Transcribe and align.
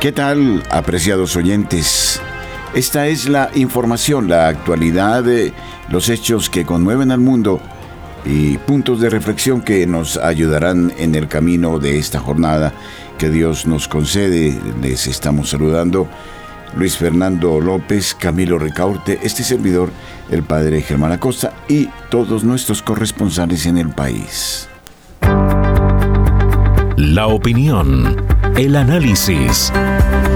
¿Qué 0.00 0.12
tal, 0.12 0.62
apreciados 0.70 1.34
oyentes? 1.34 2.22
Esta 2.72 3.08
es 3.08 3.28
la 3.28 3.50
información, 3.56 4.28
la 4.28 4.46
actualidad, 4.46 5.24
de 5.24 5.52
los 5.88 6.08
hechos 6.08 6.48
que 6.48 6.64
conmueven 6.64 7.10
al 7.10 7.18
mundo 7.18 7.60
y 8.24 8.58
puntos 8.58 9.00
de 9.00 9.10
reflexión 9.10 9.60
que 9.60 9.88
nos 9.88 10.16
ayudarán 10.16 10.92
en 10.98 11.16
el 11.16 11.26
camino 11.26 11.80
de 11.80 11.98
esta 11.98 12.20
jornada 12.20 12.72
que 13.18 13.28
Dios 13.28 13.66
nos 13.66 13.88
concede. 13.88 14.56
Les 14.80 15.08
estamos 15.08 15.50
saludando 15.50 16.06
Luis 16.76 16.96
Fernando 16.96 17.58
López, 17.58 18.14
Camilo 18.14 18.56
Ricaurte, 18.56 19.18
este 19.24 19.42
servidor, 19.42 19.90
el 20.30 20.44
padre 20.44 20.80
Germán 20.80 21.10
Acosta 21.10 21.54
y 21.66 21.88
todos 22.08 22.44
nuestros 22.44 22.82
corresponsales 22.82 23.66
en 23.66 23.78
el 23.78 23.88
país. 23.88 24.68
La 26.96 27.26
opinión 27.26 28.37
el 28.58 28.74
análisis. 28.74 29.72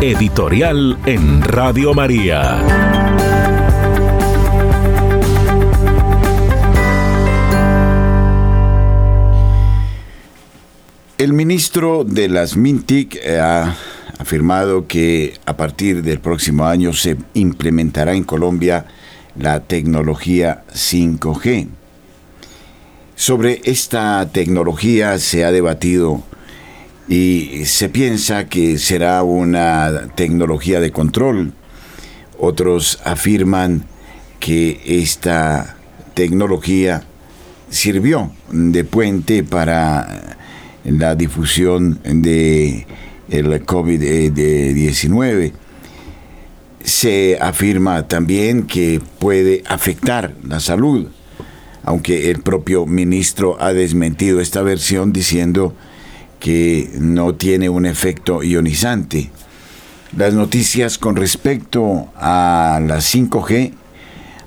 Editorial 0.01 0.97
en 1.07 1.43
Radio 1.43 1.93
María. 1.93 2.63
El 11.19 11.33
ministro 11.33 12.05
de 12.05 12.29
las 12.29 12.57
MINTIC 12.57 13.27
ha 13.27 13.75
afirmado 14.19 14.87
que 14.87 15.35
a 15.45 15.57
partir 15.57 16.05
del 16.05 16.21
próximo 16.21 16.67
año 16.67 16.93
se 16.93 17.17
implementará 17.35 18.15
en 18.15 18.23
Colombia 18.23 18.87
la 19.37 19.59
tecnología 19.59 20.63
5G. 20.73 21.67
Sobre 23.17 23.63
esta 23.65 24.29
tecnología 24.33 25.19
se 25.19 25.45
ha 25.45 25.51
debatido 25.51 26.23
y 27.09 27.65
se 27.67 27.89
piensa 27.89 28.49
que 28.49 28.79
será 28.79 29.23
una 29.23 30.09
tecnología 30.15 30.81
de 30.81 30.93
control. 30.93 31.53
Otros 32.39 33.01
afirman 33.05 33.87
que 34.41 34.81
esta 34.85 35.77
tecnología 36.15 37.05
sirvió 37.71 38.31
de 38.51 38.85
puente 38.85 39.43
para 39.45 40.37
la 40.85 41.15
difusión 41.15 42.01
de 42.05 42.87
el 43.29 43.65
COVID-19. 43.67 45.53
Se 46.85 47.39
afirma 47.41 48.09
también 48.09 48.65
que 48.65 49.01
puede 49.19 49.63
afectar 49.67 50.35
la 50.45 50.61
salud, 50.61 51.09
aunque 51.85 52.31
el 52.31 52.43
propio 52.43 52.87
ministro 52.87 53.57
ha 53.61 53.73
desmentido 53.73 54.41
esta 54.41 54.63
versión 54.63 55.13
diciendo 55.13 55.75
que 56.43 56.91
no 56.99 57.37
tiene 57.37 57.69
un 57.69 57.87
efecto 57.87 58.43
ionizante. 58.43 59.31
Las 60.17 60.35
noticias 60.35 60.99
con 60.99 61.15
respecto 61.15 62.09
a 62.17 62.81
la 62.85 62.97
5G 62.97 63.73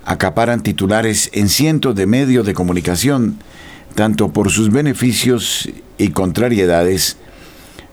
acaparan 0.04 0.62
titulares 0.62 1.30
en 1.32 1.48
cientos 1.48 1.96
de 1.96 2.06
medios 2.06 2.46
de 2.46 2.54
comunicación, 2.54 3.38
tanto 3.96 4.34
por 4.34 4.52
sus 4.52 4.72
beneficios 4.72 5.70
y 5.98 6.10
contrariedades, 6.10 7.16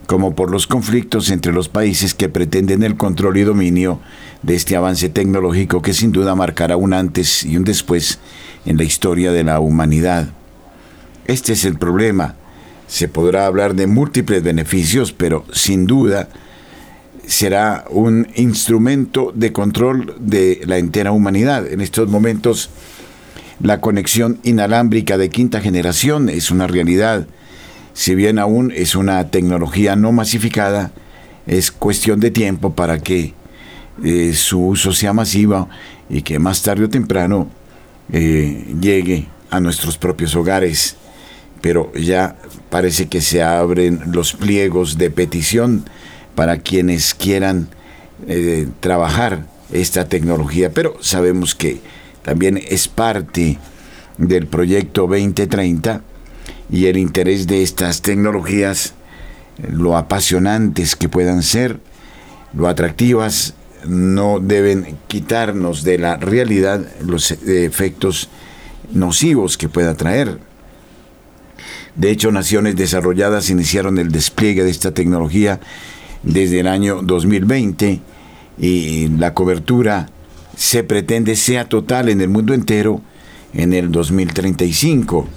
como 0.05 0.35
por 0.35 0.51
los 0.51 0.67
conflictos 0.67 1.29
entre 1.29 1.53
los 1.53 1.69
países 1.69 2.13
que 2.13 2.27
pretenden 2.27 2.83
el 2.83 2.97
control 2.97 3.37
y 3.37 3.43
dominio 3.43 4.01
de 4.41 4.55
este 4.55 4.75
avance 4.75 5.07
tecnológico 5.07 5.81
que 5.81 5.93
sin 5.93 6.11
duda 6.11 6.35
marcará 6.35 6.75
un 6.75 6.91
antes 6.91 7.45
y 7.45 7.55
un 7.55 7.63
después 7.63 8.19
en 8.65 8.75
la 8.75 8.83
historia 8.83 9.31
de 9.31 9.45
la 9.45 9.61
humanidad. 9.61 10.27
Este 11.25 11.53
es 11.53 11.63
el 11.63 11.77
problema 11.77 12.35
se 12.93 13.07
podrá 13.07 13.47
hablar 13.47 13.73
de 13.73 13.87
múltiples 13.87 14.43
beneficios, 14.43 15.13
pero 15.13 15.45
sin 15.51 15.87
duda 15.87 16.29
será 17.25 17.85
un 17.89 18.27
instrumento 18.35 19.31
de 19.33 19.51
control 19.51 20.13
de 20.19 20.61
la 20.67 20.77
entera 20.77 21.11
humanidad. 21.11 21.65
En 21.65 21.81
estos 21.81 22.07
momentos, 22.07 22.69
la 23.59 23.81
conexión 23.81 24.39
inalámbrica 24.43 25.17
de 25.17 25.29
quinta 25.29 25.59
generación 25.59 26.29
es 26.29 26.51
una 26.51 26.67
realidad. 26.67 27.25
Si 27.93 28.13
bien 28.13 28.37
aún 28.37 28.71
es 28.71 28.95
una 28.95 29.27
tecnología 29.31 29.95
no 29.95 30.11
masificada, 30.11 30.91
es 31.47 31.71
cuestión 31.71 32.19
de 32.19 32.29
tiempo 32.29 32.75
para 32.75 32.99
que 32.99 33.33
eh, 34.03 34.33
su 34.35 34.67
uso 34.67 34.93
sea 34.93 35.13
masivo 35.13 35.67
y 36.11 36.21
que 36.21 36.37
más 36.37 36.61
tarde 36.61 36.83
o 36.83 36.89
temprano 36.89 37.49
eh, 38.11 38.71
llegue 38.79 39.29
a 39.49 39.59
nuestros 39.59 39.97
propios 39.97 40.35
hogares 40.35 40.97
pero 41.63 41.93
ya 41.93 42.35
parece 42.73 43.07
que 43.07 43.21
se 43.21 43.43
abren 43.43 44.01
los 44.13 44.33
pliegos 44.33 44.97
de 44.97 45.11
petición 45.11 45.85
para 46.33 46.57
quienes 46.57 47.13
quieran 47.13 47.67
eh, 48.27 48.67
trabajar 48.79 49.45
esta 49.71 50.09
tecnología, 50.09 50.71
pero 50.71 50.95
sabemos 50.99 51.53
que 51.53 51.81
también 52.23 52.59
es 52.67 52.87
parte 52.87 53.59
del 54.17 54.47
proyecto 54.47 55.01
2030 55.05 56.01
y 56.71 56.87
el 56.87 56.97
interés 56.97 57.45
de 57.45 57.61
estas 57.61 58.01
tecnologías, 58.01 58.95
lo 59.71 59.95
apasionantes 59.95 60.95
que 60.95 61.09
puedan 61.09 61.43
ser, 61.43 61.79
lo 62.55 62.67
atractivas, 62.67 63.53
no 63.85 64.39
deben 64.39 64.97
quitarnos 65.05 65.83
de 65.83 65.99
la 65.99 66.17
realidad 66.17 66.81
los 67.05 67.29
efectos 67.29 68.29
nocivos 68.91 69.59
que 69.59 69.69
pueda 69.69 69.93
traer 69.93 70.39
de 71.95 72.09
hecho, 72.09 72.31
naciones 72.31 72.75
desarrolladas 72.75 73.49
iniciaron 73.49 73.99
el 73.99 74.11
despliegue 74.11 74.63
de 74.63 74.71
esta 74.71 74.93
tecnología 74.93 75.59
desde 76.23 76.61
el 76.61 76.67
año 76.67 77.01
2020 77.03 77.99
y 78.57 79.07
la 79.09 79.33
cobertura 79.33 80.09
se 80.55 80.83
pretende 80.83 81.35
sea 81.35 81.69
total 81.69 82.09
en 82.09 82.21
el 82.21 82.29
mundo 82.29 82.53
entero 82.53 83.01
en 83.53 83.73
el 83.73 83.91
2035. 83.91 85.27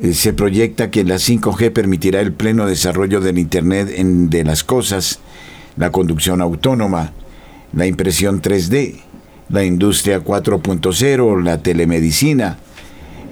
Eh, 0.00 0.14
se 0.14 0.32
proyecta 0.32 0.90
que 0.90 1.04
la 1.04 1.16
5G 1.16 1.72
permitirá 1.72 2.20
el 2.20 2.32
pleno 2.32 2.66
desarrollo 2.66 3.20
del 3.20 3.38
Internet 3.38 3.88
de 3.88 4.44
las 4.44 4.64
cosas, 4.64 5.20
la 5.76 5.90
conducción 5.90 6.40
autónoma, 6.40 7.12
la 7.72 7.86
impresión 7.86 8.40
3D, 8.40 9.00
la 9.48 9.64
industria 9.64 10.22
4.0, 10.22 11.42
la 11.42 11.62
telemedicina, 11.62 12.58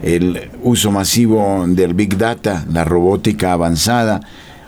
el 0.03 0.51
uso 0.63 0.91
masivo 0.91 1.65
del 1.67 1.95
Big 1.95 2.17
Data, 2.17 2.67
la 2.71 2.85
robótica 2.85 3.53
avanzada 3.53 4.21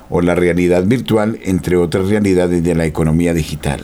o 0.08 0.20
la 0.20 0.34
realidad 0.34 0.84
virtual, 0.84 1.38
entre 1.42 1.76
otras 1.76 2.08
realidades 2.08 2.62
de 2.62 2.74
la 2.74 2.86
economía 2.86 3.34
digital. 3.34 3.80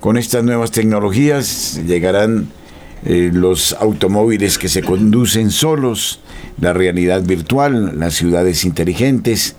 Con 0.00 0.16
estas 0.16 0.42
nuevas 0.44 0.70
tecnologías 0.70 1.80
llegarán 1.86 2.48
eh, 3.04 3.30
los 3.32 3.74
automóviles 3.74 4.58
que 4.58 4.68
se 4.68 4.82
conducen 4.82 5.50
solos, 5.50 6.20
la 6.60 6.72
realidad 6.72 7.22
virtual, 7.22 7.98
las 7.98 8.14
ciudades 8.14 8.64
inteligentes, 8.64 9.56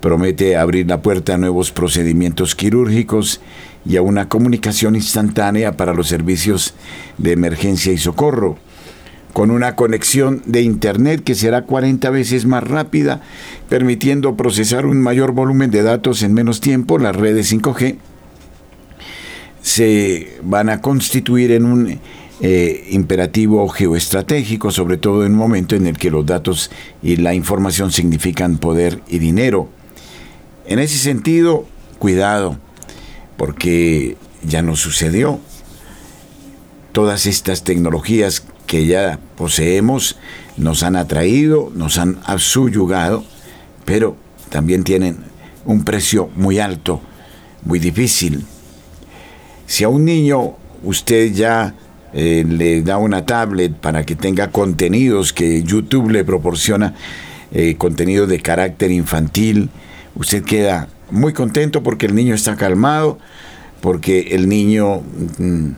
promete 0.00 0.56
abrir 0.56 0.88
la 0.88 1.02
puerta 1.02 1.34
a 1.34 1.38
nuevos 1.38 1.70
procedimientos 1.72 2.54
quirúrgicos 2.54 3.40
y 3.84 3.96
a 3.96 4.02
una 4.02 4.28
comunicación 4.28 4.96
instantánea 4.96 5.76
para 5.76 5.94
los 5.94 6.08
servicios 6.08 6.74
de 7.18 7.32
emergencia 7.32 7.92
y 7.92 7.98
socorro 7.98 8.58
con 9.36 9.50
una 9.50 9.76
conexión 9.76 10.40
de 10.46 10.62
Internet 10.62 11.22
que 11.22 11.34
será 11.34 11.64
40 11.66 12.08
veces 12.08 12.46
más 12.46 12.64
rápida, 12.64 13.20
permitiendo 13.68 14.34
procesar 14.34 14.86
un 14.86 15.02
mayor 15.02 15.32
volumen 15.32 15.70
de 15.70 15.82
datos 15.82 16.22
en 16.22 16.32
menos 16.32 16.62
tiempo, 16.62 16.96
las 16.96 17.14
redes 17.14 17.52
5G 17.52 17.98
se 19.60 20.38
van 20.42 20.70
a 20.70 20.80
constituir 20.80 21.52
en 21.52 21.66
un 21.66 22.00
eh, 22.40 22.86
imperativo 22.88 23.68
geoestratégico, 23.68 24.70
sobre 24.70 24.96
todo 24.96 25.26
en 25.26 25.32
un 25.32 25.38
momento 25.38 25.76
en 25.76 25.86
el 25.86 25.98
que 25.98 26.10
los 26.10 26.24
datos 26.24 26.70
y 27.02 27.16
la 27.16 27.34
información 27.34 27.92
significan 27.92 28.56
poder 28.56 29.02
y 29.06 29.18
dinero. 29.18 29.68
En 30.64 30.78
ese 30.78 30.96
sentido, 30.96 31.66
cuidado, 31.98 32.56
porque 33.36 34.16
ya 34.42 34.62
no 34.62 34.76
sucedió. 34.76 35.40
Todas 36.92 37.26
estas 37.26 37.64
tecnologías 37.64 38.42
que 38.66 38.86
ya 38.86 39.18
poseemos 39.36 40.16
nos 40.56 40.82
han 40.82 40.96
atraído, 40.96 41.70
nos 41.74 41.98
han 41.98 42.18
subyugado, 42.38 43.24
pero 43.84 44.16
también 44.50 44.84
tienen 44.84 45.18
un 45.64 45.84
precio 45.84 46.30
muy 46.34 46.58
alto, 46.58 47.00
muy 47.64 47.78
difícil. 47.78 48.44
Si 49.66 49.84
a 49.84 49.88
un 49.88 50.04
niño 50.04 50.54
usted 50.82 51.32
ya 51.32 51.74
eh, 52.12 52.44
le 52.48 52.82
da 52.82 52.98
una 52.98 53.26
tablet 53.26 53.74
para 53.74 54.04
que 54.04 54.14
tenga 54.14 54.50
contenidos 54.50 55.32
que 55.32 55.62
YouTube 55.62 56.10
le 56.10 56.24
proporciona, 56.24 56.94
eh, 57.52 57.76
contenido 57.76 58.26
de 58.26 58.40
carácter 58.40 58.90
infantil, 58.90 59.70
usted 60.14 60.44
queda 60.44 60.88
muy 61.10 61.32
contento 61.32 61.82
porque 61.82 62.06
el 62.06 62.14
niño 62.14 62.34
está 62.34 62.56
calmado, 62.56 63.18
porque 63.80 64.28
el 64.32 64.48
niño 64.48 65.02
mm, 65.38 65.70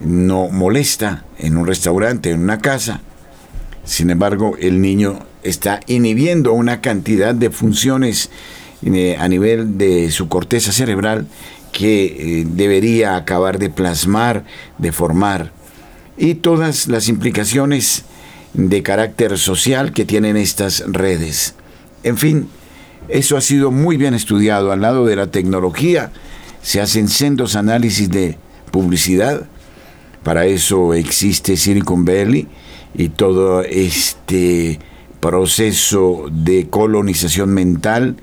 no 0.00 0.48
molesta 0.48 1.24
en 1.38 1.56
un 1.56 1.66
restaurante, 1.66 2.30
en 2.30 2.40
una 2.40 2.58
casa. 2.58 3.00
Sin 3.84 4.10
embargo, 4.10 4.56
el 4.60 4.80
niño 4.80 5.20
está 5.42 5.80
inhibiendo 5.86 6.52
una 6.52 6.80
cantidad 6.80 7.34
de 7.34 7.50
funciones 7.50 8.30
eh, 8.82 9.16
a 9.18 9.28
nivel 9.28 9.78
de 9.78 10.10
su 10.10 10.28
corteza 10.28 10.72
cerebral 10.72 11.26
que 11.72 12.44
debería 12.46 13.16
acabar 13.16 13.58
de 13.58 13.70
plasmar, 13.70 14.44
de 14.78 14.92
formar 14.92 15.52
y 16.18 16.34
todas 16.34 16.88
las 16.88 17.08
implicaciones 17.08 18.04
de 18.54 18.82
carácter 18.82 19.38
social 19.38 19.92
que 19.92 20.04
tienen 20.04 20.36
estas 20.36 20.82
redes. 20.86 21.54
En 22.02 22.18
fin, 22.18 22.48
eso 23.08 23.36
ha 23.36 23.40
sido 23.40 23.70
muy 23.70 23.96
bien 23.96 24.14
estudiado. 24.14 24.72
Al 24.72 24.80
lado 24.80 25.06
de 25.06 25.16
la 25.16 25.28
tecnología 25.28 26.10
se 26.62 26.80
hacen 26.80 27.08
sendos 27.08 27.56
análisis 27.56 28.10
de 28.10 28.36
publicidad. 28.72 29.46
Para 30.28 30.44
eso 30.44 30.92
existe 30.92 31.56
Silicon 31.56 32.04
Valley 32.04 32.46
y 32.94 33.08
todo 33.08 33.62
este 33.62 34.78
proceso 35.20 36.26
de 36.30 36.68
colonización 36.68 37.48
mental 37.48 38.16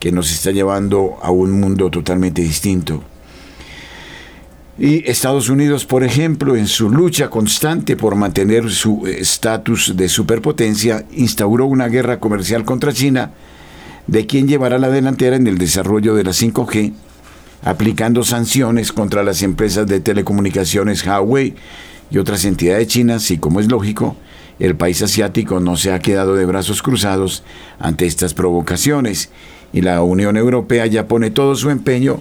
que 0.00 0.10
nos 0.10 0.32
está 0.32 0.50
llevando 0.50 1.18
a 1.22 1.30
un 1.30 1.52
mundo 1.52 1.88
totalmente 1.88 2.42
distinto. 2.42 3.04
Y 4.76 5.08
Estados 5.08 5.48
Unidos, 5.48 5.86
por 5.86 6.02
ejemplo, 6.02 6.56
en 6.56 6.66
su 6.66 6.90
lucha 6.90 7.30
constante 7.30 7.96
por 7.96 8.16
mantener 8.16 8.68
su 8.68 9.06
estatus 9.06 9.96
de 9.96 10.08
superpotencia, 10.08 11.06
instauró 11.12 11.66
una 11.66 11.86
guerra 11.86 12.18
comercial 12.18 12.64
contra 12.64 12.92
China, 12.92 13.30
de 14.08 14.26
quien 14.26 14.48
llevará 14.48 14.80
la 14.80 14.90
delantera 14.90 15.36
en 15.36 15.46
el 15.46 15.58
desarrollo 15.58 16.16
de 16.16 16.24
la 16.24 16.32
5G, 16.32 16.92
aplicando 17.62 18.24
sanciones 18.24 18.92
contra 18.92 19.22
las 19.22 19.42
empresas 19.42 19.86
de 19.86 20.00
telecomunicaciones 20.00 21.06
Huawei 21.06 21.54
y 22.10 22.18
otras 22.18 22.44
entidades 22.44 22.88
chinas, 22.88 23.30
y 23.30 23.38
como 23.38 23.60
es 23.60 23.68
lógico, 23.68 24.16
el 24.58 24.76
país 24.76 25.00
asiático 25.02 25.60
no 25.60 25.76
se 25.76 25.92
ha 25.92 26.00
quedado 26.00 26.34
de 26.34 26.44
brazos 26.44 26.82
cruzados 26.82 27.42
ante 27.78 28.06
estas 28.06 28.34
provocaciones, 28.34 29.30
y 29.72 29.80
la 29.80 30.02
Unión 30.02 30.36
Europea 30.36 30.86
ya 30.86 31.08
pone 31.08 31.30
todo 31.30 31.54
su 31.54 31.70
empeño 31.70 32.20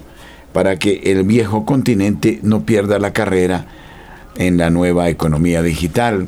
para 0.53 0.77
que 0.77 1.01
el 1.05 1.23
viejo 1.23 1.65
continente 1.65 2.39
no 2.43 2.65
pierda 2.65 2.99
la 2.99 3.13
carrera 3.13 3.65
en 4.37 4.57
la 4.57 4.69
nueva 4.69 5.09
economía 5.09 5.61
digital. 5.61 6.27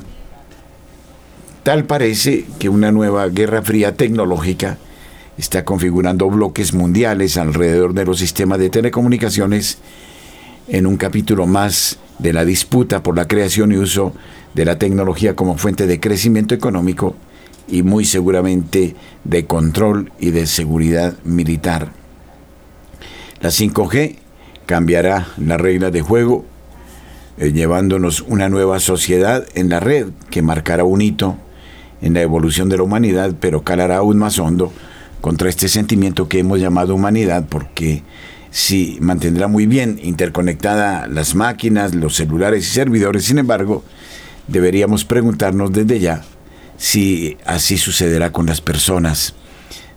Tal 1.62 1.84
parece 1.84 2.44
que 2.58 2.68
una 2.68 2.92
nueva 2.92 3.26
guerra 3.28 3.62
fría 3.62 3.96
tecnológica 3.96 4.76
está 5.38 5.64
configurando 5.64 6.28
bloques 6.28 6.74
mundiales 6.74 7.36
alrededor 7.36 7.94
de 7.94 8.04
los 8.04 8.18
sistemas 8.18 8.58
de 8.58 8.70
telecomunicaciones 8.70 9.78
en 10.68 10.86
un 10.86 10.96
capítulo 10.96 11.46
más 11.46 11.98
de 12.18 12.32
la 12.32 12.44
disputa 12.44 13.02
por 13.02 13.16
la 13.16 13.26
creación 13.26 13.72
y 13.72 13.76
uso 13.76 14.12
de 14.54 14.64
la 14.64 14.78
tecnología 14.78 15.34
como 15.34 15.58
fuente 15.58 15.86
de 15.86 16.00
crecimiento 16.00 16.54
económico 16.54 17.16
y 17.68 17.82
muy 17.82 18.04
seguramente 18.04 18.94
de 19.24 19.46
control 19.46 20.12
y 20.20 20.30
de 20.30 20.46
seguridad 20.46 21.14
militar. 21.24 21.90
La 23.40 23.50
5G 23.50 24.16
cambiará 24.66 25.28
la 25.36 25.56
regla 25.56 25.90
de 25.90 26.00
juego, 26.00 26.44
eh, 27.36 27.52
llevándonos 27.52 28.20
una 28.22 28.48
nueva 28.48 28.78
sociedad 28.80 29.46
en 29.54 29.68
la 29.68 29.80
red 29.80 30.08
que 30.30 30.40
marcará 30.40 30.84
un 30.84 31.02
hito 31.02 31.36
en 32.00 32.14
la 32.14 32.22
evolución 32.22 32.68
de 32.68 32.76
la 32.76 32.84
humanidad, 32.84 33.34
pero 33.40 33.62
calará 33.62 33.96
aún 33.96 34.18
más 34.18 34.38
hondo 34.38 34.72
contra 35.24 35.48
este 35.48 35.68
sentimiento 35.68 36.28
que 36.28 36.40
hemos 36.40 36.60
llamado 36.60 36.94
humanidad, 36.94 37.46
porque 37.48 38.02
si 38.50 38.98
mantendrá 39.00 39.48
muy 39.48 39.64
bien 39.64 39.98
interconectada 40.02 41.06
las 41.06 41.34
máquinas, 41.34 41.94
los 41.94 42.14
celulares 42.14 42.66
y 42.66 42.70
servidores, 42.70 43.24
sin 43.24 43.38
embargo, 43.38 43.82
deberíamos 44.48 45.06
preguntarnos 45.06 45.72
desde 45.72 45.98
ya 45.98 46.22
si 46.76 47.38
así 47.46 47.78
sucederá 47.78 48.32
con 48.32 48.44
las 48.44 48.60
personas. 48.60 49.34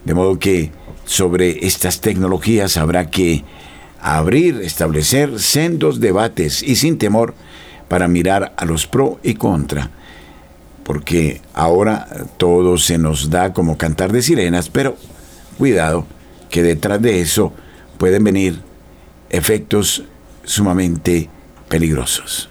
De 0.06 0.14
modo 0.14 0.40
que 0.40 0.72
sobre 1.04 1.68
estas 1.68 2.00
tecnologías 2.00 2.78
habrá 2.78 3.10
que 3.10 3.44
abrir, 4.00 4.62
establecer 4.62 5.42
sendos 5.42 6.00
debates 6.00 6.64
y 6.64 6.78
sin 6.78 6.98
temor 6.98 7.36
para 7.90 8.08
mirar 8.08 8.54
a 8.56 8.64
los 8.64 8.88
pro 8.88 9.20
y 9.24 9.34
contra. 9.34 9.92
Porque 10.86 11.42
ahora 11.54 12.08
todo 12.38 12.78
se 12.78 12.98
nos 12.98 13.30
da 13.30 13.52
como 13.52 13.78
cantar 13.78 14.14
de 14.14 14.22
sirenas, 14.22 14.70
pero 14.70 14.96
cuidado 15.58 16.06
que 16.50 16.64
detrás 16.64 17.02
de 17.02 17.22
eso 17.22 17.54
pueden 17.98 18.24
venir 18.24 18.62
efectos 19.30 20.04
sumamente 20.44 21.30
peligrosos. 21.68 22.50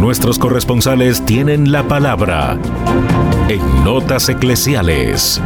Nuestros 0.00 0.38
corresponsales 0.38 1.24
tienen 1.26 1.72
la 1.72 1.86
palabra 1.86 2.58
en 3.48 3.84
Notas 3.84 4.28
Eclesiales. 4.30 5.40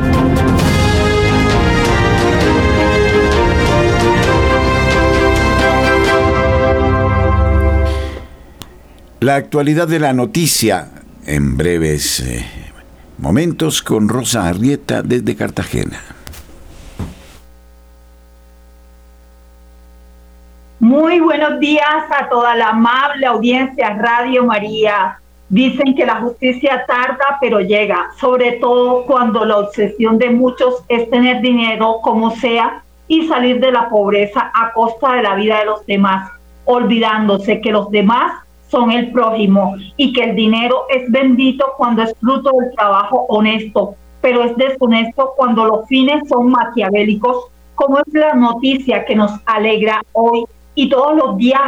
La 9.20 9.36
actualidad 9.36 9.88
de 9.88 9.98
la 9.98 10.12
noticia 10.12 10.90
en 11.26 11.56
breves 11.56 12.20
eh, 12.20 12.63
momentos 13.24 13.82
con 13.82 14.06
Rosa 14.06 14.50
Arrieta 14.50 15.02
desde 15.02 15.34
Cartagena. 15.34 15.98
Muy 20.78 21.20
buenos 21.20 21.58
días 21.58 22.04
a 22.10 22.28
toda 22.28 22.54
la 22.54 22.68
amable 22.68 23.24
audiencia 23.24 23.94
Radio 23.94 24.44
María. 24.44 25.18
Dicen 25.48 25.94
que 25.94 26.04
la 26.04 26.16
justicia 26.16 26.84
tarda, 26.86 27.38
pero 27.40 27.60
llega, 27.60 28.10
sobre 28.20 28.52
todo 28.60 29.06
cuando 29.06 29.46
la 29.46 29.56
obsesión 29.56 30.18
de 30.18 30.28
muchos 30.28 30.84
es 30.88 31.08
tener 31.08 31.40
dinero 31.40 32.00
como 32.02 32.30
sea 32.32 32.82
y 33.08 33.26
salir 33.26 33.58
de 33.58 33.72
la 33.72 33.88
pobreza 33.88 34.52
a 34.54 34.70
costa 34.74 35.14
de 35.14 35.22
la 35.22 35.34
vida 35.34 35.60
de 35.60 35.64
los 35.64 35.86
demás, 35.86 36.30
olvidándose 36.66 37.62
que 37.62 37.72
los 37.72 37.90
demás 37.90 38.43
son 38.74 38.90
el 38.90 39.12
prójimo 39.12 39.76
y 39.96 40.12
que 40.12 40.24
el 40.24 40.34
dinero 40.34 40.86
es 40.90 41.08
bendito 41.10 41.64
cuando 41.76 42.02
es 42.02 42.12
fruto 42.20 42.50
del 42.58 42.74
trabajo 42.74 43.24
honesto, 43.28 43.94
pero 44.20 44.42
es 44.42 44.56
deshonesto 44.56 45.32
cuando 45.36 45.64
los 45.64 45.86
fines 45.86 46.28
son 46.28 46.50
maquiavélicos, 46.50 47.46
como 47.76 47.98
es 47.98 48.12
la 48.12 48.34
noticia 48.34 49.04
que 49.04 49.14
nos 49.14 49.30
alegra 49.46 50.02
hoy 50.12 50.44
y 50.74 50.88
todos 50.88 51.14
los 51.14 51.36
días 51.36 51.60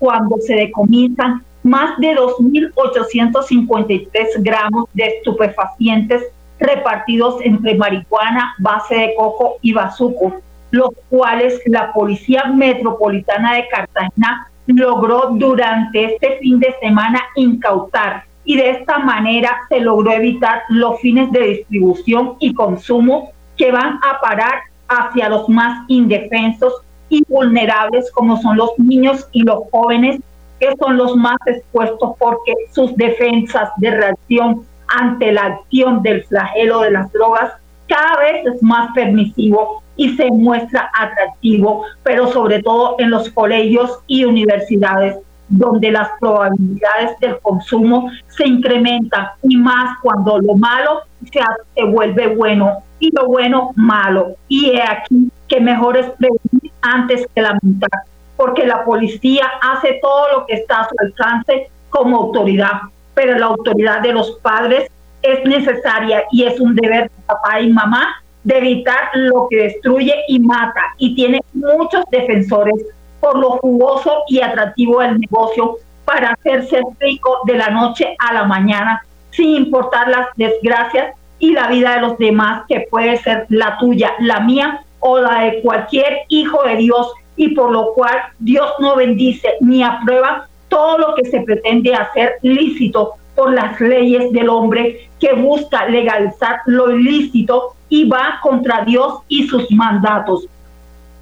cuando 0.00 0.36
se 0.38 0.54
decomisan 0.54 1.44
más 1.62 1.96
de 1.98 2.16
2.853 2.16 4.08
gramos 4.38 4.86
de 4.94 5.04
estupefacientes 5.06 6.24
repartidos 6.58 7.36
entre 7.42 7.76
marihuana, 7.76 8.56
base 8.58 8.96
de 8.96 9.14
coco 9.16 9.58
y 9.62 9.72
bazuco, 9.72 10.34
los 10.72 10.90
cuales 11.08 11.60
la 11.66 11.92
Policía 11.92 12.46
Metropolitana 12.46 13.54
de 13.54 13.68
Cartagena 13.68 14.50
logró 14.68 15.30
durante 15.32 16.14
este 16.14 16.38
fin 16.38 16.60
de 16.60 16.74
semana 16.80 17.22
incautar 17.36 18.24
y 18.44 18.56
de 18.56 18.70
esta 18.70 18.98
manera 18.98 19.58
se 19.68 19.80
logró 19.80 20.10
evitar 20.12 20.62
los 20.68 21.00
fines 21.00 21.30
de 21.32 21.40
distribución 21.40 22.36
y 22.38 22.54
consumo 22.54 23.32
que 23.56 23.72
van 23.72 23.98
a 24.02 24.20
parar 24.20 24.60
hacia 24.88 25.28
los 25.28 25.48
más 25.48 25.84
indefensos 25.88 26.72
y 27.08 27.22
vulnerables 27.28 28.10
como 28.12 28.40
son 28.40 28.56
los 28.56 28.70
niños 28.78 29.28
y 29.32 29.42
los 29.42 29.64
jóvenes 29.70 30.20
que 30.60 30.74
son 30.78 30.96
los 30.96 31.16
más 31.16 31.36
expuestos 31.46 32.12
porque 32.18 32.52
sus 32.72 32.94
defensas 32.96 33.70
de 33.76 33.90
reacción 33.90 34.66
ante 34.88 35.32
la 35.32 35.44
acción 35.44 36.02
del 36.02 36.24
flagelo 36.24 36.80
de 36.80 36.90
las 36.90 37.12
drogas 37.12 37.52
cada 37.88 38.18
vez 38.18 38.46
es 38.46 38.62
más 38.62 38.90
permisivo 38.94 39.82
y 39.96 40.14
se 40.16 40.30
muestra 40.30 40.90
atractivo, 40.94 41.84
pero 42.02 42.28
sobre 42.28 42.62
todo 42.62 42.96
en 42.98 43.10
los 43.10 43.30
colegios 43.30 43.98
y 44.06 44.24
universidades, 44.24 45.16
donde 45.48 45.90
las 45.90 46.10
probabilidades 46.20 47.18
del 47.20 47.38
consumo 47.40 48.10
se 48.28 48.46
incrementan 48.46 49.28
y 49.42 49.56
más 49.56 49.98
cuando 50.02 50.38
lo 50.38 50.54
malo 50.54 51.00
se, 51.32 51.40
se 51.74 51.84
vuelve 51.84 52.34
bueno 52.36 52.82
y 53.00 53.10
lo 53.16 53.26
bueno 53.26 53.72
malo. 53.74 54.34
Y 54.48 54.70
he 54.70 54.82
aquí 54.82 55.30
que 55.48 55.60
mejor 55.60 55.96
es 55.96 56.06
prevenir 56.10 56.72
antes 56.82 57.26
que 57.34 57.42
lamentar, 57.42 57.90
porque 58.36 58.66
la 58.66 58.84
policía 58.84 59.46
hace 59.62 59.98
todo 60.02 60.38
lo 60.38 60.46
que 60.46 60.54
está 60.54 60.80
a 60.80 60.88
su 60.88 60.94
alcance 60.98 61.70
como 61.90 62.18
autoridad, 62.18 62.82
pero 63.14 63.38
la 63.38 63.46
autoridad 63.46 64.00
de 64.02 64.12
los 64.12 64.32
padres 64.42 64.90
es 65.22 65.44
necesaria 65.44 66.24
y 66.30 66.44
es 66.44 66.58
un 66.60 66.74
deber 66.74 67.04
de 67.04 67.22
papá 67.26 67.60
y 67.60 67.72
mamá 67.72 68.16
de 68.44 68.58
evitar 68.58 69.10
lo 69.14 69.46
que 69.50 69.56
destruye 69.64 70.14
y 70.28 70.40
mata. 70.40 70.82
Y 70.98 71.14
tiene 71.14 71.40
muchos 71.52 72.04
defensores 72.10 72.76
por 73.20 73.38
lo 73.38 73.50
jugoso 73.58 74.22
y 74.28 74.40
atractivo 74.40 75.00
del 75.00 75.18
negocio 75.20 75.76
para 76.04 76.30
hacerse 76.30 76.80
rico 77.00 77.38
de 77.44 77.54
la 77.54 77.68
noche 77.70 78.16
a 78.18 78.32
la 78.32 78.44
mañana 78.44 79.02
sin 79.30 79.54
importar 79.54 80.08
las 80.08 80.28
desgracias 80.36 81.14
y 81.38 81.52
la 81.52 81.68
vida 81.68 81.96
de 81.96 82.00
los 82.00 82.18
demás 82.18 82.62
que 82.68 82.86
puede 82.90 83.18
ser 83.18 83.46
la 83.50 83.76
tuya, 83.78 84.12
la 84.18 84.40
mía 84.40 84.82
o 85.00 85.20
la 85.20 85.42
de 85.42 85.60
cualquier 85.60 86.20
hijo 86.28 86.62
de 86.64 86.76
Dios. 86.76 87.12
Y 87.36 87.54
por 87.54 87.70
lo 87.70 87.92
cual 87.92 88.16
Dios 88.38 88.72
no 88.80 88.96
bendice 88.96 89.48
ni 89.60 89.82
aprueba 89.82 90.48
todo 90.68 90.98
lo 90.98 91.14
que 91.14 91.26
se 91.26 91.40
pretende 91.42 91.94
hacer 91.94 92.38
lícito 92.42 93.14
por 93.38 93.52
las 93.52 93.80
leyes 93.80 94.32
del 94.32 94.48
hombre 94.48 95.08
que 95.20 95.32
busca 95.32 95.86
legalizar 95.86 96.58
lo 96.66 96.90
ilícito 96.90 97.76
y 97.88 98.04
va 98.08 98.40
contra 98.42 98.84
Dios 98.84 99.20
y 99.28 99.46
sus 99.46 99.70
mandatos. 99.70 100.48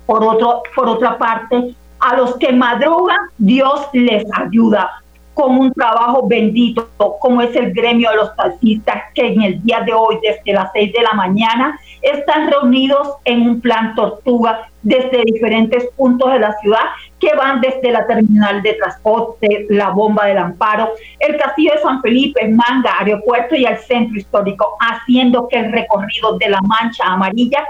Por, 0.06 0.24
otro, 0.24 0.62
por 0.74 0.88
otra 0.88 1.18
parte, 1.18 1.74
a 2.00 2.16
los 2.16 2.38
que 2.38 2.54
madrugan, 2.54 3.18
Dios 3.36 3.88
les 3.92 4.24
ayuda 4.34 5.02
con 5.34 5.58
un 5.58 5.74
trabajo 5.74 6.26
bendito, 6.26 6.88
como 7.20 7.42
es 7.42 7.54
el 7.54 7.74
gremio 7.74 8.08
de 8.08 8.16
los 8.16 8.34
taxistas, 8.34 9.12
que 9.14 9.34
en 9.34 9.42
el 9.42 9.62
día 9.62 9.82
de 9.82 9.92
hoy, 9.92 10.16
desde 10.22 10.54
las 10.54 10.70
seis 10.72 10.94
de 10.94 11.02
la 11.02 11.12
mañana, 11.12 11.78
están 12.02 12.50
reunidos 12.50 13.16
en 13.24 13.42
un 13.42 13.60
plan 13.60 13.94
tortuga 13.94 14.68
desde 14.82 15.24
diferentes 15.24 15.88
puntos 15.96 16.32
de 16.32 16.38
la 16.38 16.52
ciudad 16.60 16.84
que 17.18 17.34
van 17.34 17.60
desde 17.60 17.90
la 17.90 18.06
terminal 18.06 18.62
de 18.62 18.74
transporte, 18.74 19.66
la 19.70 19.90
bomba 19.90 20.26
del 20.26 20.38
amparo, 20.38 20.92
el 21.18 21.36
castillo 21.36 21.72
de 21.72 21.80
San 21.80 22.00
Felipe, 22.02 22.48
Manga, 22.48 22.94
aeropuerto 23.00 23.56
y 23.56 23.66
al 23.66 23.78
centro 23.78 24.16
histórico, 24.16 24.76
haciendo 24.80 25.48
que 25.48 25.58
el 25.58 25.72
recorrido 25.72 26.38
de 26.38 26.50
la 26.50 26.60
mancha 26.62 27.04
amarilla 27.04 27.64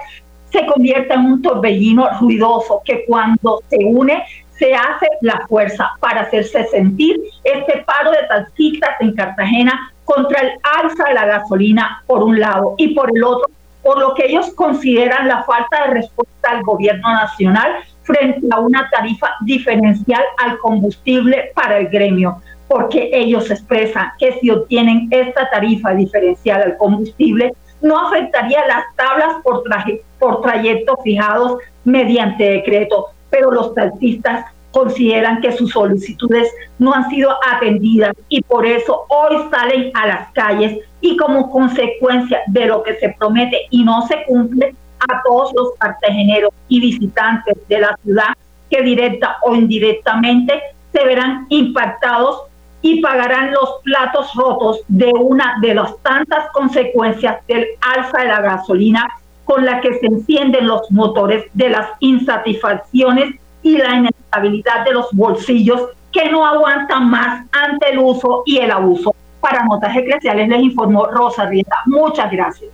se 0.50 0.66
convierta 0.66 1.14
en 1.14 1.26
un 1.26 1.42
torbellino 1.42 2.08
ruidoso 2.20 2.82
que 2.84 3.04
cuando 3.06 3.62
se 3.68 3.78
une 3.84 4.22
se 4.58 4.74
hace 4.74 5.06
la 5.20 5.46
fuerza 5.48 5.90
para 6.00 6.22
hacerse 6.22 6.64
sentir 6.64 7.20
este 7.44 7.84
paro 7.86 8.10
de 8.10 8.26
taxistas 8.28 8.90
en 9.00 9.14
Cartagena 9.14 9.92
contra 10.04 10.40
el 10.40 10.52
alza 10.62 11.04
de 11.08 11.14
la 11.14 11.26
gasolina 11.26 12.02
por 12.06 12.22
un 12.22 12.40
lado 12.40 12.74
y 12.78 12.94
por 12.94 13.10
el 13.14 13.22
otro, 13.22 13.50
por 13.86 14.00
lo 14.00 14.14
que 14.14 14.26
ellos 14.26 14.52
consideran 14.56 15.28
la 15.28 15.44
falta 15.44 15.84
de 15.84 15.94
respuesta 15.94 16.50
al 16.50 16.64
gobierno 16.64 17.08
nacional 17.08 17.70
frente 18.02 18.44
a 18.50 18.58
una 18.58 18.90
tarifa 18.90 19.30
diferencial 19.42 20.24
al 20.38 20.58
combustible 20.58 21.52
para 21.54 21.78
el 21.78 21.86
gremio, 21.86 22.42
porque 22.66 23.10
ellos 23.12 23.48
expresan 23.48 24.10
que 24.18 24.32
si 24.40 24.50
obtienen 24.50 25.06
esta 25.12 25.48
tarifa 25.50 25.94
diferencial 25.94 26.62
al 26.62 26.76
combustible, 26.78 27.54
no 27.80 28.08
afectaría 28.08 28.66
las 28.66 28.86
tablas 28.96 29.36
por, 29.44 29.62
traje, 29.62 30.02
por 30.18 30.40
trayectos 30.40 30.96
fijados 31.04 31.60
mediante 31.84 32.42
decreto, 32.42 33.10
pero 33.30 33.52
los 33.52 33.72
taxistas 33.72 34.46
consideran 34.76 35.40
que 35.40 35.52
sus 35.52 35.70
solicitudes 35.70 36.52
no 36.78 36.92
han 36.92 37.08
sido 37.08 37.30
atendidas 37.50 38.14
y 38.28 38.42
por 38.42 38.66
eso 38.66 39.06
hoy 39.08 39.38
salen 39.50 39.90
a 39.94 40.06
las 40.06 40.32
calles 40.32 40.80
y 41.00 41.16
como 41.16 41.50
consecuencia 41.50 42.40
de 42.48 42.66
lo 42.66 42.82
que 42.82 42.94
se 42.96 43.14
promete 43.18 43.62
y 43.70 43.84
no 43.84 44.06
se 44.06 44.22
cumple 44.26 44.74
a 44.98 45.22
todos 45.26 45.54
los 45.54 45.68
cartageneros 45.78 46.50
y 46.68 46.80
visitantes 46.80 47.56
de 47.70 47.78
la 47.80 47.98
ciudad 48.04 48.34
que 48.68 48.82
directa 48.82 49.38
o 49.44 49.54
indirectamente 49.54 50.60
se 50.92 51.04
verán 51.06 51.46
impactados 51.48 52.42
y 52.82 53.00
pagarán 53.00 53.52
los 53.52 53.76
platos 53.82 54.30
rotos 54.34 54.80
de 54.88 55.10
una 55.10 55.56
de 55.62 55.74
las 55.74 55.96
tantas 56.02 56.50
consecuencias 56.52 57.38
del 57.46 57.64
alza 57.80 58.18
de 58.18 58.28
la 58.28 58.42
gasolina 58.42 59.08
con 59.46 59.64
la 59.64 59.80
que 59.80 59.98
se 60.00 60.06
encienden 60.06 60.66
los 60.66 60.90
motores 60.90 61.46
de 61.54 61.70
las 61.70 61.88
insatisfacciones 62.00 63.36
y 63.66 63.76
la 63.78 63.96
inestabilidad 63.96 64.84
de 64.84 64.92
los 64.92 65.06
bolsillos 65.12 65.88
que 66.12 66.30
no 66.30 66.46
aguantan 66.46 67.10
más 67.10 67.44
ante 67.50 67.90
el 67.90 67.98
uso 67.98 68.44
y 68.46 68.58
el 68.58 68.70
abuso. 68.70 69.12
Para 69.40 69.64
Notas 69.64 69.96
Eclesiales 69.96 70.48
les 70.48 70.60
informó 70.60 71.06
Rosa 71.06 71.46
Rieta. 71.46 71.76
Muchas 71.86 72.30
gracias. 72.30 72.70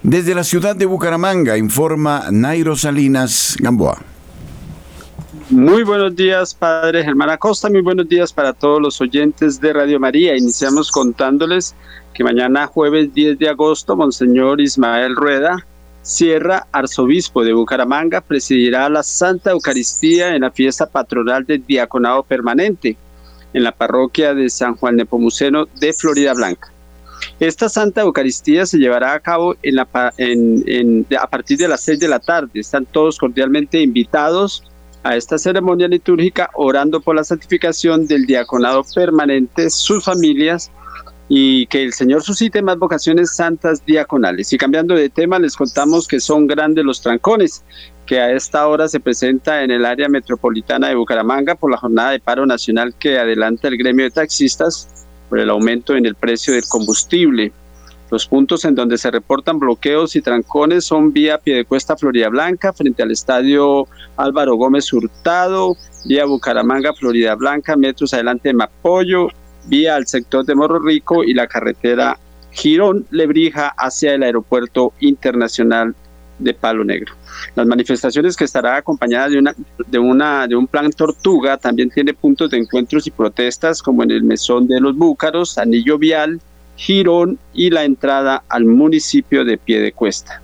Desde 0.00 0.34
la 0.34 0.44
ciudad 0.44 0.76
de 0.76 0.86
Bucaramanga 0.86 1.58
informa 1.58 2.26
Nairo 2.30 2.76
Salinas 2.76 3.56
Gamboa. 3.58 3.98
Muy 5.50 5.82
buenos 5.82 6.14
días, 6.14 6.54
Padre 6.54 7.02
Germán 7.02 7.30
Acosta. 7.30 7.68
Muy 7.68 7.82
buenos 7.82 8.08
días 8.08 8.32
para 8.32 8.52
todos 8.52 8.80
los 8.80 9.00
oyentes 9.00 9.60
de 9.60 9.72
Radio 9.72 9.98
María. 9.98 10.36
Iniciamos 10.36 10.92
contándoles 10.92 11.74
que 12.12 12.22
mañana, 12.22 12.68
jueves 12.68 13.12
10 13.12 13.40
de 13.40 13.48
agosto, 13.48 13.96
Monseñor 13.96 14.60
Ismael 14.60 15.16
Rueda, 15.16 15.66
Sierra, 16.04 16.66
arzobispo 16.70 17.42
de 17.42 17.54
Bucaramanga, 17.54 18.20
presidirá 18.20 18.90
la 18.90 19.02
Santa 19.02 19.52
Eucaristía 19.52 20.36
en 20.36 20.42
la 20.42 20.50
fiesta 20.50 20.84
patronal 20.84 21.46
del 21.46 21.64
Diaconado 21.66 22.22
Permanente 22.22 22.94
en 23.54 23.64
la 23.64 23.72
parroquia 23.72 24.34
de 24.34 24.50
San 24.50 24.76
Juan 24.76 24.98
de 24.98 25.06
Pomuceno 25.06 25.66
de 25.80 25.94
Florida 25.94 26.34
Blanca. 26.34 26.70
Esta 27.40 27.70
Santa 27.70 28.02
Eucaristía 28.02 28.66
se 28.66 28.76
llevará 28.76 29.14
a 29.14 29.20
cabo 29.20 29.52
a 29.54 31.26
partir 31.26 31.56
de 31.56 31.68
las 31.68 31.80
6 31.80 31.98
de 31.98 32.08
la 32.08 32.20
tarde. 32.20 32.60
Están 32.60 32.84
todos 32.84 33.18
cordialmente 33.18 33.80
invitados 33.80 34.62
a 35.04 35.16
esta 35.16 35.38
ceremonia 35.38 35.88
litúrgica 35.88 36.50
orando 36.52 37.00
por 37.00 37.16
la 37.16 37.24
santificación 37.24 38.06
del 38.06 38.26
diaconado 38.26 38.84
permanente, 38.94 39.70
sus 39.70 40.04
familias 40.04 40.70
y 41.28 41.66
que 41.66 41.82
el 41.82 41.92
Señor 41.92 42.22
suscite 42.22 42.60
más 42.62 42.78
vocaciones 42.78 43.34
santas 43.34 43.84
diaconales. 43.84 44.52
Y 44.52 44.58
cambiando 44.58 44.94
de 44.94 45.08
tema, 45.08 45.38
les 45.38 45.56
contamos 45.56 46.06
que 46.06 46.20
son 46.20 46.46
grandes 46.46 46.84
los 46.84 47.00
trancones 47.00 47.64
que 48.06 48.20
a 48.20 48.32
esta 48.32 48.66
hora 48.68 48.88
se 48.88 49.00
presenta 49.00 49.62
en 49.62 49.70
el 49.70 49.86
área 49.86 50.08
metropolitana 50.08 50.88
de 50.88 50.94
Bucaramanga 50.94 51.54
por 51.54 51.70
la 51.70 51.78
jornada 51.78 52.10
de 52.10 52.20
paro 52.20 52.44
nacional 52.44 52.94
que 52.98 53.18
adelanta 53.18 53.68
el 53.68 53.78
gremio 53.78 54.04
de 54.04 54.10
taxistas 54.10 55.06
por 55.30 55.38
el 55.38 55.48
aumento 55.48 55.96
en 55.96 56.04
el 56.04 56.14
precio 56.14 56.52
del 56.52 56.64
combustible. 56.68 57.52
Los 58.10 58.26
puntos 58.26 58.66
en 58.66 58.74
donde 58.74 58.98
se 58.98 59.10
reportan 59.10 59.58
bloqueos 59.58 60.14
y 60.14 60.20
trancones 60.20 60.84
son 60.84 61.12
vía 61.12 61.38
Piedecuesta 61.38 61.96
Florida 61.96 62.28
Blanca, 62.28 62.72
frente 62.74 63.02
al 63.02 63.10
estadio 63.10 63.88
Álvaro 64.16 64.56
Gómez 64.56 64.92
Hurtado, 64.92 65.74
vía 66.04 66.26
Bucaramanga 66.26 66.92
Florida 66.92 67.34
Blanca, 67.34 67.76
metros 67.76 68.12
adelante 68.12 68.50
de 68.50 68.54
Mapoyo, 68.54 69.28
vía 69.66 69.96
al 69.96 70.06
sector 70.06 70.44
de 70.44 70.54
Morro 70.54 70.78
Rico 70.78 71.24
y 71.24 71.34
la 71.34 71.46
carretera 71.46 72.18
Girón 72.50 73.06
Lebrija 73.10 73.74
hacia 73.76 74.14
el 74.14 74.22
aeropuerto 74.22 74.92
internacional 75.00 75.94
de 76.38 76.54
Palo 76.54 76.84
Negro. 76.84 77.14
Las 77.54 77.66
manifestaciones 77.66 78.36
que 78.36 78.44
estará 78.44 78.76
acompañada 78.76 79.28
de 79.28 79.38
una, 79.38 79.54
de 79.86 79.98
una 79.98 80.46
de 80.46 80.56
un 80.56 80.66
plan 80.66 80.90
Tortuga 80.90 81.56
también 81.56 81.90
tiene 81.90 82.14
puntos 82.14 82.50
de 82.50 82.58
encuentros 82.58 83.06
y 83.06 83.10
protestas 83.10 83.82
como 83.82 84.02
en 84.02 84.10
el 84.10 84.22
mesón 84.22 84.66
de 84.66 84.80
los 84.80 84.96
Búcaros, 84.96 85.58
Anillo 85.58 85.98
Vial, 85.98 86.40
Girón 86.76 87.38
y 87.52 87.70
la 87.70 87.84
entrada 87.84 88.42
al 88.48 88.64
municipio 88.64 89.44
de 89.44 89.58
Piedecuesta. 89.58 90.40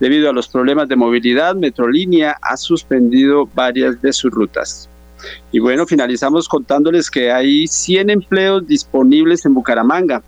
Debido 0.00 0.28
a 0.28 0.32
los 0.32 0.48
problemas 0.48 0.88
de 0.88 0.96
movilidad, 0.96 1.54
Metrolínea 1.54 2.36
ha 2.42 2.56
suspendido 2.56 3.48
varias 3.54 4.00
de 4.02 4.12
sus 4.12 4.30
rutas. 4.32 4.88
Y 5.52 5.58
bueno, 5.58 5.86
finalizamos 5.86 6.48
contándoles 6.48 7.10
que 7.10 7.30
hay 7.30 7.66
100 7.66 8.10
empleos 8.10 8.66
disponibles 8.66 9.44
en 9.44 9.54
Bucaramanga. 9.54 10.22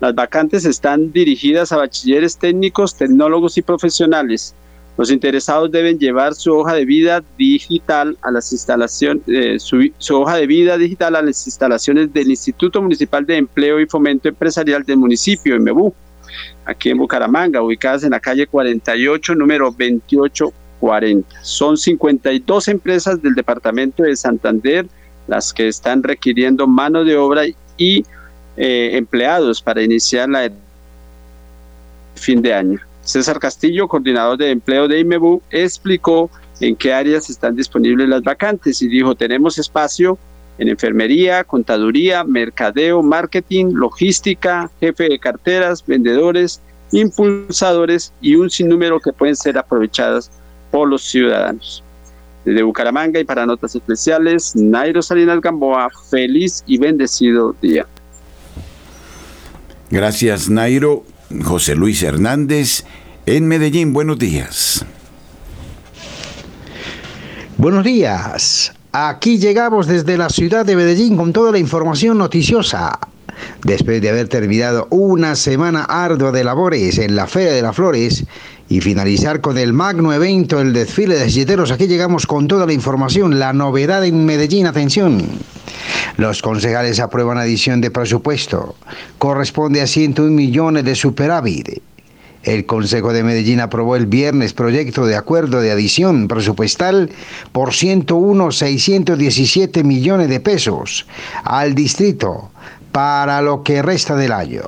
Las 0.00 0.14
vacantes 0.14 0.64
están 0.64 1.12
dirigidas 1.12 1.72
a 1.72 1.76
bachilleres 1.76 2.38
técnicos, 2.38 2.96
tecnólogos 2.96 3.58
y 3.58 3.62
profesionales. 3.62 4.54
Los 4.96 5.10
interesados 5.10 5.70
deben 5.70 5.98
llevar 5.98 6.34
su 6.34 6.54
hoja 6.54 6.74
de 6.74 6.84
vida 6.84 7.22
digital 7.38 8.18
a 8.22 8.30
las 8.30 8.52
instalaciones, 8.52 9.22
eh, 9.28 9.58
su, 9.58 10.20
hoja 10.20 10.36
de 10.36 10.46
vida 10.46 10.76
digital 10.76 11.16
a 11.16 11.22
las 11.22 11.46
instalaciones 11.46 12.12
del 12.12 12.30
Instituto 12.30 12.82
Municipal 12.82 13.24
de 13.24 13.38
Empleo 13.38 13.80
y 13.80 13.86
Fomento 13.86 14.28
Empresarial 14.28 14.82
del 14.84 14.98
municipio, 14.98 15.58
MEBU, 15.58 15.94
aquí 16.66 16.90
en 16.90 16.98
Bucaramanga, 16.98 17.62
ubicadas 17.62 18.04
en 18.04 18.10
la 18.10 18.20
calle 18.20 18.46
48, 18.46 19.34
número 19.34 19.74
2840. 20.80 21.42
Son 21.42 21.76
52 21.76 22.68
empresas 22.68 23.22
del 23.22 23.34
departamento 23.34 24.02
de 24.02 24.16
Santander 24.16 24.86
las 25.26 25.52
que 25.52 25.68
están 25.68 26.02
requiriendo 26.02 26.66
mano 26.66 27.04
de 27.04 27.16
obra 27.16 27.42
y 27.76 28.04
eh, 28.56 28.90
empleados 28.94 29.62
para 29.62 29.82
iniciar 29.82 30.28
la 30.28 30.50
fin 32.16 32.42
de 32.42 32.52
año. 32.52 32.80
César 33.02 33.38
Castillo, 33.38 33.88
coordinador 33.88 34.36
de 34.36 34.50
empleo 34.50 34.88
de 34.88 35.00
IMEBU, 35.00 35.40
explicó 35.50 36.28
en 36.60 36.76
qué 36.76 36.92
áreas 36.92 37.30
están 37.30 37.56
disponibles 37.56 38.08
las 38.08 38.22
vacantes 38.22 38.82
y 38.82 38.88
dijo, 38.88 39.14
tenemos 39.14 39.56
espacio 39.56 40.18
en 40.58 40.68
enfermería, 40.68 41.44
contaduría, 41.44 42.24
mercadeo, 42.24 43.02
marketing, 43.02 43.66
logística, 43.72 44.70
jefe 44.80 45.08
de 45.08 45.18
carteras, 45.18 45.86
vendedores, 45.86 46.60
impulsadores 46.92 48.12
y 48.20 48.34
un 48.34 48.50
sinnúmero 48.50 49.00
que 49.00 49.12
pueden 49.12 49.36
ser 49.36 49.56
aprovechadas 49.56 50.30
por 50.70 50.88
los 50.88 51.02
ciudadanos. 51.02 51.82
Desde 52.44 52.62
Bucaramanga 52.62 53.20
y 53.20 53.24
para 53.24 53.44
notas 53.44 53.74
especiales, 53.74 54.56
Nairo 54.56 55.02
Salinas 55.02 55.40
Gamboa, 55.40 55.90
feliz 56.10 56.64
y 56.66 56.78
bendecido 56.78 57.54
día. 57.60 57.86
Gracias, 59.90 60.48
Nairo. 60.48 61.04
José 61.44 61.74
Luis 61.74 62.02
Hernández 62.02 62.84
en 63.26 63.46
Medellín. 63.46 63.92
Buenos 63.92 64.18
días. 64.18 64.84
Buenos 67.56 67.84
días. 67.84 68.72
Aquí 68.92 69.38
llegamos 69.38 69.86
desde 69.86 70.16
la 70.16 70.28
ciudad 70.28 70.66
de 70.66 70.74
Medellín 70.74 71.16
con 71.16 71.32
toda 71.32 71.52
la 71.52 71.58
información 71.58 72.18
noticiosa. 72.18 72.98
Después 73.64 74.02
de 74.02 74.08
haber 74.08 74.28
terminado 74.28 74.88
una 74.90 75.36
semana 75.36 75.84
ardua 75.84 76.32
de 76.32 76.42
labores 76.42 76.98
en 76.98 77.14
la 77.14 77.26
Feria 77.26 77.52
de 77.52 77.62
las 77.62 77.76
Flores 77.76 78.24
y 78.70 78.80
finalizar 78.80 79.40
con 79.40 79.58
el 79.58 79.72
magno 79.72 80.12
evento, 80.12 80.60
el 80.60 80.72
desfile 80.72 81.18
de 81.18 81.28
silleteros, 81.28 81.72
aquí 81.72 81.88
llegamos 81.88 82.24
con 82.24 82.46
toda 82.46 82.66
la 82.66 82.72
información, 82.72 83.40
la 83.40 83.52
novedad 83.52 84.04
en 84.04 84.24
Medellín, 84.24 84.68
atención. 84.68 85.24
Los 86.16 86.40
concejales 86.40 87.00
aprueban 87.00 87.36
adición 87.36 87.80
de 87.80 87.90
presupuesto. 87.90 88.76
Corresponde 89.18 89.82
a 89.82 89.88
101 89.88 90.30
millones 90.30 90.84
de 90.84 90.94
superávit. 90.94 91.82
El 92.44 92.64
Consejo 92.64 93.12
de 93.12 93.24
Medellín 93.24 93.58
aprobó 93.58 93.96
el 93.96 94.06
viernes 94.06 94.52
proyecto 94.52 95.04
de 95.04 95.16
acuerdo 95.16 95.60
de 95.60 95.72
adición 95.72 96.28
presupuestal 96.28 97.10
por 97.50 97.70
101.617 97.70 99.82
millones 99.82 100.28
de 100.28 100.38
pesos 100.38 101.08
al 101.42 101.74
distrito 101.74 102.52
para 102.92 103.42
lo 103.42 103.64
que 103.64 103.82
resta 103.82 104.14
del 104.14 104.30
año. 104.30 104.62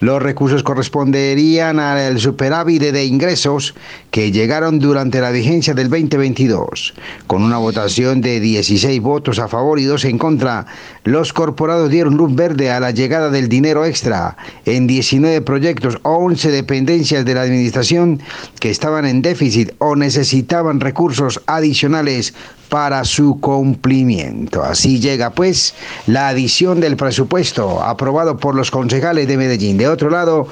Los 0.00 0.22
recursos 0.22 0.62
corresponderían 0.62 1.80
al 1.80 2.20
superávit 2.20 2.82
de 2.82 3.04
ingresos 3.04 3.74
que 4.12 4.30
llegaron 4.30 4.78
durante 4.78 5.20
la 5.20 5.32
vigencia 5.32 5.74
del 5.74 5.90
2022. 5.90 6.94
Con 7.26 7.42
una 7.42 7.58
votación 7.58 8.20
de 8.20 8.38
16 8.38 9.00
votos 9.00 9.40
a 9.40 9.48
favor 9.48 9.80
y 9.80 9.84
2 9.84 10.04
en 10.04 10.18
contra, 10.18 10.66
los 11.02 11.32
corporados 11.32 11.90
dieron 11.90 12.16
luz 12.16 12.32
verde 12.32 12.70
a 12.70 12.78
la 12.78 12.92
llegada 12.92 13.28
del 13.30 13.48
dinero 13.48 13.84
extra 13.84 14.36
en 14.66 14.86
19 14.86 15.40
proyectos 15.40 15.98
o 16.04 16.10
11 16.10 16.52
dependencias 16.52 17.24
de 17.24 17.34
la 17.34 17.42
administración 17.42 18.22
que 18.60 18.70
estaban 18.70 19.04
en 19.04 19.20
déficit 19.20 19.72
o 19.78 19.96
necesitaban 19.96 20.78
recursos 20.78 21.40
adicionales 21.46 22.34
para 22.68 23.04
su 23.04 23.40
cumplimiento. 23.40 24.62
Así 24.62 25.00
llega 25.00 25.30
pues 25.30 25.74
la 26.06 26.28
adición 26.28 26.80
del 26.80 26.96
presupuesto 26.96 27.82
aprobado 27.82 28.36
por 28.36 28.54
los 28.54 28.70
concejales 28.70 29.26
de 29.26 29.36
Medellín. 29.36 29.78
De 29.78 29.88
otro 29.88 30.10
lado, 30.10 30.48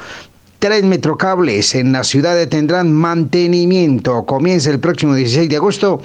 Tres 0.58 0.84
metrocables 0.84 1.74
en 1.74 1.92
la 1.92 2.02
ciudad 2.02 2.48
tendrán 2.48 2.90
mantenimiento. 2.90 4.24
Comienza 4.24 4.70
el 4.70 4.80
próximo 4.80 5.14
16 5.14 5.50
de 5.50 5.56
agosto 5.56 6.00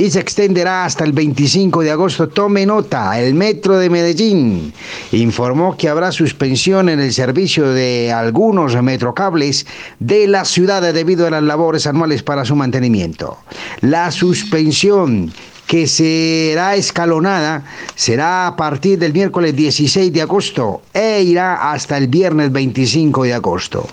y 0.00 0.10
se 0.10 0.18
extenderá 0.18 0.86
hasta 0.86 1.04
el 1.04 1.12
25 1.12 1.82
de 1.82 1.90
agosto. 1.90 2.26
Tome 2.30 2.64
nota, 2.64 3.20
el 3.20 3.34
Metro 3.34 3.76
de 3.76 3.90
Medellín 3.90 4.72
informó 5.12 5.76
que 5.76 5.90
habrá 5.90 6.10
suspensión 6.10 6.88
en 6.88 7.00
el 7.00 7.12
servicio 7.12 7.68
de 7.68 8.10
algunos 8.10 8.80
metrocables 8.82 9.66
de 9.98 10.26
la 10.26 10.46
ciudad 10.46 10.80
debido 10.94 11.26
a 11.26 11.30
las 11.30 11.42
labores 11.42 11.86
anuales 11.86 12.22
para 12.22 12.46
su 12.46 12.56
mantenimiento. 12.56 13.36
La 13.82 14.10
suspensión 14.10 15.30
que 15.70 15.86
será 15.86 16.74
escalonada, 16.74 17.62
será 17.94 18.48
a 18.48 18.56
partir 18.56 18.98
del 18.98 19.12
miércoles 19.12 19.54
16 19.54 20.12
de 20.12 20.20
agosto 20.20 20.82
e 20.92 21.22
irá 21.22 21.70
hasta 21.70 21.96
el 21.96 22.08
viernes 22.08 22.50
25 22.50 23.22
de 23.22 23.34
agosto. 23.34 23.86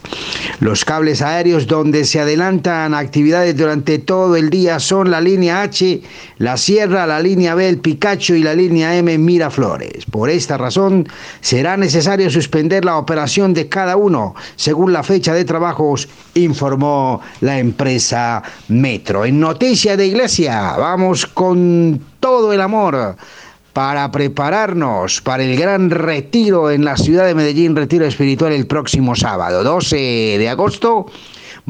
Los 0.59 0.83
cables 0.83 1.21
aéreos 1.21 1.67
donde 1.67 2.03
se 2.05 2.19
adelantan 2.19 2.95
actividades 2.95 3.55
durante 3.55 3.99
todo 3.99 4.35
el 4.35 4.49
día 4.49 4.79
son 4.79 5.11
la 5.11 5.21
línea 5.21 5.61
H, 5.61 6.01
la 6.39 6.57
Sierra, 6.57 7.05
la 7.05 7.19
línea 7.19 7.53
B, 7.53 7.69
el 7.69 7.77
Picacho 7.77 8.33
y 8.33 8.41
la 8.41 8.55
línea 8.55 8.97
M 8.97 9.15
Miraflores. 9.15 10.05
Por 10.05 10.31
esta 10.31 10.57
razón, 10.57 11.07
será 11.41 11.77
necesario 11.77 12.31
suspender 12.31 12.85
la 12.85 12.97
operación 12.97 13.53
de 13.53 13.69
cada 13.69 13.97
uno 13.97 14.33
según 14.55 14.93
la 14.93 15.03
fecha 15.03 15.35
de 15.35 15.45
trabajos, 15.45 16.09
informó 16.33 17.21
la 17.41 17.59
empresa 17.59 18.41
Metro. 18.69 19.25
En 19.25 19.39
noticia 19.39 19.95
de 19.95 20.07
Iglesia, 20.07 20.73
vamos 20.75 21.27
con 21.27 21.66
todo 22.19 22.53
el 22.53 22.61
amor 22.61 23.15
para 23.73 24.09
prepararnos 24.11 25.21
para 25.21 25.43
el 25.43 25.55
gran 25.55 25.91
retiro 25.91 26.71
en 26.71 26.83
la 26.83 26.97
ciudad 26.97 27.27
de 27.27 27.35
Medellín, 27.35 27.75
retiro 27.75 28.05
espiritual 28.05 28.51
el 28.51 28.65
próximo 28.65 29.15
sábado, 29.15 29.63
12 29.63 29.95
de 30.39 30.49
agosto. 30.49 31.05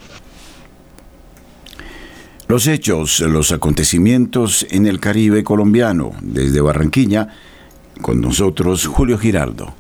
Los 2.50 2.66
hechos, 2.66 3.20
los 3.20 3.52
acontecimientos 3.52 4.66
en 4.72 4.88
el 4.88 5.02
Caribe 5.02 5.44
colombiano, 5.44 6.14
desde 6.22 6.62
Barranquilla, 6.62 7.28
con 8.02 8.22
nosotros 8.22 8.86
Julio 8.86 9.18
Giraldo. 9.18 9.74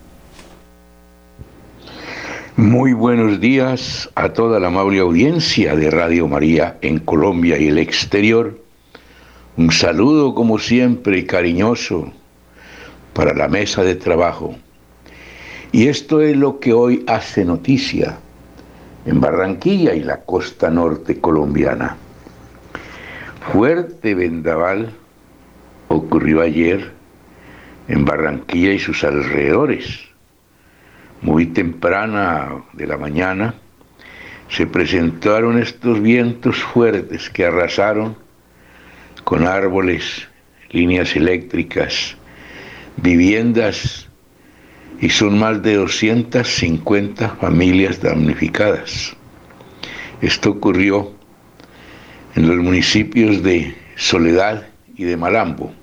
Muy 2.57 2.91
buenos 2.91 3.39
días 3.39 4.09
a 4.15 4.33
toda 4.33 4.59
la 4.59 4.67
amable 4.67 4.99
audiencia 4.99 5.77
de 5.77 5.89
Radio 5.89 6.27
María 6.27 6.77
en 6.81 6.99
Colombia 6.99 7.57
y 7.57 7.69
el 7.69 7.77
exterior. 7.77 8.59
Un 9.55 9.71
saludo 9.71 10.35
como 10.35 10.59
siempre 10.59 11.25
cariñoso 11.25 12.11
para 13.13 13.33
la 13.33 13.47
mesa 13.47 13.81
de 13.83 13.95
trabajo. 13.95 14.57
Y 15.71 15.87
esto 15.87 16.19
es 16.19 16.35
lo 16.35 16.59
que 16.59 16.73
hoy 16.73 17.05
hace 17.07 17.45
noticia 17.45 18.17
en 19.05 19.21
Barranquilla 19.21 19.93
y 19.93 20.01
la 20.01 20.17
costa 20.17 20.69
norte 20.69 21.21
colombiana. 21.21 21.95
Fuerte 23.51 24.13
vendaval 24.13 24.89
ocurrió 25.87 26.41
ayer 26.41 26.91
en 27.87 28.03
Barranquilla 28.03 28.73
y 28.73 28.79
sus 28.79 29.05
alrededores. 29.05 30.01
Muy 31.21 31.45
temprana 31.45 32.65
de 32.73 32.85
la 32.85 32.97
mañana 32.97 33.55
se 34.49 34.67
presentaron 34.67 35.57
estos 35.57 36.01
vientos 36.01 36.57
fuertes 36.57 37.29
que 37.29 37.45
arrasaron 37.45 38.17
con 39.23 39.47
árboles, 39.47 40.27
líneas 40.71 41.15
eléctricas, 41.15 42.17
viviendas 42.97 44.09
y 44.99 45.09
son 45.09 45.39
más 45.39 45.63
de 45.63 45.75
250 45.75 47.29
familias 47.39 48.01
damnificadas. 48.01 49.15
Esto 50.21 50.51
ocurrió 50.51 51.16
en 52.37 52.47
los 52.47 52.57
municipios 52.57 53.41
de 53.41 53.73
Soledad 53.95 54.67
y 54.95 55.05
de 55.05 55.17
Malambo. 55.17 55.73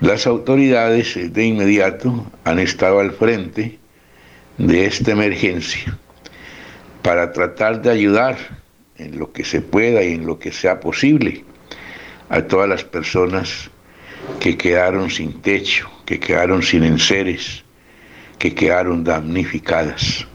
Las 0.00 0.26
autoridades 0.26 1.14
de 1.34 1.44
inmediato 1.44 2.24
han 2.44 2.58
estado 2.58 3.00
al 3.00 3.12
frente 3.12 3.78
de 4.56 4.86
esta 4.86 5.12
emergencia 5.12 5.98
para 7.02 7.32
tratar 7.32 7.82
de 7.82 7.90
ayudar 7.90 8.38
en 8.96 9.18
lo 9.18 9.30
que 9.30 9.44
se 9.44 9.60
pueda 9.60 10.02
y 10.02 10.14
en 10.14 10.24
lo 10.24 10.38
que 10.38 10.52
sea 10.52 10.80
posible 10.80 11.44
a 12.30 12.40
todas 12.40 12.70
las 12.70 12.84
personas 12.84 13.70
que 14.40 14.56
quedaron 14.56 15.10
sin 15.10 15.42
techo, 15.42 15.90
que 16.06 16.18
quedaron 16.18 16.62
sin 16.62 16.82
enseres, 16.82 17.62
que 18.38 18.54
quedaron 18.54 19.04
damnificadas. 19.04 20.26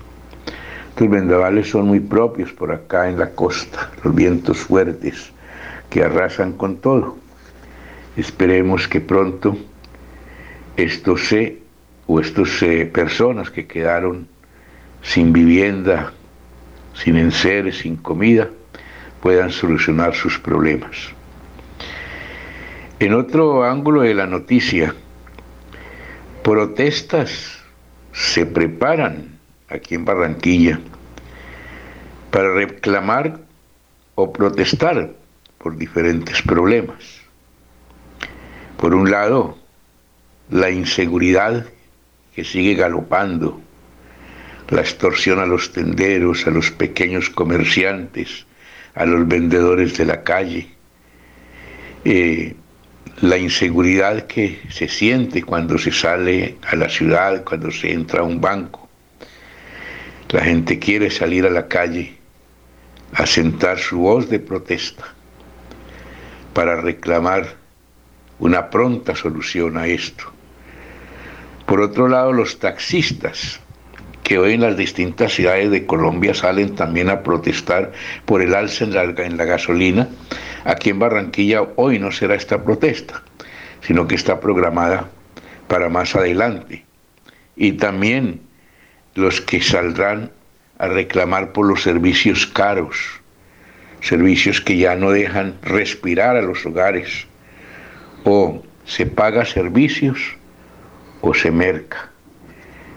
Estos 0.96 1.10
vendavales 1.10 1.70
son 1.70 1.88
muy 1.88 2.00
propios 2.00 2.54
por 2.54 2.72
acá 2.72 3.10
en 3.10 3.20
la 3.20 3.32
costa, 3.32 3.92
los 4.06 4.16
vientos 4.16 4.60
fuertes 4.60 5.34
que 5.90 6.02
arrasan 6.02 6.54
con 6.54 6.78
todo. 6.78 7.18
Esperemos 8.16 8.88
que 8.88 9.02
pronto 9.02 9.58
estos 10.78 11.28
se 11.28 11.60
o 12.08 12.22
estos 12.22 12.64
personas 12.94 13.52
que 13.52 13.68
quedaron 13.68 14.30
sin 15.02 15.34
vivienda, 15.34 16.14
sin 16.94 17.18
enseres, 17.18 17.80
sin 17.80 17.98
comida, 17.98 18.48
puedan 19.22 19.52
solucionar 19.52 20.16
sus 20.16 20.40
problemas. 20.40 21.10
En 23.02 23.14
otro 23.14 23.66
ángulo 23.66 24.04
de 24.04 24.14
la 24.14 24.28
noticia, 24.28 24.96
protestas 26.42 27.60
se 28.14 28.46
preparan 28.46 29.35
aquí 29.76 29.96
en 29.96 30.06
Barranquilla 30.06 30.80
para 32.32 32.54
reclamar 32.54 33.40
o 34.16 34.32
protestar 34.32 35.12
por 35.58 35.78
diferentes 35.78 36.42
problemas. 36.42 37.22
Por 38.78 38.94
un 38.94 39.10
lado, 39.10 39.58
la 40.50 40.70
inseguridad 40.70 41.66
que 42.36 42.44
sigue 42.44 42.76
galopando, 42.76 43.62
la 44.70 44.82
extorsión 44.82 45.40
a 45.40 45.46
los 45.46 45.72
tenderos, 45.72 46.46
a 46.48 46.52
los 46.52 46.72
pequeños 46.72 47.30
comerciantes, 47.30 48.46
a 48.96 49.06
los 49.06 49.28
vendedores 49.28 49.98
de 49.98 50.06
la 50.06 50.24
calle, 50.24 50.68
eh, 52.04 52.56
la 53.22 53.38
inseguridad 53.38 54.28
que 54.28 54.60
se 54.70 54.88
siente 54.88 55.44
cuando 55.44 55.78
se 55.78 55.92
sale 55.92 56.58
a 56.68 56.76
la 56.76 56.90
ciudad, 56.90 57.44
cuando 57.44 57.72
se 57.72 57.92
entra 57.92 58.22
a 58.22 58.24
un 58.24 58.42
banco. 58.42 58.85
La 60.30 60.44
gente 60.44 60.80
quiere 60.80 61.10
salir 61.10 61.46
a 61.46 61.50
la 61.50 61.68
calle 61.68 62.16
a 63.14 63.26
sentar 63.26 63.80
su 63.80 64.00
voz 64.00 64.30
de 64.30 64.40
protesta 64.40 65.06
para 66.54 66.82
reclamar 66.82 67.56
una 68.40 68.70
pronta 68.70 69.16
solución 69.16 69.78
a 69.78 69.88
esto. 69.88 70.26
Por 71.66 71.82
otro 71.82 72.08
lado, 72.08 72.34
los 72.34 72.60
taxistas, 72.60 73.60
que 74.24 74.40
hoy 74.40 74.54
en 74.54 74.62
las 74.62 74.76
distintas 74.76 75.34
ciudades 75.34 75.70
de 75.70 75.86
Colombia 75.86 76.34
salen 76.34 76.76
también 76.76 77.10
a 77.10 77.22
protestar 77.22 77.92
por 78.26 78.42
el 78.42 78.56
alza 78.56 78.84
en 78.84 78.94
la, 78.94 79.04
en 79.04 79.38
la 79.38 79.46
gasolina, 79.46 80.10
aquí 80.64 80.90
en 80.90 81.00
Barranquilla 81.00 81.62
hoy 81.76 82.00
no 82.00 82.12
será 82.12 82.34
esta 82.34 82.64
protesta, 82.64 83.22
sino 83.82 84.08
que 84.08 84.16
está 84.16 84.40
programada 84.40 85.10
para 85.68 85.90
más 85.90 86.16
adelante. 86.16 86.84
Y 87.56 87.74
también 87.74 88.42
los 89.16 89.42
que 89.42 89.62
saldrán 89.62 90.30
a 90.78 90.88
reclamar 90.88 91.54
por 91.54 91.66
los 91.66 91.82
servicios 91.82 92.46
caros, 92.46 92.98
servicios 94.02 94.62
que 94.62 94.78
ya 94.78 94.96
no 94.96 95.12
dejan 95.12 95.56
respirar 95.64 96.36
a 96.36 96.42
los 96.42 96.66
hogares, 96.66 97.26
o 98.26 98.62
se 98.86 99.06
paga 99.06 99.46
servicios 99.46 100.20
o 101.22 101.34
se 101.34 101.50
merca. 101.50 102.10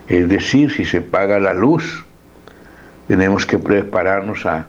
Es 0.08 0.28
decir, 0.28 0.72
si 0.72 0.84
se 0.84 1.00
paga 1.00 1.38
la 1.38 1.54
luz, 1.54 2.04
tenemos 3.06 3.46
que 3.46 3.58
prepararnos 3.58 4.44
a 4.44 4.66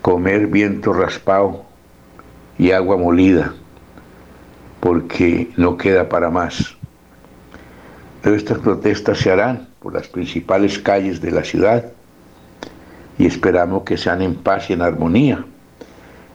comer 0.00 0.46
viento 0.46 0.92
raspado 0.92 1.66
y 2.58 2.70
agua 2.70 2.96
molida, 2.96 3.54
porque 4.80 5.50
no 5.56 5.76
queda 5.76 6.08
para 6.08 6.30
más. 6.30 6.74
Pero 8.22 8.34
estas 8.34 8.58
protestas 8.58 9.18
se 9.18 9.30
harán 9.30 9.68
por 9.86 9.94
las 9.94 10.08
principales 10.08 10.80
calles 10.80 11.20
de 11.20 11.30
la 11.30 11.44
ciudad 11.44 11.84
y 13.18 13.26
esperamos 13.26 13.84
que 13.84 13.96
sean 13.96 14.20
en 14.20 14.34
paz 14.34 14.68
y 14.68 14.72
en 14.72 14.82
armonía 14.82 15.44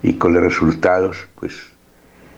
y 0.01 0.13
con 0.13 0.33
los 0.33 0.41
resultados 0.41 1.27
pues 1.35 1.59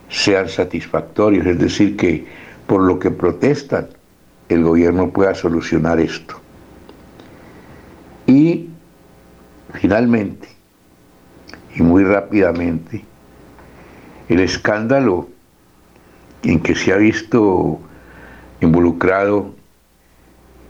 sean 0.09 0.49
satisfactorios, 0.49 1.45
es 1.45 1.59
decir, 1.59 1.95
que 1.97 2.25
por 2.65 2.81
lo 2.81 2.97
que 2.97 3.11
protestan 3.11 3.89
el 4.49 4.63
gobierno 4.63 5.11
pueda 5.11 5.35
solucionar 5.35 5.99
esto. 5.99 6.33
Y 8.25 8.69
finalmente, 9.75 10.47
y 11.75 11.83
muy 11.83 12.05
rápidamente, 12.05 13.05
el 14.29 14.39
escándalo 14.39 15.29
en 16.41 16.59
que 16.59 16.73
se 16.73 16.91
ha 16.91 16.97
visto 16.97 17.79
involucrado 18.61 19.52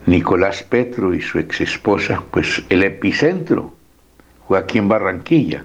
Nicolás 0.05 0.63
Petro 0.63 1.13
y 1.13 1.21
su 1.21 1.39
ex 1.39 1.61
esposa, 1.61 2.21
pues 2.31 2.61
el 2.69 2.83
epicentro 2.83 3.73
fue 4.47 4.59
aquí 4.59 4.77
en 4.77 4.89
Barranquilla. 4.89 5.63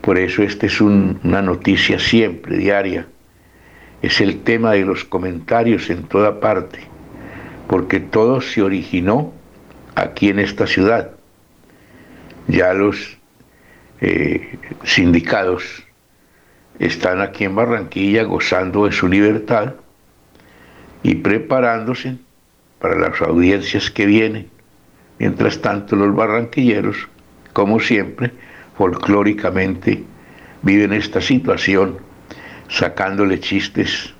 Por 0.00 0.18
eso 0.18 0.42
esta 0.42 0.66
es 0.66 0.80
una 0.80 1.42
noticia 1.42 1.98
siempre, 1.98 2.56
diaria. 2.56 3.06
Es 4.02 4.20
el 4.20 4.42
tema 4.42 4.72
de 4.72 4.84
los 4.84 5.04
comentarios 5.04 5.90
en 5.90 6.04
toda 6.04 6.40
parte, 6.40 6.80
porque 7.68 8.00
todo 8.00 8.40
se 8.40 8.62
originó 8.62 9.32
aquí 9.94 10.30
en 10.30 10.40
esta 10.40 10.66
ciudad. 10.66 11.12
Ya 12.48 12.72
los 12.72 13.18
eh, 14.00 14.58
sindicados 14.82 15.84
están 16.80 17.20
aquí 17.20 17.44
en 17.44 17.54
Barranquilla 17.54 18.24
gozando 18.24 18.86
de 18.86 18.92
su 18.92 19.06
libertad 19.06 19.74
y 21.02 21.16
preparándose 21.16 22.16
para 22.80 22.98
las 22.98 23.20
audiencias 23.20 23.90
que 23.90 24.06
vienen. 24.06 24.48
Mientras 25.18 25.60
tanto, 25.60 25.96
los 25.96 26.14
barranquilleros, 26.14 27.08
como 27.52 27.78
siempre, 27.78 28.32
folclóricamente 28.76 30.02
viven 30.62 30.92
esta 30.92 31.20
situación, 31.20 31.98
sacándole 32.68 33.38
chistes 33.40 34.14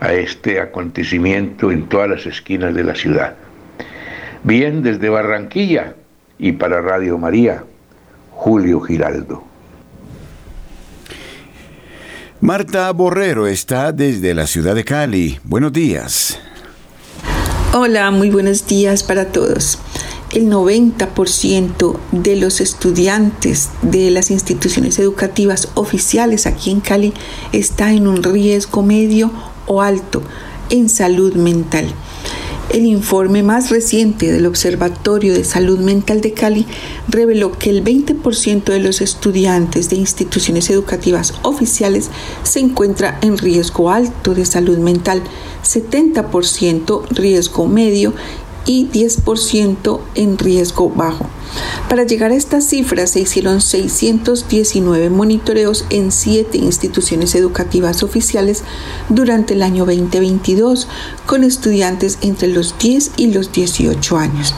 a 0.00 0.12
este 0.12 0.60
acontecimiento 0.60 1.72
en 1.72 1.88
todas 1.88 2.08
las 2.10 2.26
esquinas 2.26 2.74
de 2.74 2.84
la 2.84 2.94
ciudad. 2.94 3.36
Bien, 4.42 4.82
desde 4.82 5.08
Barranquilla 5.08 5.94
y 6.38 6.52
para 6.52 6.82
Radio 6.82 7.18
María, 7.18 7.64
Julio 8.30 8.80
Giraldo. 8.80 9.44
Marta 12.40 12.90
Borrero 12.92 13.46
está 13.46 13.90
desde 13.92 14.34
la 14.34 14.46
ciudad 14.46 14.74
de 14.74 14.84
Cali. 14.84 15.40
Buenos 15.44 15.72
días. 15.72 16.43
Hola, 17.76 18.12
muy 18.12 18.30
buenos 18.30 18.68
días 18.68 19.02
para 19.02 19.32
todos. 19.32 19.80
El 20.30 20.48
90% 20.48 21.96
de 22.12 22.36
los 22.36 22.60
estudiantes 22.60 23.68
de 23.82 24.12
las 24.12 24.30
instituciones 24.30 24.96
educativas 25.00 25.66
oficiales 25.74 26.46
aquí 26.46 26.70
en 26.70 26.78
Cali 26.78 27.12
está 27.50 27.92
en 27.92 28.06
un 28.06 28.22
riesgo 28.22 28.84
medio 28.84 29.32
o 29.66 29.82
alto 29.82 30.22
en 30.70 30.88
salud 30.88 31.34
mental. 31.34 31.92
El 32.74 32.86
informe 32.86 33.44
más 33.44 33.70
reciente 33.70 34.32
del 34.32 34.46
Observatorio 34.46 35.32
de 35.32 35.44
Salud 35.44 35.78
Mental 35.78 36.20
de 36.20 36.32
Cali 36.32 36.66
reveló 37.06 37.52
que 37.52 37.70
el 37.70 37.84
20% 37.84 38.64
de 38.64 38.80
los 38.80 39.00
estudiantes 39.00 39.90
de 39.90 39.96
instituciones 39.96 40.68
educativas 40.70 41.34
oficiales 41.42 42.10
se 42.42 42.58
encuentra 42.58 43.16
en 43.22 43.38
riesgo 43.38 43.92
alto 43.92 44.34
de 44.34 44.44
salud 44.44 44.78
mental, 44.78 45.22
70% 45.62 47.06
riesgo 47.10 47.68
medio 47.68 48.12
y 48.66 48.88
10% 48.88 50.00
en 50.14 50.38
riesgo 50.38 50.90
bajo. 50.90 51.28
Para 51.88 52.04
llegar 52.04 52.32
a 52.32 52.34
estas 52.34 52.64
cifras 52.66 53.10
se 53.10 53.20
hicieron 53.20 53.60
619 53.60 55.10
monitoreos 55.10 55.84
en 55.90 56.10
siete 56.10 56.58
instituciones 56.58 57.34
educativas 57.34 58.02
oficiales 58.02 58.62
durante 59.08 59.54
el 59.54 59.62
año 59.62 59.84
2022 59.84 60.88
con 61.26 61.44
estudiantes 61.44 62.18
entre 62.22 62.48
los 62.48 62.78
10 62.78 63.12
y 63.16 63.26
los 63.28 63.52
18 63.52 64.16
años. 64.16 64.54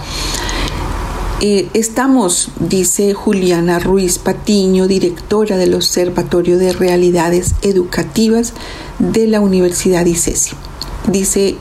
Eh, 1.42 1.68
estamos, 1.74 2.48
dice 2.60 3.12
Juliana 3.12 3.78
Ruiz 3.78 4.18
Patiño, 4.18 4.86
directora 4.86 5.58
del 5.58 5.74
Observatorio 5.74 6.56
de 6.56 6.72
Realidades 6.72 7.54
Educativas 7.60 8.54
de 8.98 9.26
la 9.26 9.40
Universidad 9.40 10.06
ICESI. 10.06 10.56
Dice 11.08 11.56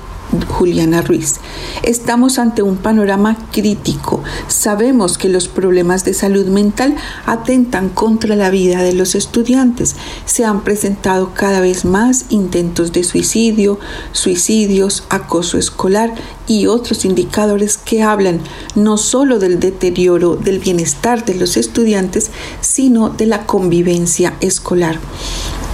Juliana 0.47 1.01
Ruiz. 1.01 1.35
Estamos 1.83 2.39
ante 2.39 2.61
un 2.61 2.77
panorama 2.77 3.37
crítico. 3.51 4.23
Sabemos 4.47 5.17
que 5.17 5.29
los 5.29 5.47
problemas 5.47 6.03
de 6.05 6.13
salud 6.13 6.47
mental 6.47 6.95
atentan 7.25 7.89
contra 7.89 8.35
la 8.35 8.49
vida 8.49 8.81
de 8.81 8.93
los 8.93 9.15
estudiantes. 9.15 9.95
Se 10.25 10.45
han 10.45 10.63
presentado 10.63 11.33
cada 11.33 11.59
vez 11.59 11.85
más 11.85 12.25
intentos 12.29 12.91
de 12.91 13.03
suicidio, 13.03 13.79
suicidios, 14.11 15.03
acoso 15.09 15.57
escolar 15.57 16.13
y 16.47 16.67
otros 16.67 17.05
indicadores 17.05 17.77
que 17.77 18.03
hablan 18.03 18.39
no 18.75 18.97
solo 18.97 19.39
del 19.39 19.59
deterioro 19.59 20.35
del 20.35 20.59
bienestar 20.59 21.25
de 21.25 21.35
los 21.35 21.57
estudiantes, 21.57 22.31
sino 22.61 23.09
de 23.09 23.25
la 23.25 23.45
convivencia 23.45 24.35
escolar. 24.41 24.99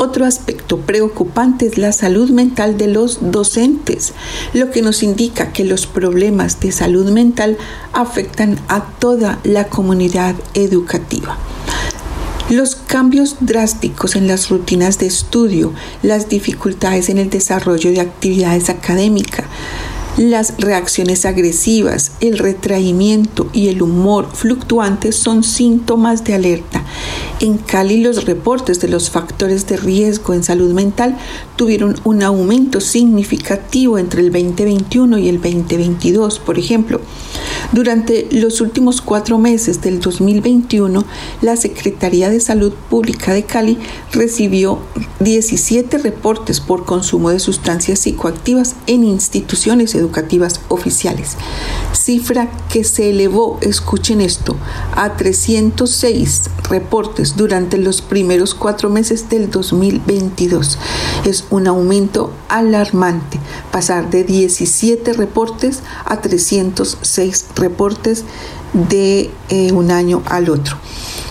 Otro 0.04 0.26
aspecto 0.26 0.80
preocupante 0.80 1.68
es 1.68 1.78
la 1.78 1.92
salud 1.92 2.32
mental 2.32 2.76
de 2.76 2.88
los 2.88 3.20
docentes, 3.32 4.14
lo 4.52 4.72
que 4.72 4.82
nos 4.82 5.04
indica 5.04 5.54
que 5.54 5.64
los 5.64 5.86
problemas 5.86 6.60
de 6.60 6.72
salud 6.72 7.12
mental 7.12 7.56
afectan 7.94 8.58
a 8.68 8.84
toda 8.98 9.38
la 9.44 9.68
comunidad 9.68 10.34
educativa. 10.56 11.38
Los 12.50 12.76
cambios 12.76 13.36
drásticos 13.42 14.16
en 14.16 14.28
las 14.28 14.50
rutinas 14.50 14.98
de 14.98 15.06
estudio, 15.06 15.72
las 16.02 16.30
dificultades 16.30 17.10
en 17.10 17.20
el 17.20 17.30
desarrollo 17.30 17.92
de 17.92 18.02
actividades 18.02 18.72
académicas, 18.72 19.46
las 20.18 20.56
reacciones 20.58 21.26
agresivas, 21.26 22.12
el 22.20 22.38
retraimiento 22.38 23.50
y 23.54 23.70
el 23.70 23.82
humor 23.82 24.28
fluctuante 24.34 25.14
son 25.14 25.44
síntomas 25.44 26.26
de 26.26 26.34
alerta 26.34 26.84
En 27.40 27.58
Cali 27.58 28.04
los 28.04 28.26
reportes 28.26 28.82
de 28.82 28.90
los 28.90 29.10
factores 29.10 29.68
de 29.68 29.78
riesgo 29.78 30.34
en 30.34 30.44
salud 30.44 30.74
mental 30.74 31.18
tuvieron 31.56 31.96
un 32.04 32.24
aumento 32.24 32.82
significativo 32.82 33.98
entre 33.98 34.22
el 34.22 34.32
2021 34.32 35.18
y 35.18 35.30
el 35.30 35.42
2022. 35.42 36.40
Por 36.40 36.60
ejemplo, 36.60 37.00
durante 37.72 38.28
los 38.32 38.62
últimos 38.62 39.02
cuatro 39.02 39.38
meses 39.38 39.82
del 39.82 40.00
2021, 40.00 41.04
la 41.42 41.56
Secretaría 41.56 42.30
de 42.30 42.40
Salud 42.40 42.74
Pública 42.90 43.34
de 43.34 43.44
Cali 43.44 43.78
recibió 44.12 44.80
17 45.20 45.98
reportes 46.00 46.60
por 46.60 46.86
consumo 46.86 47.30
de 47.30 47.40
sustancias 47.40 48.00
psicoactivas 48.00 48.76
en 48.88 49.04
instituciones 49.04 49.96
educativas 49.96 50.62
oficiales, 50.68 51.38
cifra 51.94 52.50
que 52.72 52.84
se 52.84 53.10
elevó, 53.10 53.58
escuchen 53.62 54.22
esto, 54.22 54.56
a 54.96 55.16
306 55.16 56.50
reportes 56.70 57.36
durante 57.36 57.78
los 57.78 58.02
primeros 58.02 58.56
cuatro 58.56 58.90
meses 58.90 59.30
del 59.30 59.50
2022. 59.50 60.78
Es 61.26 61.46
un 61.50 61.68
aumento 61.68 62.32
alarmante, 62.50 63.40
pasar 63.72 64.10
de 64.10 64.24
17 64.24 65.14
reportes 65.14 65.82
a 66.06 66.22
306 66.22 67.46
reportes 67.56 68.26
de 68.74 69.30
eh, 69.50 69.72
un 69.72 69.92
año 69.92 70.24
al 70.28 70.50
otro. 70.50 70.78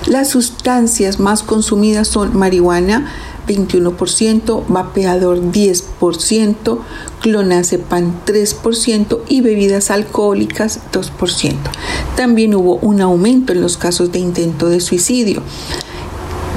Las 0.06 0.30
sustancias 0.30 1.20
más 1.20 1.42
consumidas 1.42 2.08
son 2.08 2.36
marihuana, 2.36 3.12
21%, 3.46 4.64
vapeador 4.68 5.40
10%, 5.40 6.78
clonazepam 7.20 8.24
3% 8.24 9.20
y 9.28 9.40
bebidas 9.40 9.90
alcohólicas 9.90 10.80
2%. 10.92 11.54
También 12.16 12.54
hubo 12.54 12.76
un 12.76 13.00
aumento 13.00 13.52
en 13.52 13.60
los 13.60 13.76
casos 13.76 14.12
de 14.12 14.20
intento 14.20 14.68
de 14.68 14.80
suicidio. 14.80 15.42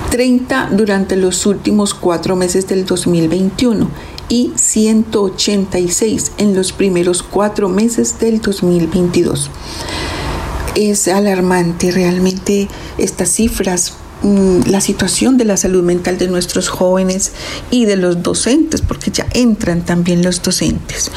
30 0.10 0.70
durante 0.74 1.16
los 1.16 1.46
últimos 1.48 1.96
cuatro 1.96 2.36
meses 2.36 2.68
del 2.68 2.86
2021 2.86 3.90
y 4.30 4.52
186 4.56 6.32
en 6.38 6.56
los 6.56 6.72
primeros 6.72 7.24
cuatro 7.24 7.70
meses 7.70 8.20
del 8.20 8.42
2022. 8.42 9.50
Es 10.76 11.08
alarmante 11.08 11.92
realmente 11.92 12.68
estas 12.98 13.30
cifras 13.30 13.94
la 14.24 14.80
situación 14.80 15.38
de 15.38 15.44
la 15.44 15.58
salud 15.58 15.84
mental 15.84 16.18
de 16.18 16.28
nuestros 16.28 16.70
jóvenes 16.70 17.34
y 17.72 17.86
de 17.86 17.98
los 17.98 18.24
docentes, 18.24 18.82
porque 18.82 19.12
ya 19.12 19.28
entran 19.34 19.84
también 19.84 20.24
los 20.24 20.42
docentes. 20.42 21.12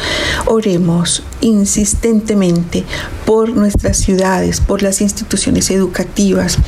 Oremos 0.46 1.22
insistentemente 1.40 2.84
por 3.24 3.50
nuestras 3.50 3.98
ciudades, 3.98 4.60
por 4.60 4.82
las 4.82 5.00
instituciones 5.00 5.70
educativas. 5.70 6.58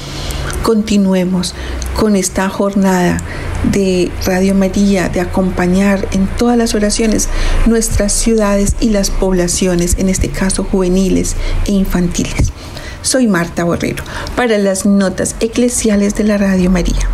Continuemos 0.63 1.55
con 1.97 2.15
esta 2.15 2.49
jornada 2.49 3.19
de 3.73 4.11
Radio 4.25 4.55
María, 4.55 5.09
de 5.09 5.21
acompañar 5.21 6.09
en 6.13 6.29
todas 6.37 6.57
las 6.57 6.75
oraciones 6.75 7.29
nuestras 7.67 8.13
ciudades 8.13 8.77
y 8.81 8.91
las 8.91 9.11
poblaciones, 9.11 9.97
en 9.99 10.09
este 10.09 10.29
caso 10.29 10.63
juveniles 10.63 11.35
e 11.67 11.73
infantiles. 11.73 12.53
Soy 13.09 13.27
Marta 13.27 13.65
Borrero 13.65 14.05
para 14.37 14.59
las 14.59 14.85
notas 14.85 15.35
eclesiales 15.41 16.15
de 16.15 16.25
la 16.25 16.37
Radio 16.37 16.69
María. 16.69 17.09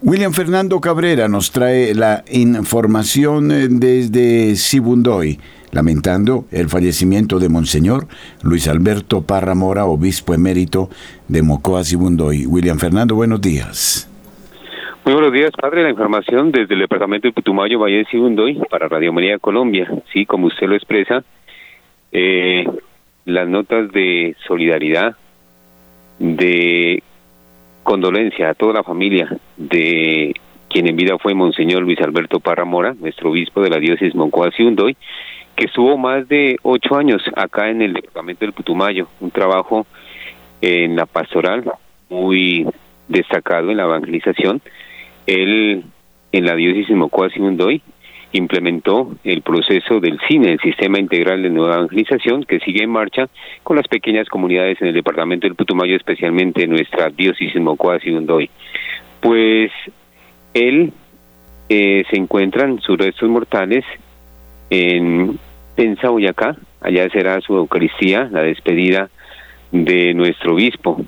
William 0.00 0.32
Fernando 0.32 0.80
Cabrera 0.80 1.28
nos 1.28 1.52
trae 1.52 1.94
la 1.94 2.24
información 2.30 3.50
eh, 3.50 3.66
desde 3.68 4.56
Sibundoy, 4.56 5.38
lamentando 5.72 6.46
el 6.52 6.70
fallecimiento 6.70 7.38
de 7.38 7.50
Monseñor 7.50 8.06
Luis 8.42 8.66
Alberto 8.66 9.20
Parra 9.20 9.54
Mora, 9.54 9.84
obispo 9.84 10.32
emérito 10.32 10.88
de 11.28 11.42
Mocoa 11.42 11.84
Sibundoy. 11.84 12.46
William 12.46 12.78
Fernando, 12.78 13.14
buenos 13.14 13.42
días. 13.42 14.08
Muy 15.04 15.12
buenos 15.12 15.34
días, 15.34 15.50
padre. 15.50 15.82
La 15.82 15.90
información 15.90 16.50
desde 16.50 16.72
el 16.72 16.80
departamento 16.80 17.28
de 17.28 17.34
Putumayo, 17.34 17.78
Valle 17.78 17.98
de 17.98 18.04
Sibundoy, 18.06 18.58
para 18.70 18.88
Radio 18.88 19.12
María 19.12 19.38
Colombia. 19.38 19.86
Sí, 20.14 20.24
como 20.24 20.46
usted 20.46 20.66
lo 20.66 20.76
expresa, 20.76 21.22
eh, 22.10 22.64
las 23.28 23.46
notas 23.46 23.92
de 23.92 24.34
solidaridad, 24.46 25.14
de 26.18 27.02
condolencia 27.82 28.48
a 28.48 28.54
toda 28.54 28.72
la 28.72 28.82
familia 28.82 29.28
de 29.58 30.34
quien 30.70 30.88
en 30.88 30.96
vida 30.96 31.18
fue 31.18 31.34
Monseñor 31.34 31.82
Luis 31.82 32.00
Alberto 32.00 32.40
Parra 32.40 32.64
Mora, 32.64 32.94
nuestro 32.98 33.30
obispo 33.30 33.60
de 33.60 33.68
la 33.68 33.78
diócesis 33.78 34.14
Moncoa 34.14 34.50
Ciundoy, 34.50 34.96
que 35.56 35.66
estuvo 35.66 35.98
más 35.98 36.26
de 36.28 36.56
ocho 36.62 36.96
años 36.96 37.22
acá 37.36 37.68
en 37.68 37.82
el 37.82 37.92
departamento 37.92 38.46
del 38.46 38.54
Putumayo, 38.54 39.08
un 39.20 39.30
trabajo 39.30 39.86
en 40.62 40.96
la 40.96 41.04
pastoral 41.04 41.70
muy 42.08 42.66
destacado 43.08 43.70
en 43.70 43.76
la 43.76 43.84
evangelización. 43.84 44.62
Él 45.26 45.84
en 46.32 46.46
la 46.46 46.54
diócesis 46.54 46.96
Moncoa 46.96 47.28
Ciundoy 47.28 47.82
implementó 48.32 49.14
el 49.24 49.42
proceso 49.42 50.00
del 50.00 50.18
CINE, 50.28 50.52
el 50.52 50.60
Sistema 50.60 50.98
Integral 50.98 51.42
de 51.42 51.50
Nueva 51.50 51.76
Evangelización, 51.76 52.44
que 52.44 52.60
sigue 52.60 52.82
en 52.82 52.90
marcha 52.90 53.28
con 53.62 53.76
las 53.76 53.88
pequeñas 53.88 54.28
comunidades 54.28 54.80
en 54.80 54.88
el 54.88 54.94
departamento 54.94 55.46
del 55.46 55.56
Putumayo, 55.56 55.96
especialmente 55.96 56.64
en 56.64 56.70
nuestra 56.70 57.08
diócesis 57.10 57.60
Mocoa 57.60 57.98
y 58.02 58.50
Pues 59.20 59.72
él 60.54 60.92
eh, 61.68 62.04
se 62.10 62.16
encuentran 62.16 62.80
sus 62.80 62.98
restos 62.98 63.28
mortales 63.28 63.84
en 64.70 65.38
Pensa, 65.74 66.08
Boyacá, 66.10 66.56
allá 66.80 67.08
será 67.10 67.40
su 67.40 67.56
Eucaristía, 67.56 68.28
la 68.30 68.42
despedida 68.42 69.08
de 69.70 70.12
nuestro 70.14 70.54
obispo. 70.54 71.00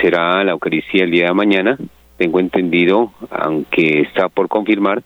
Será 0.00 0.44
la 0.44 0.52
Eucaristía 0.52 1.04
el 1.04 1.10
día 1.10 1.28
de 1.28 1.34
mañana, 1.34 1.78
tengo 2.16 2.38
entendido, 2.38 3.12
aunque 3.30 4.00
está 4.02 4.28
por 4.28 4.48
confirmar, 4.48 5.02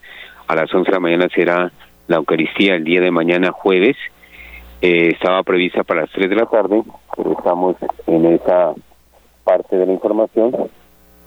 a 0.48 0.54
las 0.54 0.74
11 0.74 0.90
de 0.90 0.94
la 0.94 1.00
mañana 1.00 1.28
será 1.34 1.70
la 2.06 2.16
Eucaristía 2.16 2.74
el 2.74 2.84
día 2.84 3.00
de 3.00 3.10
mañana 3.10 3.52
jueves. 3.52 3.96
Eh, 4.80 5.10
estaba 5.12 5.42
prevista 5.42 5.84
para 5.84 6.02
las 6.02 6.10
3 6.10 6.30
de 6.30 6.36
la 6.36 6.46
tarde, 6.46 6.82
pero 7.16 7.32
estamos 7.32 7.76
en 8.06 8.24
esa 8.26 8.72
parte 9.44 9.76
de 9.76 9.86
la 9.86 9.92
información. 9.92 10.70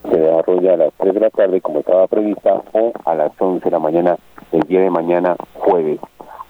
Se 0.10 0.18
desarrolla 0.18 0.74
a 0.74 0.78
las 0.78 0.94
3 0.98 1.14
de 1.14 1.20
la 1.20 1.30
tarde 1.30 1.62
como 1.62 1.80
estaba 1.82 2.08
prevista 2.08 2.62
o 2.74 2.92
a 3.06 3.14
las 3.14 3.32
11 3.38 3.64
de 3.64 3.72
la 3.72 3.80
mañana 3.80 4.18
el 4.52 4.62
día 4.62 4.82
de 4.82 4.90
mañana 4.90 5.36
jueves. 5.54 6.00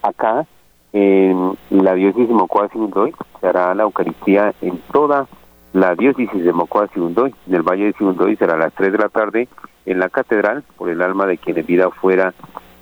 Acá 0.02 0.46
en 0.94 1.56
la 1.70 1.94
diócesis 1.94 2.28
de 2.28 2.34
Mocoa 2.34 2.68
Sibundoy 2.68 3.14
se 3.40 3.46
hará 3.46 3.74
la 3.74 3.82
Eucaristía 3.82 4.54
en 4.62 4.78
toda 4.92 5.26
la 5.74 5.94
diócesis 5.94 6.42
de 6.42 6.52
Mocoa 6.52 6.88
Sibundoy. 6.88 7.34
En 7.46 7.54
el 7.54 7.62
Valle 7.62 7.84
de 7.84 7.92
Sibundoy 7.92 8.36
será 8.36 8.54
a 8.54 8.58
las 8.58 8.72
3 8.72 8.92
de 8.92 8.98
la 8.98 9.08
tarde 9.10 9.48
en 9.86 9.98
la 9.98 10.08
catedral 10.08 10.62
por 10.76 10.88
el 10.88 11.02
alma 11.02 11.26
de 11.26 11.38
quien 11.38 11.58
en 11.58 11.66
vida 11.66 11.90
fuera 11.90 12.34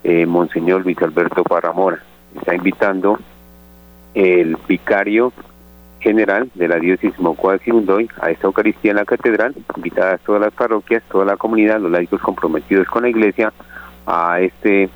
eh, 0.02 0.26
Monseñor 0.26 0.84
Luis 0.84 1.00
Alberto 1.02 1.42
Parramora. 1.44 2.02
Está 2.36 2.54
invitando 2.54 3.18
el 4.14 4.56
vicario 4.68 5.32
general 6.00 6.50
de 6.54 6.68
la 6.68 6.76
diócesis 6.76 7.18
Mocoa 7.18 7.58
de 7.58 8.08
a 8.20 8.30
esta 8.30 8.46
Eucaristía 8.46 8.92
en 8.92 8.96
la 8.96 9.04
catedral, 9.04 9.54
invitadas 9.76 10.20
todas 10.22 10.40
las 10.40 10.52
parroquias, 10.52 11.02
toda 11.10 11.24
la 11.24 11.36
comunidad, 11.36 11.80
los 11.80 11.90
laicos 11.90 12.20
comprometidos 12.20 12.86
con 12.88 13.02
la 13.02 13.10
iglesia 13.10 13.52
a 14.06 14.40
este 14.40 14.88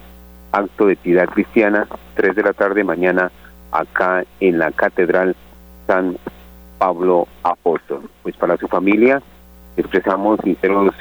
acto 0.52 0.86
de 0.86 0.96
piedad 0.96 1.28
cristiana, 1.28 1.86
3 2.14 2.34
de 2.34 2.42
la 2.42 2.52
tarde 2.52 2.84
mañana 2.84 3.30
acá 3.70 4.24
en 4.40 4.58
la 4.58 4.70
catedral 4.72 5.36
San 5.86 6.16
Pablo 6.78 7.28
Apóstol. 7.42 8.08
Pues 8.22 8.36
para 8.36 8.56
su 8.56 8.68
familia 8.68 9.20
expresamos 9.76 10.40
sinceros 10.42 10.94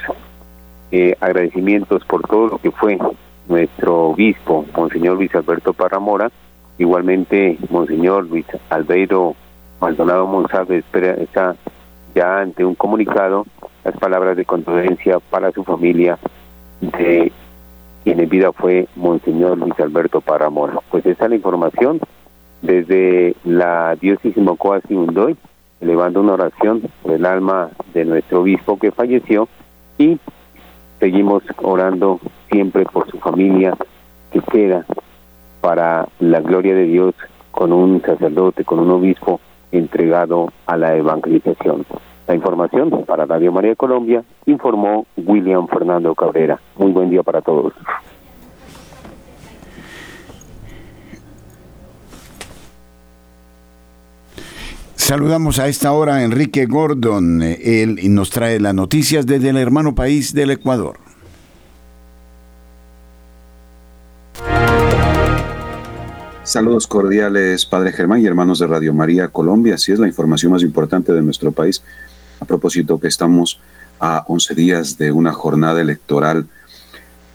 eh, 0.90 1.16
agradecimientos 1.20 2.04
por 2.04 2.22
todo 2.22 2.48
lo 2.48 2.58
que 2.58 2.70
fue 2.70 2.98
nuestro 3.48 4.10
obispo, 4.10 4.64
Monseñor 4.76 5.16
Luis 5.16 5.34
Alberto 5.34 5.72
Parramora, 5.72 6.30
igualmente 6.78 7.58
Monseñor 7.70 8.26
Luis 8.26 8.46
Albeiro 8.70 9.34
Maldonado 9.80 10.26
Monsalve 10.26 10.82
está 11.18 11.56
ya 12.14 12.40
ante 12.40 12.64
un 12.64 12.74
comunicado 12.74 13.44
las 13.84 13.96
palabras 13.98 14.36
de 14.36 14.44
condolencia 14.44 15.18
para 15.30 15.52
su 15.52 15.64
familia 15.64 16.18
de 16.80 17.32
quien 18.02 18.20
en 18.20 18.28
vida 18.28 18.52
fue 18.52 18.86
Monseñor 18.96 19.58
Luis 19.58 19.78
Alberto 19.78 20.20
Parramora. 20.20 20.78
Pues 20.90 21.04
esta 21.06 21.24
es 21.24 21.30
la 21.30 21.36
información 21.36 22.00
desde 22.62 23.34
la 23.44 23.96
diócesis 23.96 24.36
Mocoa 24.38 24.80
Undoy, 24.88 25.36
elevando 25.80 26.20
una 26.20 26.34
oración 26.34 26.82
por 27.02 27.12
el 27.12 27.26
alma 27.26 27.70
de 27.92 28.04
nuestro 28.04 28.40
obispo 28.40 28.78
que 28.78 28.90
falleció 28.90 29.48
y 29.98 30.18
seguimos 31.04 31.42
orando 31.62 32.18
siempre 32.50 32.86
por 32.86 33.06
su 33.10 33.18
familia 33.18 33.76
que 34.32 34.40
queda 34.40 34.86
para 35.60 36.08
la 36.18 36.40
gloria 36.40 36.74
de 36.74 36.84
Dios 36.84 37.14
con 37.50 37.74
un 37.74 38.00
sacerdote, 38.00 38.64
con 38.64 38.78
un 38.78 38.90
obispo 38.90 39.38
entregado 39.70 40.50
a 40.64 40.78
la 40.78 40.96
evangelización. 40.96 41.84
La 42.26 42.34
información 42.34 43.04
para 43.04 43.26
Radio 43.26 43.52
María 43.52 43.74
Colombia 43.74 44.24
informó 44.46 45.04
William 45.18 45.68
Fernando 45.68 46.14
Cabrera. 46.14 46.58
Muy 46.78 46.92
buen 46.92 47.10
día 47.10 47.22
para 47.22 47.42
todos. 47.42 47.74
Saludamos 55.04 55.58
a 55.58 55.68
esta 55.68 55.92
hora 55.92 56.14
a 56.14 56.24
Enrique 56.24 56.64
Gordon. 56.64 57.42
Él 57.42 57.98
nos 58.14 58.30
trae 58.30 58.58
las 58.58 58.74
noticias 58.74 59.26
desde 59.26 59.50
el 59.50 59.58
hermano 59.58 59.94
país 59.94 60.32
del 60.32 60.52
Ecuador. 60.52 60.96
Saludos 66.42 66.86
cordiales, 66.86 67.66
Padre 67.66 67.92
Germán 67.92 68.22
y 68.22 68.26
hermanos 68.26 68.60
de 68.60 68.66
Radio 68.66 68.94
María 68.94 69.28
Colombia. 69.28 69.74
Así 69.74 69.92
es 69.92 69.98
la 69.98 70.08
información 70.08 70.52
más 70.52 70.62
importante 70.62 71.12
de 71.12 71.20
nuestro 71.20 71.52
país. 71.52 71.82
A 72.40 72.46
propósito 72.46 72.98
que 72.98 73.08
estamos 73.08 73.60
a 74.00 74.24
11 74.26 74.54
días 74.54 74.96
de 74.96 75.12
una 75.12 75.34
jornada 75.34 75.82
electoral. 75.82 76.46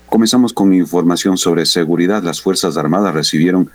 Comenzamos 0.07 0.53
con 0.53 0.73
información 0.73 1.37
sobre 1.37 1.67
seguridad. 1.67 2.23
Las 2.23 2.41
Fuerzas 2.41 2.77
Armadas 2.77 3.13
recibieron 3.13 3.69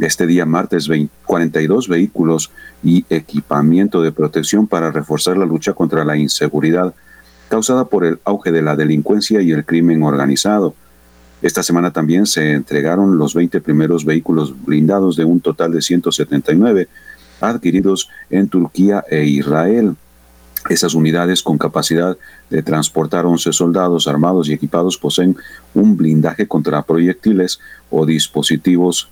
este 0.00 0.26
día 0.26 0.46
martes 0.46 0.88
42 1.26 1.88
vehículos 1.88 2.50
y 2.82 3.04
equipamiento 3.10 4.02
de 4.02 4.12
protección 4.12 4.66
para 4.66 4.90
reforzar 4.90 5.36
la 5.36 5.46
lucha 5.46 5.72
contra 5.72 6.04
la 6.04 6.16
inseguridad 6.16 6.94
causada 7.48 7.86
por 7.86 8.04
el 8.04 8.18
auge 8.24 8.52
de 8.52 8.62
la 8.62 8.76
delincuencia 8.76 9.40
y 9.40 9.50
el 9.52 9.64
crimen 9.64 10.02
organizado. 10.02 10.74
Esta 11.40 11.62
semana 11.62 11.92
también 11.92 12.26
se 12.26 12.52
entregaron 12.52 13.16
los 13.16 13.34
20 13.34 13.60
primeros 13.60 14.04
vehículos 14.04 14.54
blindados 14.64 15.16
de 15.16 15.24
un 15.24 15.40
total 15.40 15.72
de 15.72 15.82
179 15.82 16.88
adquiridos 17.40 18.08
en 18.30 18.48
Turquía 18.48 19.04
e 19.08 19.24
Israel. 19.24 19.96
Esas 20.68 20.94
unidades 20.94 21.42
con 21.42 21.56
capacidad 21.56 22.18
de 22.50 22.62
transportar 22.62 23.24
11 23.24 23.52
soldados 23.52 24.08
armados 24.08 24.48
y 24.48 24.52
equipados 24.52 24.98
poseen 24.98 25.36
un 25.74 25.96
blindaje 25.96 26.46
contra 26.46 26.82
proyectiles 26.82 27.60
o 27.90 28.04
dispositivos 28.04 29.08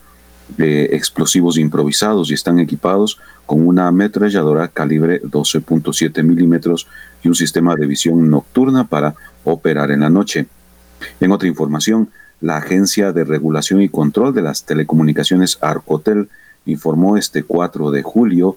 explosivos 0.58 1.58
improvisados 1.58 2.30
y 2.30 2.34
están 2.34 2.58
equipados 2.58 3.18
con 3.46 3.66
una 3.66 3.88
ametralladora 3.88 4.68
calibre 4.68 5.22
12.7 5.22 6.22
milímetros 6.22 6.86
y 7.22 7.28
un 7.28 7.34
sistema 7.34 7.74
de 7.74 7.86
visión 7.86 8.30
nocturna 8.30 8.84
para 8.84 9.14
operar 9.44 9.90
en 9.90 10.00
la 10.00 10.10
noche. 10.10 10.46
En 11.20 11.32
otra 11.32 11.48
información, 11.48 12.10
la 12.40 12.58
Agencia 12.58 13.12
de 13.12 13.24
Regulación 13.24 13.82
y 13.82 13.88
Control 13.88 14.34
de 14.34 14.42
las 14.42 14.64
Telecomunicaciones 14.64 15.58
Arcotel 15.60 16.28
informó 16.66 17.16
este 17.16 17.42
4 17.42 17.90
de 17.90 18.02
julio 18.02 18.56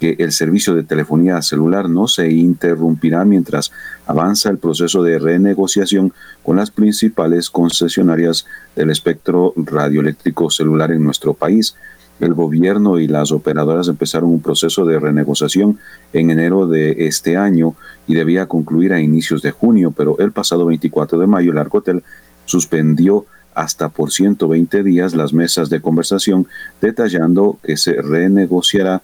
que 0.00 0.16
el 0.18 0.32
servicio 0.32 0.74
de 0.74 0.82
telefonía 0.82 1.40
celular 1.42 1.88
no 1.88 2.08
se 2.08 2.30
interrumpirá 2.30 3.24
mientras 3.26 3.70
avanza 4.06 4.48
el 4.48 4.56
proceso 4.56 5.02
de 5.02 5.18
renegociación 5.18 6.14
con 6.42 6.56
las 6.56 6.70
principales 6.70 7.50
concesionarias 7.50 8.46
del 8.74 8.90
espectro 8.90 9.52
radioeléctrico 9.56 10.50
celular 10.50 10.90
en 10.90 11.04
nuestro 11.04 11.34
país. 11.34 11.76
El 12.18 12.34
gobierno 12.34 12.98
y 12.98 13.08
las 13.08 13.30
operadoras 13.30 13.88
empezaron 13.88 14.30
un 14.30 14.40
proceso 14.40 14.86
de 14.86 14.98
renegociación 14.98 15.78
en 16.14 16.30
enero 16.30 16.66
de 16.66 17.06
este 17.06 17.36
año 17.36 17.74
y 18.06 18.14
debía 18.14 18.46
concluir 18.46 18.94
a 18.94 19.00
inicios 19.00 19.42
de 19.42 19.50
junio, 19.50 19.92
pero 19.94 20.18
el 20.18 20.32
pasado 20.32 20.64
24 20.66 21.18
de 21.18 21.26
mayo 21.26 21.52
el 21.52 21.58
Arcotel 21.58 22.02
suspendió 22.46 23.26
hasta 23.54 23.88
por 23.88 24.12
120 24.12 24.82
días 24.82 25.14
las 25.14 25.32
mesas 25.32 25.68
de 25.70 25.80
conversación, 25.80 26.46
detallando 26.80 27.58
que 27.62 27.76
se 27.76 28.00
renegociará 28.00 29.02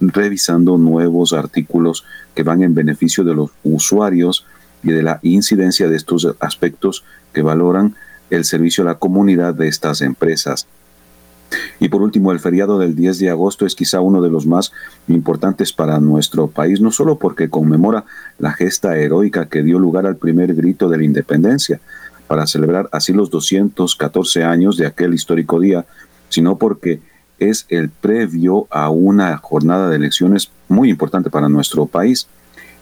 revisando 0.00 0.78
nuevos 0.78 1.32
artículos 1.32 2.04
que 2.34 2.42
van 2.42 2.62
en 2.62 2.74
beneficio 2.74 3.24
de 3.24 3.34
los 3.34 3.50
usuarios 3.64 4.46
y 4.82 4.90
de 4.90 5.02
la 5.02 5.20
incidencia 5.22 5.88
de 5.88 5.96
estos 5.96 6.26
aspectos 6.40 7.04
que 7.32 7.42
valoran 7.42 7.94
el 8.30 8.44
servicio 8.44 8.84
a 8.84 8.86
la 8.86 8.98
comunidad 8.98 9.54
de 9.54 9.68
estas 9.68 10.00
empresas. 10.02 10.66
Y 11.80 11.88
por 11.88 12.02
último, 12.02 12.32
el 12.32 12.40
feriado 12.40 12.78
del 12.78 12.94
10 12.94 13.18
de 13.20 13.30
agosto 13.30 13.64
es 13.64 13.74
quizá 13.74 14.00
uno 14.00 14.20
de 14.20 14.30
los 14.30 14.46
más 14.46 14.72
importantes 15.08 15.72
para 15.72 15.98
nuestro 15.98 16.48
país, 16.48 16.80
no 16.80 16.90
solo 16.90 17.18
porque 17.18 17.48
conmemora 17.48 18.04
la 18.38 18.52
gesta 18.52 18.98
heroica 18.98 19.48
que 19.48 19.62
dio 19.62 19.78
lugar 19.78 20.06
al 20.06 20.16
primer 20.16 20.54
grito 20.54 20.88
de 20.88 20.98
la 20.98 21.04
independencia, 21.04 21.80
para 22.26 22.46
celebrar 22.46 22.90
así 22.92 23.14
los 23.14 23.30
214 23.30 24.44
años 24.44 24.76
de 24.76 24.86
aquel 24.86 25.14
histórico 25.14 25.58
día, 25.58 25.86
sino 26.28 26.58
porque 26.58 27.00
es 27.38 27.66
el 27.68 27.88
previo 27.88 28.66
a 28.70 28.90
una 28.90 29.36
jornada 29.36 29.88
de 29.88 29.96
elecciones 29.96 30.50
muy 30.68 30.90
importante 30.90 31.30
para 31.30 31.48
nuestro 31.48 31.86
país. 31.86 32.26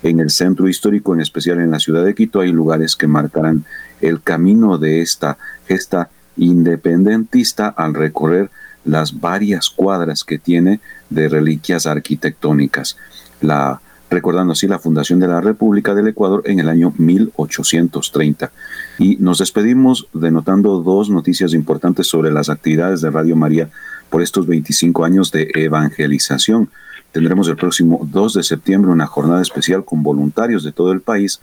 En 0.03 0.21
el 0.21 0.31
centro 0.31 0.69
histórico, 0.69 1.15
en 1.15 1.21
especial 1.21 1.61
en 1.61 1.71
la 1.71 1.81
ciudad 1.81 2.05
de 2.05 2.15
Quito, 2.15 2.41
hay 2.41 2.53
lugares 2.53 2.97
que 2.97 3.07
marcarán 3.07 3.65
el 4.01 4.23
camino 4.23 4.79
de 4.79 5.01
esta 5.01 5.39
gesta 5.67 6.11
independentista 6.37 7.69
al 7.69 7.95
recorrer 7.95 8.51
las 8.85 9.21
varias 9.21 9.71
cuadras 9.71 10.23
que 10.23 10.39
tiene 10.39 10.81
de 11.11 11.29
reliquias 11.29 11.87
arquitectónicas. 11.87 12.97
La 13.41 13.81
recordando 14.11 14.53
así 14.53 14.67
la 14.67 14.79
fundación 14.79 15.19
de 15.19 15.29
la 15.29 15.41
República 15.41 15.95
del 15.95 16.09
Ecuador 16.09 16.43
en 16.47 16.61
el 16.61 16.69
año 16.69 16.95
1830. 16.97 18.53
Y 18.99 19.17
nos 19.17 19.39
despedimos 19.39 20.09
denotando 20.13 20.81
dos 20.81 21.11
noticias 21.11 21.55
importantes 21.55 22.07
sobre 22.07 22.31
las 22.31 22.49
actividades 22.49 23.01
de 23.01 23.11
Radio 23.11 23.37
María 23.37 23.69
por 24.11 24.23
estos 24.23 24.47
25 24.47 25.05
años 25.05 25.31
de 25.33 25.51
evangelización. 25.55 26.71
Tendremos 27.13 27.49
el 27.49 27.57
próximo 27.57 28.01
2 28.11 28.35
de 28.35 28.43
septiembre 28.43 28.91
una 28.91 29.07
jornada 29.07 29.43
especial 29.43 29.85
con 29.85 30.03
voluntarios 30.03 30.65
de 30.65 30.73
todo 30.73 30.93
el 30.93 31.01
país 31.01 31.41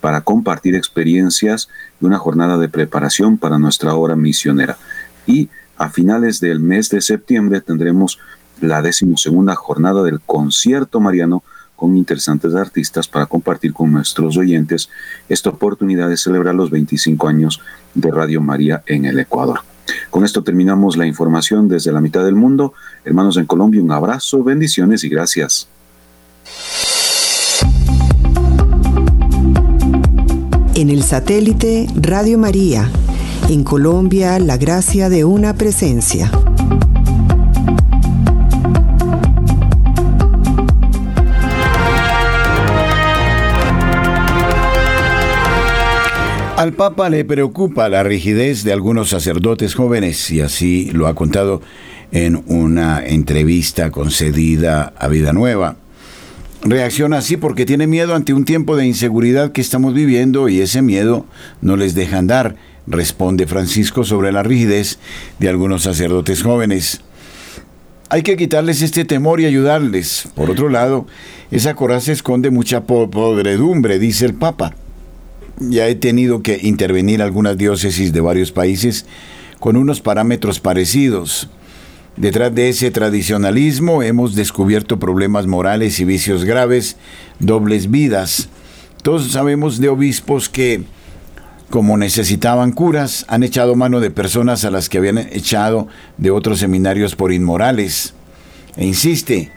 para 0.00 0.20
compartir 0.20 0.74
experiencias 0.74 1.68
y 2.00 2.06
una 2.06 2.18
jornada 2.18 2.58
de 2.58 2.68
preparación 2.68 3.38
para 3.38 3.58
nuestra 3.58 3.94
obra 3.94 4.14
misionera. 4.14 4.76
Y 5.26 5.48
a 5.76 5.90
finales 5.90 6.40
del 6.40 6.60
mes 6.60 6.88
de 6.90 7.00
septiembre 7.00 7.60
tendremos 7.60 8.18
la 8.60 8.82
decimosegunda 8.82 9.54
jornada 9.54 10.02
del 10.02 10.20
concierto 10.20 11.00
mariano 11.00 11.42
con 11.74 11.96
interesantes 11.96 12.54
artistas 12.54 13.06
para 13.06 13.26
compartir 13.26 13.72
con 13.72 13.92
nuestros 13.92 14.36
oyentes 14.36 14.88
esta 15.28 15.50
oportunidad 15.50 16.08
de 16.08 16.16
celebrar 16.16 16.54
los 16.54 16.70
25 16.70 17.28
años 17.28 17.60
de 17.94 18.10
Radio 18.10 18.40
María 18.40 18.82
en 18.86 19.04
el 19.04 19.18
Ecuador. 19.18 19.60
Con 20.10 20.24
esto 20.24 20.42
terminamos 20.42 20.96
la 20.96 21.06
información 21.06 21.68
desde 21.68 21.92
la 21.92 22.00
mitad 22.00 22.24
del 22.24 22.34
mundo. 22.34 22.74
Hermanos 23.04 23.36
en 23.36 23.46
Colombia, 23.46 23.82
un 23.82 23.92
abrazo, 23.92 24.42
bendiciones 24.42 25.04
y 25.04 25.08
gracias. 25.08 25.68
En 30.74 30.90
el 30.90 31.02
satélite 31.02 31.86
Radio 31.96 32.36
María, 32.36 32.90
en 33.48 33.64
Colombia, 33.64 34.38
la 34.38 34.58
gracia 34.58 35.08
de 35.08 35.24
una 35.24 35.54
presencia. 35.54 36.30
Al 46.56 46.72
Papa 46.72 47.10
le 47.10 47.22
preocupa 47.26 47.90
la 47.90 48.02
rigidez 48.02 48.64
de 48.64 48.72
algunos 48.72 49.10
sacerdotes 49.10 49.74
jóvenes 49.74 50.30
y 50.30 50.40
así 50.40 50.90
lo 50.90 51.06
ha 51.06 51.14
contado 51.14 51.60
en 52.12 52.42
una 52.46 53.04
entrevista 53.04 53.90
concedida 53.90 54.94
a 54.98 55.06
Vida 55.08 55.34
Nueva. 55.34 55.76
Reacciona 56.62 57.18
así 57.18 57.36
porque 57.36 57.66
tiene 57.66 57.86
miedo 57.86 58.14
ante 58.14 58.32
un 58.32 58.46
tiempo 58.46 58.74
de 58.74 58.86
inseguridad 58.86 59.52
que 59.52 59.60
estamos 59.60 59.92
viviendo 59.92 60.48
y 60.48 60.62
ese 60.62 60.80
miedo 60.80 61.26
no 61.60 61.76
les 61.76 61.94
deja 61.94 62.16
andar, 62.16 62.56
responde 62.86 63.46
Francisco 63.46 64.02
sobre 64.02 64.32
la 64.32 64.42
rigidez 64.42 64.98
de 65.38 65.50
algunos 65.50 65.82
sacerdotes 65.82 66.42
jóvenes. 66.42 67.02
Hay 68.08 68.22
que 68.22 68.38
quitarles 68.38 68.80
este 68.80 69.04
temor 69.04 69.42
y 69.42 69.44
ayudarles. 69.44 70.30
Por 70.34 70.50
otro 70.50 70.70
lado, 70.70 71.06
esa 71.50 71.74
coraza 71.74 72.12
esconde 72.12 72.48
mucha 72.48 72.84
podredumbre, 72.84 73.98
dice 73.98 74.24
el 74.24 74.32
Papa 74.32 74.74
ya 75.58 75.88
he 75.88 75.94
tenido 75.94 76.42
que 76.42 76.60
intervenir 76.62 77.22
algunas 77.22 77.56
diócesis 77.56 78.12
de 78.12 78.20
varios 78.20 78.52
países 78.52 79.06
con 79.60 79.76
unos 79.76 80.00
parámetros 80.00 80.60
parecidos. 80.60 81.48
Detrás 82.16 82.54
de 82.54 82.68
ese 82.68 82.90
tradicionalismo 82.90 84.02
hemos 84.02 84.34
descubierto 84.34 84.98
problemas 84.98 85.46
morales 85.46 86.00
y 86.00 86.04
vicios 86.04 86.44
graves, 86.44 86.96
dobles 87.40 87.90
vidas. 87.90 88.48
Todos 89.02 89.30
sabemos 89.32 89.78
de 89.80 89.88
obispos 89.88 90.48
que, 90.48 90.84
como 91.68 91.96
necesitaban 91.96 92.72
curas, 92.72 93.26
han 93.28 93.42
echado 93.42 93.76
mano 93.76 94.00
de 94.00 94.10
personas 94.10 94.64
a 94.64 94.70
las 94.70 94.88
que 94.88 94.98
habían 94.98 95.18
echado 95.18 95.88
de 96.16 96.30
otros 96.30 96.58
seminarios 96.58 97.16
por 97.16 97.32
inmorales. 97.32 98.14
E 98.76 98.86
insiste, 98.86 99.52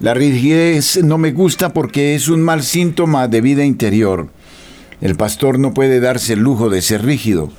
la 0.00 0.12
rigidez 0.12 1.02
no 1.02 1.16
me 1.16 1.32
gusta 1.32 1.72
porque 1.72 2.14
es 2.14 2.28
un 2.28 2.42
mal 2.42 2.62
síntoma 2.62 3.28
de 3.28 3.40
vida 3.40 3.64
interior. 3.64 4.28
El 5.02 5.16
pastor 5.16 5.58
no 5.58 5.74
puede 5.74 5.98
darse 6.00 6.34
el 6.34 6.40
lujo 6.40 6.70
de 6.70 6.80
ser 6.80 7.04
rígido. 7.04 7.50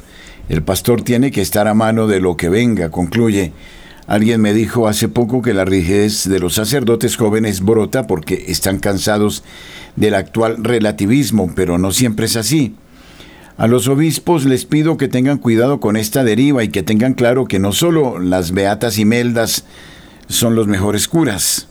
El 0.47 0.63
pastor 0.63 1.01
tiene 1.01 1.29
que 1.29 1.41
estar 1.41 1.67
a 1.67 1.73
mano 1.73 2.07
de 2.07 2.21
lo 2.21 2.37
que 2.37 2.47
venga, 2.47 2.89
concluye. 2.89 3.51
Alguien 4.07 4.41
me 4.41 4.53
dijo 4.53 4.87
hace 4.87 5.09
poco 5.09 5.41
que 5.41 5.53
la 5.53 5.65
rigidez 5.65 6.27
de 6.27 6.39
los 6.39 6.55
sacerdotes 6.55 7.17
jóvenes 7.17 7.61
brota 7.61 8.07
porque 8.07 8.45
están 8.47 8.79
cansados 8.79 9.43
del 9.97 10.15
actual 10.15 10.63
relativismo, 10.63 11.51
pero 11.53 11.77
no 11.77 11.91
siempre 11.91 12.25
es 12.25 12.37
así. 12.37 12.75
A 13.57 13.67
los 13.67 13.87
obispos 13.87 14.45
les 14.45 14.65
pido 14.65 14.97
que 14.97 15.09
tengan 15.09 15.37
cuidado 15.37 15.79
con 15.79 15.97
esta 15.97 16.23
deriva 16.23 16.63
y 16.63 16.69
que 16.69 16.81
tengan 16.81 17.13
claro 17.13 17.45
que 17.45 17.59
no 17.59 17.73
solo 17.73 18.19
las 18.19 18.51
beatas 18.51 18.97
y 18.97 19.05
meldas 19.05 19.65
son 20.27 20.55
los 20.55 20.67
mejores 20.67 21.07
curas. 21.09 21.67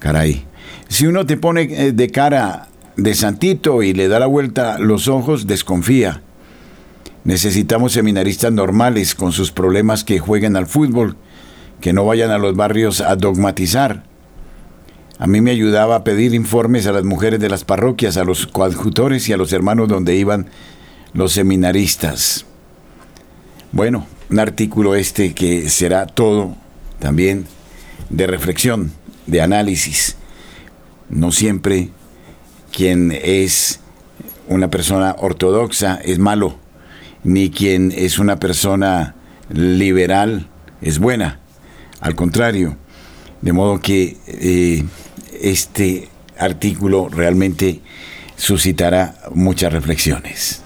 Caray. 0.00 0.44
Si 0.88 1.06
uno 1.06 1.26
te 1.26 1.36
pone 1.36 1.62
eh, 1.62 1.92
de 1.92 2.10
cara 2.10 2.67
de 2.98 3.14
santito 3.14 3.84
y 3.84 3.94
le 3.94 4.08
da 4.08 4.18
la 4.18 4.26
vuelta 4.26 4.78
los 4.78 5.06
ojos, 5.06 5.46
desconfía. 5.46 6.20
Necesitamos 7.24 7.92
seminaristas 7.92 8.52
normales 8.52 9.14
con 9.14 9.30
sus 9.32 9.52
problemas 9.52 10.02
que 10.02 10.18
jueguen 10.18 10.56
al 10.56 10.66
fútbol, 10.66 11.16
que 11.80 11.92
no 11.92 12.04
vayan 12.04 12.32
a 12.32 12.38
los 12.38 12.56
barrios 12.56 13.00
a 13.00 13.14
dogmatizar. 13.14 14.02
A 15.20 15.28
mí 15.28 15.40
me 15.40 15.52
ayudaba 15.52 15.96
a 15.96 16.04
pedir 16.04 16.34
informes 16.34 16.88
a 16.88 16.92
las 16.92 17.04
mujeres 17.04 17.38
de 17.38 17.48
las 17.48 17.64
parroquias, 17.64 18.16
a 18.16 18.24
los 18.24 18.48
coadjutores 18.48 19.28
y 19.28 19.32
a 19.32 19.36
los 19.36 19.52
hermanos 19.52 19.88
donde 19.88 20.16
iban 20.16 20.48
los 21.12 21.32
seminaristas. 21.32 22.46
Bueno, 23.70 24.06
un 24.28 24.40
artículo 24.40 24.96
este 24.96 25.34
que 25.34 25.68
será 25.68 26.06
todo 26.06 26.56
también 26.98 27.46
de 28.10 28.26
reflexión, 28.26 28.90
de 29.26 29.40
análisis. 29.40 30.16
No 31.10 31.30
siempre 31.30 31.90
quien 32.78 33.10
es 33.10 33.80
una 34.46 34.70
persona 34.70 35.16
ortodoxa 35.18 35.96
es 35.96 36.20
malo, 36.20 36.56
ni 37.24 37.50
quien 37.50 37.90
es 37.90 38.20
una 38.20 38.38
persona 38.38 39.16
liberal 39.50 40.46
es 40.80 41.00
buena. 41.00 41.40
Al 41.98 42.14
contrario, 42.14 42.76
de 43.42 43.52
modo 43.52 43.80
que 43.80 44.16
eh, 44.28 44.84
este 45.40 46.08
artículo 46.38 47.08
realmente 47.08 47.80
suscitará 48.36 49.16
muchas 49.34 49.72
reflexiones. 49.72 50.62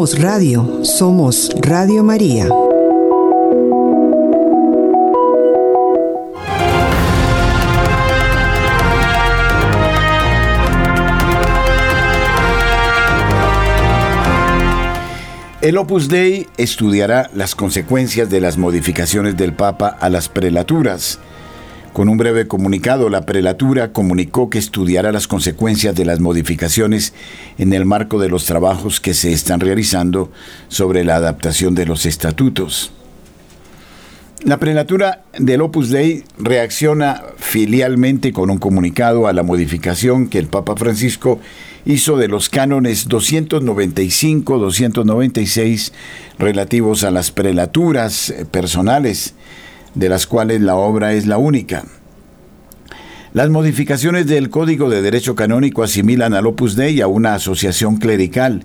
Radio, 0.00 0.82
somos 0.82 1.50
Radio 1.60 2.02
María. 2.02 2.48
El 15.60 15.76
Opus 15.76 16.08
Dei 16.08 16.46
estudiará 16.56 17.28
las 17.34 17.54
consecuencias 17.54 18.30
de 18.30 18.40
las 18.40 18.56
modificaciones 18.56 19.36
del 19.36 19.52
Papa 19.52 19.98
a 20.00 20.08
las 20.08 20.30
prelaturas 20.30 21.18
con 21.92 22.08
un 22.08 22.16
breve 22.16 22.46
comunicado, 22.46 23.08
la 23.08 23.26
prelatura 23.26 23.92
comunicó 23.92 24.48
que 24.48 24.58
estudiará 24.58 25.10
las 25.10 25.26
consecuencias 25.26 25.94
de 25.94 26.04
las 26.04 26.20
modificaciones 26.20 27.12
en 27.58 27.72
el 27.72 27.84
marco 27.84 28.20
de 28.20 28.28
los 28.28 28.44
trabajos 28.44 29.00
que 29.00 29.12
se 29.12 29.32
están 29.32 29.58
realizando 29.60 30.30
sobre 30.68 31.04
la 31.04 31.16
adaptación 31.16 31.74
de 31.74 31.86
los 31.86 32.06
estatutos. 32.06 32.92
La 34.44 34.58
prelatura 34.58 35.24
del 35.38 35.60
Opus 35.60 35.90
Dei 35.90 36.24
reacciona 36.38 37.22
filialmente 37.36 38.32
con 38.32 38.48
un 38.48 38.56
comunicado 38.56 39.26
a 39.26 39.34
la 39.34 39.42
modificación 39.42 40.28
que 40.28 40.38
el 40.38 40.46
Papa 40.46 40.76
Francisco 40.76 41.40
hizo 41.84 42.16
de 42.16 42.28
los 42.28 42.48
cánones 42.48 43.06
295-296 43.08 45.92
relativos 46.38 47.04
a 47.04 47.10
las 47.10 47.32
prelaturas 47.32 48.32
personales 48.50 49.34
de 49.94 50.08
las 50.08 50.26
cuales 50.26 50.60
la 50.60 50.76
obra 50.76 51.12
es 51.12 51.26
la 51.26 51.38
única. 51.38 51.84
Las 53.32 53.48
modificaciones 53.48 54.26
del 54.26 54.50
Código 54.50 54.90
de 54.90 55.02
Derecho 55.02 55.36
Canónico 55.36 55.84
asimilan 55.84 56.34
al 56.34 56.46
Opus 56.46 56.74
Dei 56.74 57.00
a 57.00 57.06
una 57.06 57.34
asociación 57.34 57.96
clerical 57.96 58.64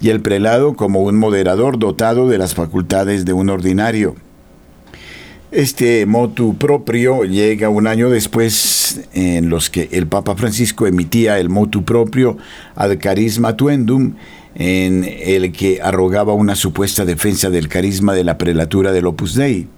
y 0.00 0.10
el 0.10 0.20
prelado 0.20 0.74
como 0.74 1.00
un 1.02 1.18
moderador 1.18 1.78
dotado 1.78 2.28
de 2.28 2.38
las 2.38 2.54
facultades 2.54 3.24
de 3.24 3.32
un 3.32 3.50
ordinario. 3.50 4.14
Este 5.50 6.06
motu 6.06 6.56
propio 6.56 7.24
llega 7.24 7.68
un 7.68 7.86
año 7.86 8.10
después 8.10 9.08
en 9.12 9.48
los 9.48 9.70
que 9.70 9.88
el 9.92 10.06
Papa 10.06 10.36
Francisco 10.36 10.86
emitía 10.86 11.38
el 11.38 11.48
motu 11.48 11.84
propio 11.84 12.36
ad 12.74 12.96
carisma 12.98 13.56
tuendum, 13.56 14.14
en 14.54 15.04
el 15.04 15.52
que 15.52 15.80
arrogaba 15.82 16.32
una 16.32 16.56
supuesta 16.56 17.04
defensa 17.04 17.50
del 17.50 17.68
carisma 17.68 18.14
de 18.14 18.24
la 18.24 18.38
prelatura 18.38 18.92
del 18.92 19.06
Opus 19.06 19.34
Dei. 19.34 19.68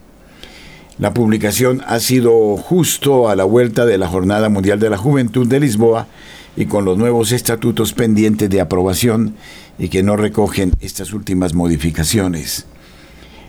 La 0.99 1.15
publicación 1.15 1.83
ha 1.87 2.01
sido 2.01 2.57
justo 2.57 3.29
a 3.29 3.37
la 3.37 3.45
vuelta 3.45 3.87
de 3.87 3.99
la 3.99 4.09
Jornada 4.09 4.49
Mundial 4.49 4.81
de 4.81 4.91
la 4.91 4.97
Juventud 4.97 5.47
de 5.47 5.61
Lisboa 5.61 6.09
y 6.57 6.67
con 6.67 6.85
los 6.85 6.99
nuevos 6.99 7.31
estatutos 7.31 7.93
pendientes 7.93 8.51
de 8.51 8.61
aprobación 8.61 9.37
y 9.79 9.91
que 9.91 10.03
no 10.03 10.17
recogen 10.17 10.73
estas 10.81 11.13
últimas 11.13 11.55
modificaciones. 11.55 12.67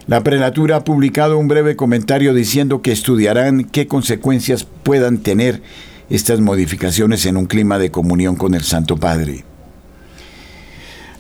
La 0.05 0.21
prelatura 0.23 0.75
ha 0.75 0.83
publicado 0.83 1.39
un 1.39 1.47
breve 1.47 1.75
comentario 1.75 2.35
diciendo 2.35 2.83
que 2.83 2.91
estudiarán 2.91 3.63
qué 3.63 3.87
consecuencias 3.87 4.67
puedan 4.83 5.17
tener 5.17 5.63
estas 6.11 6.41
modificaciones 6.41 7.25
en 7.25 7.35
un 7.35 7.47
clima 7.47 7.79
de 7.79 7.89
comunión 7.89 8.35
con 8.35 8.53
el 8.53 8.63
Santo 8.63 8.97
Padre. 8.97 9.48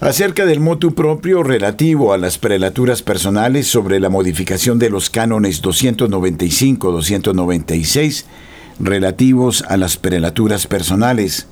Acerca 0.01 0.45
del 0.45 0.61
motu 0.61 0.95
propio 0.95 1.43
relativo 1.43 2.13
a 2.13 2.17
las 2.17 2.37
prelaturas 2.37 3.01
personales 3.01 3.67
sobre 3.67 3.99
la 3.99 4.07
modificación 4.07 4.79
de 4.79 4.89
los 4.89 5.09
cánones 5.09 5.61
295-296 5.61 8.23
relativos 8.79 9.61
a 9.67 9.75
las 9.75 9.97
prelaturas 9.97 10.67
personales. 10.67 11.47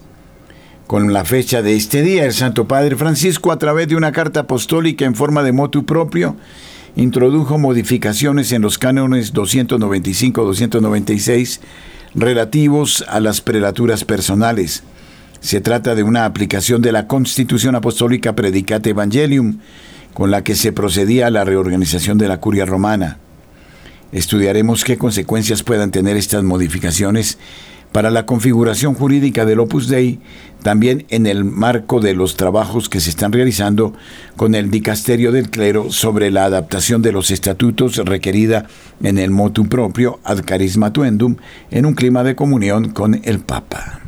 Con 0.88 1.12
la 1.12 1.26
fecha 1.26 1.62
de 1.62 1.76
este 1.76 2.04
día, 2.04 2.24
el 2.24 2.32
Santo 2.32 2.70
Padre 2.70 2.96
Francisco, 2.96 3.52
a 3.52 3.60
través 3.60 3.90
de 3.90 3.98
una 3.98 4.14
carta 4.14 4.40
apostólica 4.40 5.04
en 5.04 5.16
forma 5.16 5.44
de 5.44 5.52
motu 5.52 5.86
propio, 5.86 6.38
introdujo 6.96 7.58
modificaciones 7.58 8.54
en 8.54 8.62
los 8.62 8.78
cánones 8.78 9.34
295-296 9.34 11.60
relativos 12.16 13.04
a 13.10 13.20
las 13.20 13.42
prelaturas 13.42 14.06
personales 14.06 14.84
se 15.40 15.62
trata 15.62 15.96
de 15.96 16.04
una 16.04 16.26
aplicación 16.26 16.82
de 16.82 16.92
la 16.92 17.08
Constitución 17.08 17.76
Apostólica 17.76 18.36
Predicate 18.36 18.92
Evangelium, 18.92 19.60
con 20.14 20.32
la 20.32 20.44
que 20.44 20.56
se 20.56 20.72
procedía 20.72 21.28
a 21.28 21.32
la 21.32 21.44
reorganización 21.44 22.18
de 22.18 22.28
la 22.28 22.40
curia 22.40 22.66
romana. 22.66 23.20
Estudiaremos 24.12 24.84
qué 24.84 24.98
consecuencias 24.98 25.64
puedan 25.64 25.92
tener 25.92 26.18
estas 26.18 26.44
modificaciones 26.44 27.38
para 27.92 28.12
la 28.12 28.26
configuración 28.26 28.94
jurídica 28.94 29.46
del 29.46 29.60
Opus 29.60 29.88
Dei, 29.88 30.20
también 30.62 31.06
en 31.10 31.26
el 31.26 31.46
marco 31.46 32.00
de 32.00 32.14
los 32.14 32.36
trabajos 32.36 32.90
que 32.90 33.00
se 33.00 33.10
están 33.10 33.32
realizando 33.32 33.94
con 34.36 34.56
el 34.56 34.72
Dicasterio 34.72 35.32
del 35.32 35.50
Clero 35.50 35.92
sobre 35.92 36.32
la 36.32 36.46
adaptación 36.46 37.02
de 37.02 37.12
los 37.12 37.32
estatutos 37.32 37.98
requerida 37.98 38.68
en 39.02 39.18
el 39.18 39.32
motu 39.32 39.68
propio 39.68 40.20
ad 40.24 40.44
carisma 40.44 40.92
tuendum 40.94 41.38
en 41.72 41.86
un 41.86 41.94
clima 41.94 42.24
de 42.24 42.36
comunión 42.36 42.90
con 42.90 43.22
el 43.24 43.40
Papa. 43.40 44.07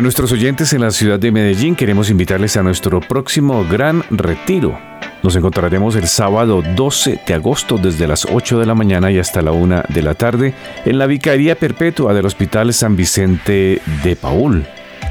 A 0.00 0.02
nuestros 0.02 0.32
oyentes 0.32 0.72
en 0.72 0.80
la 0.80 0.92
ciudad 0.92 1.18
de 1.18 1.30
Medellín 1.30 1.76
queremos 1.76 2.08
invitarles 2.08 2.56
a 2.56 2.62
nuestro 2.62 3.00
próximo 3.00 3.66
gran 3.70 4.02
retiro. 4.08 4.80
Nos 5.22 5.36
encontraremos 5.36 5.94
el 5.94 6.06
sábado 6.06 6.62
12 6.74 7.20
de 7.26 7.34
agosto 7.34 7.76
desde 7.76 8.08
las 8.08 8.24
8 8.24 8.60
de 8.60 8.64
la 8.64 8.74
mañana 8.74 9.10
y 9.10 9.18
hasta 9.18 9.42
la 9.42 9.52
1 9.52 9.82
de 9.90 10.02
la 10.02 10.14
tarde 10.14 10.54
en 10.86 10.96
la 10.96 11.04
Vicaría 11.04 11.54
Perpetua 11.54 12.14
del 12.14 12.24
Hospital 12.24 12.72
San 12.72 12.96
Vicente 12.96 13.82
de 14.02 14.16
Paul, 14.16 14.66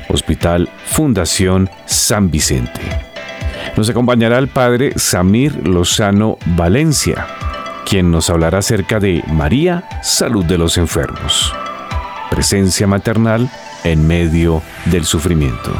Hospital 0.08 0.68
Fundación 0.88 1.70
San 1.86 2.32
Vicente. 2.32 2.82
Nos 3.78 3.92
acompañará 3.92 4.40
el 4.40 4.48
padre 4.48 4.94
Samir 4.96 5.68
Lozano 5.68 6.40
Valencia, 6.58 7.28
quien 7.86 8.10
nos 8.10 8.32
hablará 8.32 8.58
acerca 8.58 9.00
de 9.00 9.24
María, 9.28 9.84
salud 10.02 10.46
de 10.46 10.58
los 10.58 10.80
enfermos. 10.80 11.54
Presencia 12.32 12.88
maternal 12.88 13.52
en 13.84 14.08
medio 14.08 14.64
del 14.86 15.06
sufrimiento. 15.06 15.74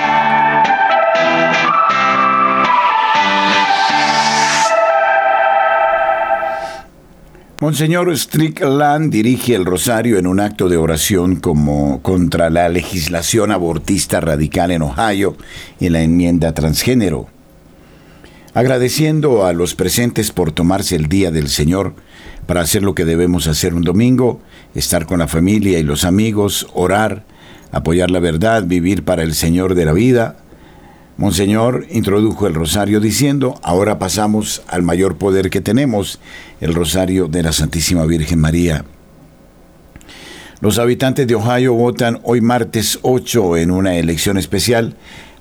Monseñor 7.63 8.19
Strickland 8.19 9.13
dirige 9.13 9.55
el 9.55 9.65
rosario 9.65 10.19
en 10.19 10.27
un 10.27 10.41
acto 10.41 10.69
de 10.69 10.77
oración 10.77 11.37
como 11.37 12.03
contra 12.03 12.51
la 12.51 12.69
legislación 12.69 13.53
abortista 13.53 14.21
radical 14.21 14.73
en 14.73 14.83
Ohio 14.83 15.37
y 15.79 15.89
la 15.89 16.03
enmienda 16.03 16.55
transgénero. 16.55 17.29
Agradeciendo 18.53 19.47
a 19.47 19.53
los 19.53 19.77
presentes 19.77 20.33
por 20.33 20.51
tomarse 20.51 20.97
el 20.97 21.07
día 21.07 21.31
del 21.31 21.49
Señor 21.49 21.95
para 22.47 22.63
hacer 22.63 22.83
lo 22.83 22.97
que 22.97 23.05
debemos 23.05 23.47
hacer 23.47 23.75
un 23.75 23.83
domingo, 23.83 24.41
estar 24.75 25.07
con 25.07 25.21
la 25.21 25.29
familia 25.29 25.79
y 25.79 25.85
los 25.85 26.03
amigos, 26.03 26.67
orar, 26.75 27.23
apoyar 27.71 28.11
la 28.11 28.19
verdad, 28.19 28.65
vivir 28.65 29.05
para 29.05 29.23
el 29.23 29.35
Señor 29.35 29.77
de 29.77 29.85
la 29.85 29.93
vida, 29.93 30.37
Monseñor 31.23 31.87
introdujo 31.89 32.49
el 32.49 32.55
rosario 32.55 32.99
diciendo, 32.99 33.55
ahora 33.63 34.01
pasamos 34.01 34.61
al 34.67 34.83
mayor 34.83 35.19
poder 35.19 35.51
que 35.51 35.61
tenemos, 35.61 36.19
el 36.61 36.75
rosario 36.75 37.29
de 37.29 37.45
la 37.45 37.53
Santísima 37.53 38.05
Virgen 38.07 38.41
María. 38.41 38.85
Los 40.61 40.81
habitantes 40.81 41.29
de 41.29 41.37
Ohio 41.37 41.75
votan 41.75 42.19
hoy 42.25 42.41
martes 42.41 42.99
8 43.03 43.59
en 43.59 43.71
una 43.71 43.95
elección 43.95 44.37
especial 44.37 44.97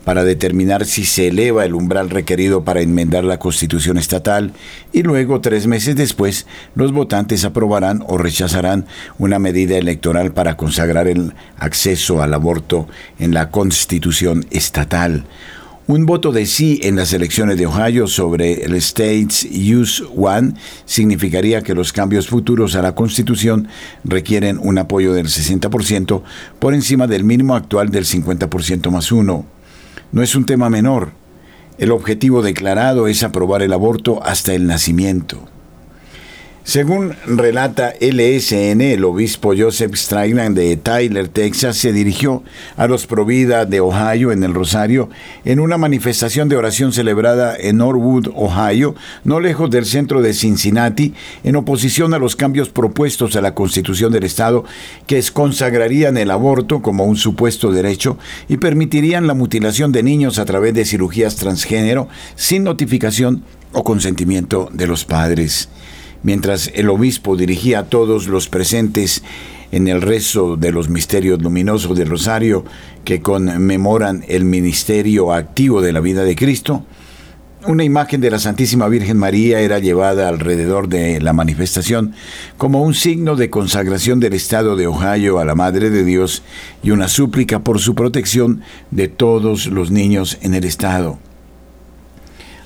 para 0.05 0.23
determinar 0.23 0.85
si 0.85 1.03
se 1.03 1.29
eleva 1.29 1.65
el 1.65 1.73
umbral 1.73 2.11
requerido 2.11 2.63
para 2.63 2.81
enmendar 2.81 3.23
la 3.23 3.39
constitución 3.39 3.97
estatal 3.97 4.53
y 4.93 5.01
luego, 5.01 5.41
tres 5.41 5.65
meses 5.65 5.95
después, 5.95 6.45
los 6.75 6.91
votantes 6.91 7.43
aprobarán 7.43 8.03
o 8.05 8.19
rechazarán 8.19 8.85
una 9.17 9.39
medida 9.39 9.79
electoral 9.79 10.31
para 10.31 10.57
consagrar 10.57 11.07
el 11.07 11.33
acceso 11.57 12.21
al 12.21 12.35
aborto 12.35 12.87
en 13.17 13.33
la 13.33 13.49
constitución 13.49 14.45
estatal. 14.51 15.25
Un 15.87 16.05
voto 16.05 16.31
de 16.31 16.45
sí 16.45 16.79
en 16.83 16.95
las 16.95 17.11
elecciones 17.11 17.57
de 17.57 17.65
Ohio 17.65 18.05
sobre 18.05 18.63
el 18.63 18.75
States 18.75 19.47
Use 19.51 20.03
One 20.15 20.53
significaría 20.85 21.63
que 21.63 21.73
los 21.73 21.91
cambios 21.91 22.27
futuros 22.27 22.75
a 22.75 22.83
la 22.83 22.93
Constitución 22.93 23.67
requieren 24.03 24.59
un 24.61 24.77
apoyo 24.77 25.13
del 25.13 25.25
60% 25.25 26.21
por 26.59 26.75
encima 26.75 27.07
del 27.07 27.23
mínimo 27.23 27.55
actual 27.55 27.89
del 27.89 28.05
50% 28.05 28.91
más 28.91 29.11
uno. 29.11 29.45
No 30.11 30.21
es 30.21 30.35
un 30.35 30.45
tema 30.45 30.69
menor. 30.69 31.13
El 31.79 31.91
objetivo 31.91 32.43
declarado 32.43 33.07
es 33.07 33.23
aprobar 33.23 33.63
el 33.63 33.73
aborto 33.73 34.23
hasta 34.23 34.53
el 34.53 34.67
nacimiento. 34.67 35.50
Según 36.63 37.15
relata 37.25 37.95
LSN, 37.99 38.81
el 38.81 39.03
obispo 39.03 39.53
Joseph 39.57 39.95
Strickland 39.95 40.55
de 40.55 40.77
Tyler, 40.77 41.27
Texas, 41.27 41.75
se 41.75 41.91
dirigió 41.91 42.43
a 42.77 42.85
los 42.85 43.07
Provida 43.07 43.65
de 43.65 43.79
Ohio 43.79 44.31
en 44.31 44.43
el 44.43 44.53
Rosario 44.53 45.09
en 45.43 45.59
una 45.59 45.79
manifestación 45.79 46.49
de 46.49 46.57
oración 46.57 46.93
celebrada 46.93 47.55
en 47.59 47.77
Norwood, 47.77 48.27
Ohio, 48.35 48.93
no 49.23 49.39
lejos 49.39 49.71
del 49.71 49.87
centro 49.87 50.21
de 50.21 50.35
Cincinnati, 50.35 51.15
en 51.43 51.55
oposición 51.55 52.13
a 52.13 52.19
los 52.19 52.35
cambios 52.35 52.69
propuestos 52.69 53.35
a 53.35 53.41
la 53.41 53.55
Constitución 53.55 54.13
del 54.13 54.23
Estado 54.23 54.63
que 55.07 55.21
consagrarían 55.33 56.15
el 56.15 56.29
aborto 56.29 56.83
como 56.83 57.05
un 57.05 57.17
supuesto 57.17 57.71
derecho 57.71 58.19
y 58.47 58.57
permitirían 58.57 59.25
la 59.25 59.33
mutilación 59.33 59.91
de 59.91 60.03
niños 60.03 60.37
a 60.37 60.45
través 60.45 60.75
de 60.75 60.85
cirugías 60.85 61.37
transgénero 61.37 62.07
sin 62.35 62.63
notificación 62.63 63.43
o 63.73 63.83
consentimiento 63.83 64.69
de 64.71 64.85
los 64.85 65.05
padres 65.05 65.67
mientras 66.23 66.71
el 66.73 66.89
obispo 66.89 67.35
dirigía 67.35 67.79
a 67.79 67.85
todos 67.85 68.27
los 68.27 68.47
presentes 68.47 69.23
en 69.71 69.87
el 69.87 70.01
rezo 70.01 70.57
de 70.57 70.71
los 70.71 70.89
misterios 70.89 71.41
luminosos 71.41 71.97
del 71.97 72.09
rosario 72.09 72.65
que 73.05 73.21
conmemoran 73.21 74.25
el 74.27 74.45
ministerio 74.45 75.33
activo 75.33 75.81
de 75.81 75.93
la 75.93 76.01
vida 76.01 76.23
de 76.23 76.35
Cristo, 76.35 76.85
una 77.67 77.83
imagen 77.83 78.21
de 78.21 78.31
la 78.31 78.39
Santísima 78.39 78.87
Virgen 78.87 79.17
María 79.17 79.59
era 79.59 79.77
llevada 79.77 80.27
alrededor 80.27 80.87
de 80.87 81.21
la 81.21 81.31
manifestación 81.31 82.15
como 82.57 82.81
un 82.81 82.95
signo 82.95 83.35
de 83.35 83.51
consagración 83.51 84.19
del 84.19 84.33
Estado 84.33 84.75
de 84.75 84.87
Ohio 84.87 85.37
a 85.37 85.45
la 85.45 85.53
Madre 85.53 85.91
de 85.91 86.03
Dios 86.03 86.41
y 86.81 86.89
una 86.89 87.07
súplica 87.07 87.59
por 87.59 87.79
su 87.79 87.93
protección 87.93 88.61
de 88.89 89.09
todos 89.09 89.67
los 89.67 89.91
niños 89.91 90.39
en 90.41 90.55
el 90.55 90.65
Estado 90.65 91.19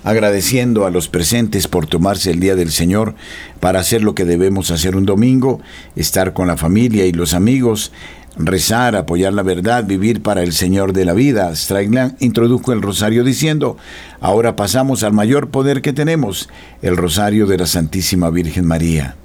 agradeciendo 0.05 0.85
a 0.85 0.91
los 0.91 1.09
presentes 1.09 1.67
por 1.67 1.87
tomarse 1.87 2.29
el 2.29 2.39
día 2.39 2.55
del 2.55 2.71
Señor 2.71 3.15
para 3.59 3.79
hacer 3.79 4.03
lo 4.03 4.13
que 4.13 4.23
debemos 4.23 4.69
hacer 4.69 4.95
un 4.95 5.05
domingo, 5.05 5.61
estar 5.95 6.31
con 6.33 6.47
la 6.47 6.57
familia 6.57 7.07
y 7.07 7.11
los 7.11 7.33
amigos, 7.33 7.91
rezar, 8.37 8.95
apoyar 8.95 9.33
la 9.33 9.41
verdad, 9.41 9.83
vivir 9.83 10.21
para 10.21 10.43
el 10.43 10.53
Señor 10.53 10.93
de 10.93 11.05
la 11.05 11.13
vida. 11.13 11.53
Strickland 11.55 12.17
introdujo 12.19 12.71
el 12.71 12.83
rosario 12.83 13.23
diciendo, 13.23 13.77
ahora 14.21 14.55
pasamos 14.55 15.01
al 15.01 15.11
mayor 15.11 15.49
poder 15.49 15.81
que 15.81 15.91
tenemos, 15.91 16.49
el 16.83 16.97
rosario 16.97 17.47
de 17.47 17.57
la 17.57 17.65
Santísima 17.65 18.29
Virgen 18.29 18.67
María. 18.67 19.15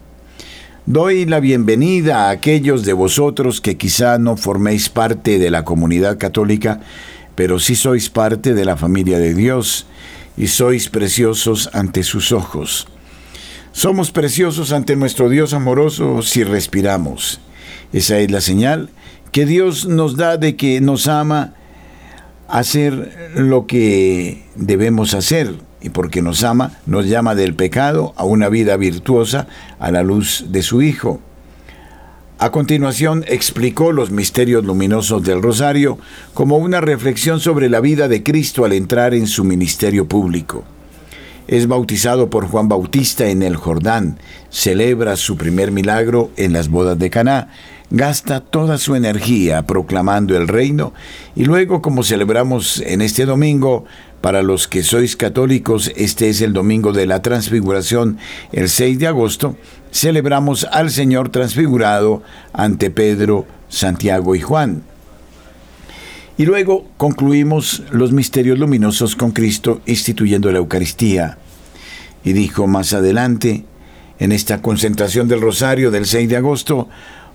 Doy 0.86 1.26
la 1.26 1.40
bienvenida 1.40 2.28
a 2.28 2.30
aquellos 2.30 2.86
de 2.86 2.94
vosotros 2.94 3.60
que 3.60 3.76
quizá 3.76 4.16
no 4.18 4.38
forméis 4.38 4.88
parte 4.88 5.38
de 5.38 5.50
la 5.50 5.62
comunidad 5.62 6.16
católica, 6.16 6.80
pero 7.34 7.58
sí 7.58 7.76
sois 7.76 8.08
parte 8.08 8.54
de 8.54 8.64
la 8.64 8.78
familia 8.78 9.18
de 9.18 9.34
Dios 9.34 9.86
y 10.36 10.48
sois 10.48 10.88
preciosos 10.88 11.70
ante 11.72 12.02
sus 12.02 12.32
ojos. 12.32 12.86
Somos 13.72 14.10
preciosos 14.10 14.72
ante 14.72 14.96
nuestro 14.96 15.28
Dios 15.28 15.54
amoroso 15.54 16.22
si 16.22 16.44
respiramos. 16.44 17.40
Esa 17.92 18.18
es 18.18 18.30
la 18.30 18.40
señal 18.40 18.90
que 19.32 19.46
Dios 19.46 19.86
nos 19.86 20.16
da 20.16 20.36
de 20.36 20.56
que 20.56 20.80
nos 20.80 21.06
ama 21.06 21.54
hacer 22.48 23.32
lo 23.34 23.66
que 23.66 24.44
debemos 24.56 25.14
hacer 25.14 25.54
y 25.80 25.90
porque 25.90 26.20
nos 26.20 26.42
ama 26.42 26.72
nos 26.84 27.06
llama 27.06 27.34
del 27.34 27.54
pecado 27.54 28.12
a 28.16 28.24
una 28.24 28.48
vida 28.48 28.76
virtuosa 28.76 29.46
a 29.78 29.90
la 29.90 30.02
luz 30.02 30.46
de 30.48 30.62
su 30.62 30.82
Hijo. 30.82 31.20
A 32.42 32.50
continuación 32.50 33.22
explicó 33.28 33.92
los 33.92 34.10
misterios 34.10 34.64
luminosos 34.64 35.22
del 35.22 35.42
rosario 35.42 35.98
como 36.32 36.56
una 36.56 36.80
reflexión 36.80 37.38
sobre 37.38 37.68
la 37.68 37.80
vida 37.80 38.08
de 38.08 38.22
Cristo 38.22 38.64
al 38.64 38.72
entrar 38.72 39.12
en 39.12 39.26
su 39.26 39.44
ministerio 39.44 40.08
público. 40.08 40.64
Es 41.48 41.66
bautizado 41.66 42.30
por 42.30 42.46
Juan 42.46 42.66
Bautista 42.66 43.28
en 43.28 43.42
el 43.42 43.56
Jordán, 43.56 44.18
celebra 44.48 45.16
su 45.16 45.36
primer 45.36 45.70
milagro 45.70 46.30
en 46.38 46.54
las 46.54 46.70
bodas 46.70 46.98
de 46.98 47.10
Caná, 47.10 47.50
gasta 47.90 48.40
toda 48.40 48.78
su 48.78 48.94
energía 48.94 49.66
proclamando 49.66 50.34
el 50.34 50.48
reino 50.48 50.94
y 51.36 51.44
luego 51.44 51.82
como 51.82 52.04
celebramos 52.04 52.80
en 52.86 53.02
este 53.02 53.26
domingo, 53.26 53.84
para 54.20 54.42
los 54.42 54.68
que 54.68 54.82
sois 54.82 55.16
católicos, 55.16 55.92
este 55.96 56.28
es 56.28 56.42
el 56.42 56.52
domingo 56.52 56.92
de 56.92 57.06
la 57.06 57.22
transfiguración, 57.22 58.18
el 58.52 58.68
6 58.68 58.98
de 58.98 59.06
agosto, 59.06 59.56
celebramos 59.92 60.64
al 60.64 60.90
Señor 60.90 61.30
transfigurado 61.30 62.22
ante 62.52 62.90
Pedro, 62.90 63.46
Santiago 63.68 64.34
y 64.34 64.40
Juan. 64.40 64.82
Y 66.36 66.46
luego 66.46 66.86
concluimos 66.96 67.82
los 67.90 68.12
misterios 68.12 68.58
luminosos 68.58 69.14
con 69.14 69.32
Cristo 69.32 69.82
instituyendo 69.84 70.50
la 70.50 70.58
Eucaristía. 70.58 71.36
Y 72.24 72.32
dijo 72.32 72.66
más 72.66 72.92
adelante, 72.92 73.64
en 74.18 74.32
esta 74.32 74.62
concentración 74.62 75.28
del 75.28 75.40
Rosario 75.40 75.90
del 75.90 76.06
6 76.06 76.28
de 76.28 76.36
agosto, 76.36 76.88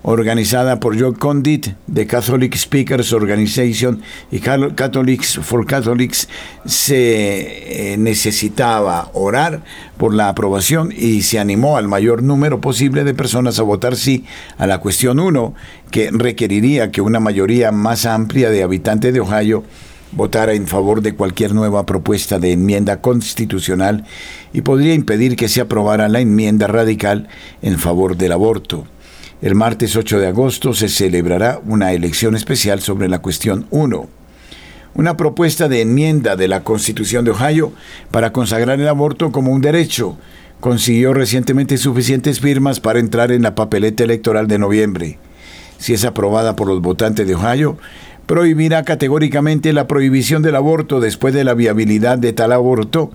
organizada 0.08 0.78
por 0.78 0.98
Joe 0.98 1.14
Condit 1.14 1.66
de 1.88 2.06
Catholic 2.06 2.54
Speakers 2.54 3.12
Organization 3.12 4.00
y 4.30 4.38
Catholics 4.38 5.40
for 5.42 5.66
Catholics, 5.66 6.28
se 6.64 7.92
eh, 7.92 7.96
necesitaba 7.96 9.10
orar 9.14 9.64
por 9.96 10.14
la 10.14 10.28
aprobación 10.28 10.92
y 10.96 11.22
se 11.22 11.40
animó 11.40 11.76
al 11.76 11.88
mayor 11.88 12.22
número 12.22 12.60
posible 12.60 13.02
de 13.02 13.14
personas 13.14 13.58
a 13.58 13.64
votar 13.64 13.96
sí 13.96 14.24
a 14.58 14.68
la 14.68 14.78
cuestión 14.78 15.18
1, 15.18 15.54
que 15.90 16.10
requeriría 16.12 16.92
que 16.92 17.00
una 17.00 17.18
mayoría 17.18 17.72
más 17.72 18.06
amplia 18.06 18.50
de 18.50 18.62
habitantes 18.62 19.12
de 19.12 19.18
Ohio 19.18 19.64
votara 20.12 20.52
en 20.52 20.68
favor 20.68 21.02
de 21.02 21.16
cualquier 21.16 21.52
nueva 21.52 21.84
propuesta 21.84 22.38
de 22.38 22.52
enmienda 22.52 23.00
constitucional 23.00 24.04
y 24.52 24.60
podría 24.60 24.94
impedir 24.94 25.34
que 25.34 25.48
se 25.48 25.60
aprobara 25.60 26.08
la 26.08 26.20
enmienda 26.20 26.68
radical 26.68 27.26
en 27.60 27.76
favor 27.76 28.16
del 28.16 28.30
aborto. 28.30 28.86
El 29.42 29.54
martes 29.54 29.94
8 29.96 30.18
de 30.18 30.28
agosto 30.28 30.72
se 30.72 30.88
celebrará 30.88 31.60
una 31.66 31.92
elección 31.92 32.34
especial 32.34 32.80
sobre 32.80 33.06
la 33.06 33.18
cuestión 33.18 33.66
1. 33.70 34.08
Una 34.94 35.18
propuesta 35.18 35.68
de 35.68 35.82
enmienda 35.82 36.36
de 36.36 36.48
la 36.48 36.62
Constitución 36.64 37.26
de 37.26 37.32
Ohio 37.32 37.74
para 38.10 38.32
consagrar 38.32 38.80
el 38.80 38.88
aborto 38.88 39.32
como 39.32 39.52
un 39.52 39.60
derecho 39.60 40.16
consiguió 40.60 41.12
recientemente 41.12 41.76
suficientes 41.76 42.40
firmas 42.40 42.80
para 42.80 42.98
entrar 42.98 43.30
en 43.30 43.42
la 43.42 43.54
papeleta 43.54 44.04
electoral 44.04 44.48
de 44.48 44.58
noviembre. 44.58 45.18
Si 45.76 45.92
es 45.92 46.06
aprobada 46.06 46.56
por 46.56 46.68
los 46.68 46.80
votantes 46.80 47.26
de 47.26 47.34
Ohio, 47.34 47.76
prohibirá 48.24 48.84
categóricamente 48.84 49.74
la 49.74 49.86
prohibición 49.86 50.40
del 50.40 50.56
aborto 50.56 50.98
después 50.98 51.34
de 51.34 51.44
la 51.44 51.52
viabilidad 51.52 52.16
de 52.16 52.32
tal 52.32 52.52
aborto 52.52 53.10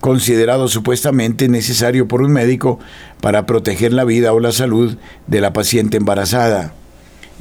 considerado 0.00 0.68
supuestamente 0.68 1.48
necesario 1.48 2.08
por 2.08 2.22
un 2.22 2.32
médico 2.32 2.78
para 3.20 3.46
proteger 3.46 3.92
la 3.92 4.04
vida 4.04 4.32
o 4.32 4.40
la 4.40 4.52
salud 4.52 4.96
de 5.26 5.40
la 5.40 5.52
paciente 5.52 5.96
embarazada. 5.96 6.74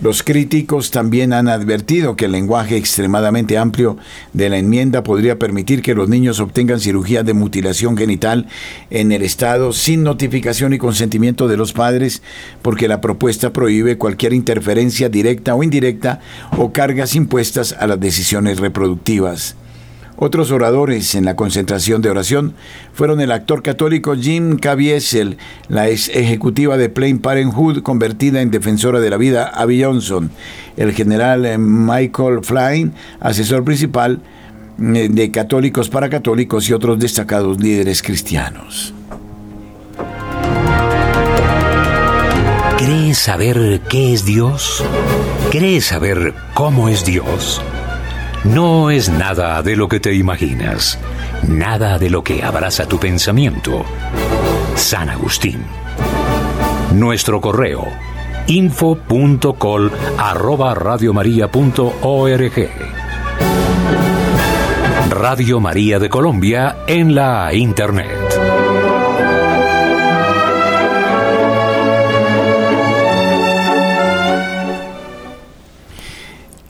Los 0.01 0.23
críticos 0.23 0.89
también 0.89 1.33
han 1.33 1.47
advertido 1.47 2.15
que 2.15 2.25
el 2.25 2.31
lenguaje 2.31 2.77
extremadamente 2.77 3.59
amplio 3.59 3.97
de 4.33 4.49
la 4.49 4.57
enmienda 4.57 5.03
podría 5.03 5.37
permitir 5.37 5.83
que 5.83 5.93
los 5.93 6.09
niños 6.09 6.39
obtengan 6.39 6.79
cirugía 6.79 7.21
de 7.21 7.33
mutilación 7.33 7.95
genital 7.95 8.47
en 8.89 9.11
el 9.11 9.21
Estado 9.21 9.71
sin 9.71 10.03
notificación 10.03 10.73
y 10.73 10.79
consentimiento 10.79 11.47
de 11.47 11.57
los 11.57 11.73
padres, 11.73 12.23
porque 12.63 12.87
la 12.87 13.01
propuesta 13.01 13.53
prohíbe 13.53 13.99
cualquier 13.99 14.33
interferencia 14.33 15.09
directa 15.09 15.53
o 15.53 15.61
indirecta 15.61 16.21
o 16.57 16.73
cargas 16.73 17.15
impuestas 17.15 17.75
a 17.77 17.85
las 17.85 17.99
decisiones 17.99 18.59
reproductivas. 18.59 19.55
Otros 20.15 20.51
oradores 20.51 21.15
en 21.15 21.25
la 21.25 21.35
concentración 21.35 22.01
de 22.01 22.09
oración 22.09 22.53
fueron 22.93 23.19
el 23.19 23.31
actor 23.31 23.63
católico 23.63 24.15
Jim 24.15 24.57
Caviezel, 24.57 25.37
la 25.69 25.89
ex 25.89 26.09
ejecutiva 26.09 26.77
de 26.77 26.89
Planned 26.89 27.21
Parenthood 27.21 27.81
convertida 27.81 28.41
en 28.41 28.51
defensora 28.51 28.99
de 28.99 29.09
la 29.09 29.17
vida 29.17 29.47
Abby 29.47 29.83
Johnson, 29.83 30.29
el 30.77 30.93
general 30.93 31.45
eh, 31.45 31.57
Michael 31.57 32.39
Flynn, 32.43 32.93
asesor 33.19 33.63
principal 33.63 34.21
eh, 34.79 35.09
de 35.09 35.31
Católicos 35.31 35.89
para 35.89 36.09
Católicos 36.09 36.69
y 36.69 36.73
otros 36.73 36.99
destacados 36.99 37.59
líderes 37.59 38.03
cristianos. 38.03 38.93
¿Crees 42.77 43.17
saber 43.17 43.81
qué 43.89 44.13
es 44.13 44.25
Dios? 44.25 44.83
¿Crees 45.51 45.85
saber 45.85 46.33
cómo 46.53 46.89
es 46.89 47.05
Dios? 47.05 47.61
No 48.43 48.89
es 48.89 49.09
nada 49.09 49.61
de 49.61 49.75
lo 49.75 49.87
que 49.87 49.99
te 49.99 50.13
imaginas, 50.13 50.99
nada 51.47 51.97
de 51.97 52.09
lo 52.09 52.23
que 52.23 52.43
abraza 52.43 52.85
tu 52.85 52.99
pensamiento. 52.99 53.85
San 54.75 55.09
Agustín. 55.09 55.63
Nuestro 56.93 57.41
correo 57.41 57.87
info.col 58.47 59.91
arroba 60.17 60.73
Radio 65.09 65.59
María 65.59 65.99
de 65.99 66.09
Colombia 66.09 66.77
en 66.87 67.15
la 67.15 67.53
Internet. 67.53 68.22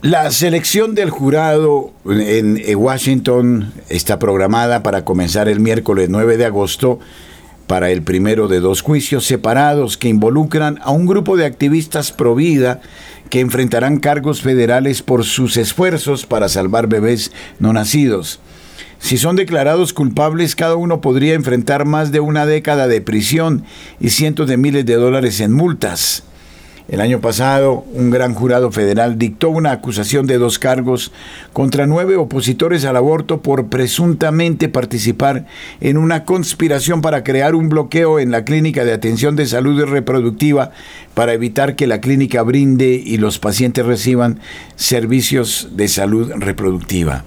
La 0.03 0.29
selección 0.31 0.95
del 0.95 1.09
jurado 1.09 1.93
en 2.05 2.59
Washington 2.75 3.71
está 3.87 4.19
programada 4.19 4.83
para 4.83 5.05
comenzar 5.05 5.47
el 5.47 5.61
miércoles 5.61 6.09
9 6.09 6.35
de 6.35 6.43
agosto 6.43 6.99
para 7.67 7.89
el 7.89 8.01
primero 8.01 8.49
de 8.49 8.59
dos 8.59 8.81
juicios 8.81 9.23
separados 9.25 9.95
que 9.95 10.09
involucran 10.09 10.77
a 10.81 10.91
un 10.91 11.05
grupo 11.05 11.37
de 11.37 11.45
activistas 11.45 12.11
pro 12.11 12.35
vida 12.35 12.81
que 13.29 13.39
enfrentarán 13.39 13.99
cargos 13.99 14.41
federales 14.41 15.01
por 15.01 15.23
sus 15.23 15.55
esfuerzos 15.55 16.25
para 16.25 16.49
salvar 16.49 16.87
bebés 16.87 17.31
no 17.59 17.71
nacidos. 17.71 18.41
Si 18.99 19.17
son 19.17 19.37
declarados 19.37 19.93
culpables, 19.93 20.57
cada 20.57 20.75
uno 20.75 20.99
podría 20.99 21.33
enfrentar 21.33 21.85
más 21.85 22.11
de 22.11 22.19
una 22.19 22.45
década 22.45 22.89
de 22.89 22.99
prisión 22.99 23.63
y 24.01 24.09
cientos 24.09 24.49
de 24.49 24.57
miles 24.57 24.85
de 24.85 24.95
dólares 24.95 25.39
en 25.39 25.53
multas. 25.53 26.23
El 26.93 27.01
año 27.01 27.21
pasado, 27.21 27.83
un 27.95 28.11
gran 28.11 28.35
jurado 28.35 28.71
federal 28.71 29.17
dictó 29.17 29.49
una 29.49 29.71
acusación 29.71 30.27
de 30.27 30.37
dos 30.37 30.59
cargos 30.59 31.11
contra 31.51 31.87
nueve 31.87 32.17
opositores 32.17 32.85
al 32.85 32.95
aborto 32.95 33.41
por 33.41 33.65
presuntamente 33.65 34.69
participar 34.69 35.47
en 35.81 35.97
una 35.97 36.23
conspiración 36.23 37.01
para 37.01 37.23
crear 37.23 37.55
un 37.55 37.67
bloqueo 37.67 38.19
en 38.19 38.29
la 38.29 38.45
clínica 38.45 38.85
de 38.85 38.93
atención 38.93 39.35
de 39.35 39.47
salud 39.47 39.83
reproductiva 39.85 40.69
para 41.15 41.33
evitar 41.33 41.75
que 41.75 41.87
la 41.87 41.99
clínica 41.99 42.43
brinde 42.43 43.01
y 43.03 43.17
los 43.17 43.39
pacientes 43.39 43.83
reciban 43.87 44.39
servicios 44.75 45.69
de 45.71 45.87
salud 45.87 46.31
reproductiva. 46.35 47.23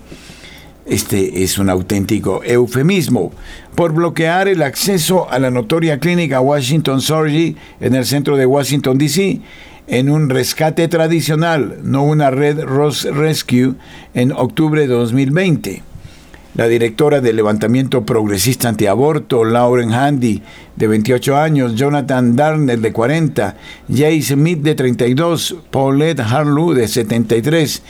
Este 0.86 1.42
es 1.42 1.58
un 1.58 1.68
auténtico 1.68 2.44
eufemismo 2.44 3.32
por 3.74 3.92
bloquear 3.92 4.46
el 4.46 4.62
acceso 4.62 5.28
a 5.28 5.40
la 5.40 5.50
notoria 5.50 5.98
clínica 5.98 6.40
Washington 6.40 7.00
Surgery 7.00 7.56
en 7.80 7.96
el 7.96 8.06
centro 8.06 8.36
de 8.36 8.46
Washington, 8.46 8.96
D.C., 8.96 9.40
en 9.88 10.08
un 10.08 10.30
rescate 10.30 10.86
tradicional, 10.86 11.78
no 11.82 12.04
una 12.04 12.30
red 12.30 12.60
Ross 12.62 13.02
Rescue, 13.02 13.74
en 14.14 14.30
octubre 14.30 14.82
de 14.82 14.86
2020. 14.86 15.82
La 16.54 16.68
directora 16.68 17.20
del 17.20 17.34
levantamiento 17.34 18.06
progresista 18.06 18.68
antiaborto, 18.68 19.44
Lauren 19.44 19.92
Handy, 19.92 20.40
de 20.76 20.86
28 20.86 21.36
años, 21.36 21.74
Jonathan 21.74 22.36
Darnell, 22.36 22.80
de 22.80 22.92
40, 22.92 23.56
Jay 23.92 24.22
Smith, 24.22 24.60
de 24.60 24.76
32, 24.76 25.56
Paulette 25.70 26.20
Harlow, 26.20 26.74
de 26.74 26.86
73, 26.86 27.82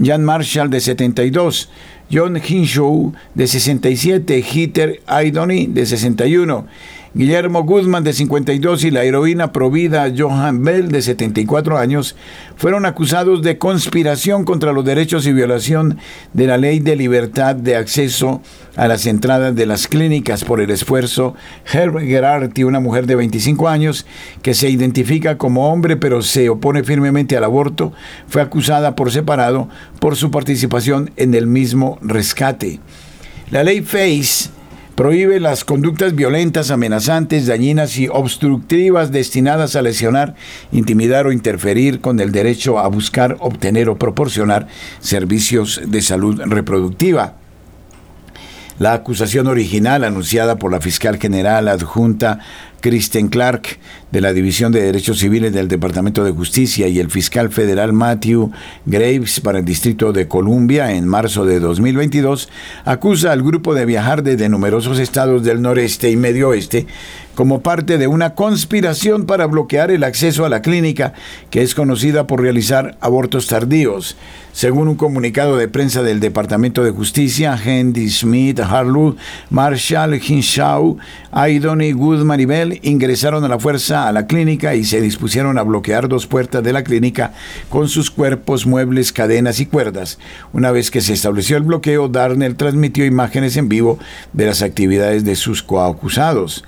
Jan 0.00 0.24
Marshall, 0.24 0.70
de 0.70 0.80
72, 0.80 1.68
John 2.12 2.36
Hinshaw 2.36 3.12
de 3.34 3.46
67, 3.46 4.42
Heather 4.42 5.00
Aidoni 5.06 5.66
de 5.66 5.86
61, 5.86 6.66
Guillermo 7.14 7.64
Guzmán 7.64 8.04
de 8.04 8.14
52 8.14 8.84
y 8.84 8.90
la 8.90 9.04
heroína 9.04 9.52
provida 9.52 10.10
Johan 10.16 10.64
Bell 10.64 10.88
de 10.88 11.02
74 11.02 11.76
años 11.76 12.16
fueron 12.56 12.86
acusados 12.86 13.42
de 13.42 13.58
conspiración 13.58 14.46
contra 14.46 14.72
los 14.72 14.82
derechos 14.82 15.26
y 15.26 15.34
violación 15.34 15.98
de 16.32 16.46
la 16.46 16.56
ley 16.56 16.80
de 16.80 16.96
libertad 16.96 17.54
de 17.54 17.76
acceso 17.76 18.40
a 18.76 18.88
las 18.88 19.04
entradas 19.04 19.54
de 19.54 19.66
las 19.66 19.88
clínicas 19.88 20.42
por 20.42 20.62
el 20.62 20.70
esfuerzo. 20.70 21.34
Herb 21.70 21.98
Gerardi, 21.98 22.64
una 22.64 22.80
mujer 22.80 23.06
de 23.06 23.16
25 23.16 23.68
años 23.68 24.06
que 24.40 24.54
se 24.54 24.70
identifica 24.70 25.36
como 25.36 25.70
hombre 25.70 25.98
pero 25.98 26.22
se 26.22 26.48
opone 26.48 26.82
firmemente 26.82 27.36
al 27.36 27.44
aborto, 27.44 27.92
fue 28.26 28.40
acusada 28.40 28.96
por 28.96 29.12
separado 29.12 29.68
por 30.00 30.16
su 30.16 30.30
participación 30.30 31.10
en 31.18 31.34
el 31.34 31.46
mismo 31.46 31.98
rescate. 32.00 32.80
La 33.50 33.64
ley 33.64 33.82
FACE 33.82 34.61
prohíbe 35.02 35.40
las 35.40 35.64
conductas 35.64 36.14
violentas, 36.14 36.70
amenazantes, 36.70 37.48
dañinas 37.48 37.98
y 37.98 38.06
obstructivas 38.06 39.10
destinadas 39.10 39.74
a 39.74 39.82
lesionar, 39.82 40.36
intimidar 40.70 41.26
o 41.26 41.32
interferir 41.32 42.00
con 42.00 42.20
el 42.20 42.30
derecho 42.30 42.78
a 42.78 42.86
buscar, 42.86 43.36
obtener 43.40 43.88
o 43.88 43.98
proporcionar 43.98 44.68
servicios 45.00 45.80
de 45.88 46.02
salud 46.02 46.40
reproductiva. 46.46 47.41
La 48.82 48.94
acusación 48.94 49.46
original 49.46 50.02
anunciada 50.02 50.56
por 50.56 50.72
la 50.72 50.80
fiscal 50.80 51.16
general 51.20 51.68
adjunta 51.68 52.40
Kristen 52.80 53.28
Clark 53.28 53.78
de 54.10 54.20
la 54.20 54.32
División 54.32 54.72
de 54.72 54.82
Derechos 54.82 55.20
Civiles 55.20 55.52
del 55.52 55.68
Departamento 55.68 56.24
de 56.24 56.32
Justicia 56.32 56.88
y 56.88 56.98
el 56.98 57.08
fiscal 57.08 57.50
federal 57.52 57.92
Matthew 57.92 58.50
Graves 58.84 59.38
para 59.38 59.60
el 59.60 59.64
Distrito 59.64 60.12
de 60.12 60.26
Columbia 60.26 60.90
en 60.90 61.06
marzo 61.06 61.46
de 61.46 61.60
2022 61.60 62.48
acusa 62.84 63.30
al 63.30 63.44
grupo 63.44 63.72
de 63.72 63.86
viajar 63.86 64.24
desde 64.24 64.48
numerosos 64.48 64.98
estados 64.98 65.44
del 65.44 65.62
noreste 65.62 66.10
y 66.10 66.16
medio 66.16 66.48
oeste 66.48 66.88
como 67.34 67.60
parte 67.60 67.98
de 67.98 68.06
una 68.06 68.34
conspiración 68.34 69.26
para 69.26 69.46
bloquear 69.46 69.90
el 69.90 70.04
acceso 70.04 70.44
a 70.44 70.48
la 70.48 70.62
clínica 70.62 71.14
que 71.50 71.62
es 71.62 71.74
conocida 71.74 72.26
por 72.26 72.40
realizar 72.40 72.96
abortos 73.00 73.46
tardíos. 73.46 74.16
Según 74.52 74.88
un 74.88 74.96
comunicado 74.96 75.56
de 75.56 75.66
prensa 75.66 76.02
del 76.02 76.20
Departamento 76.20 76.84
de 76.84 76.90
Justicia, 76.90 77.56
Hendy 77.56 78.10
Smith, 78.10 78.60
Harlow, 78.60 79.16
Marshall, 79.48 80.20
Hinshaw, 80.22 80.98
Aidon 81.30 81.80
y 81.80 81.92
Good 81.92 82.26
Bell 82.46 82.78
ingresaron 82.82 83.44
a 83.44 83.48
la 83.48 83.58
fuerza 83.58 84.06
a 84.06 84.12
la 84.12 84.26
clínica 84.26 84.74
y 84.74 84.84
se 84.84 85.00
dispusieron 85.00 85.56
a 85.56 85.62
bloquear 85.62 86.06
dos 86.06 86.26
puertas 86.26 86.62
de 86.62 86.74
la 86.74 86.84
clínica 86.84 87.32
con 87.70 87.88
sus 87.88 88.10
cuerpos, 88.10 88.66
muebles, 88.66 89.10
cadenas 89.10 89.58
y 89.58 89.64
cuerdas. 89.64 90.18
Una 90.52 90.70
vez 90.70 90.90
que 90.90 91.00
se 91.00 91.14
estableció 91.14 91.56
el 91.56 91.62
bloqueo, 91.62 92.08
Darnell 92.08 92.56
transmitió 92.56 93.06
imágenes 93.06 93.56
en 93.56 93.70
vivo 93.70 93.98
de 94.34 94.46
las 94.46 94.60
actividades 94.60 95.24
de 95.24 95.34
sus 95.34 95.62
coacusados. 95.62 96.62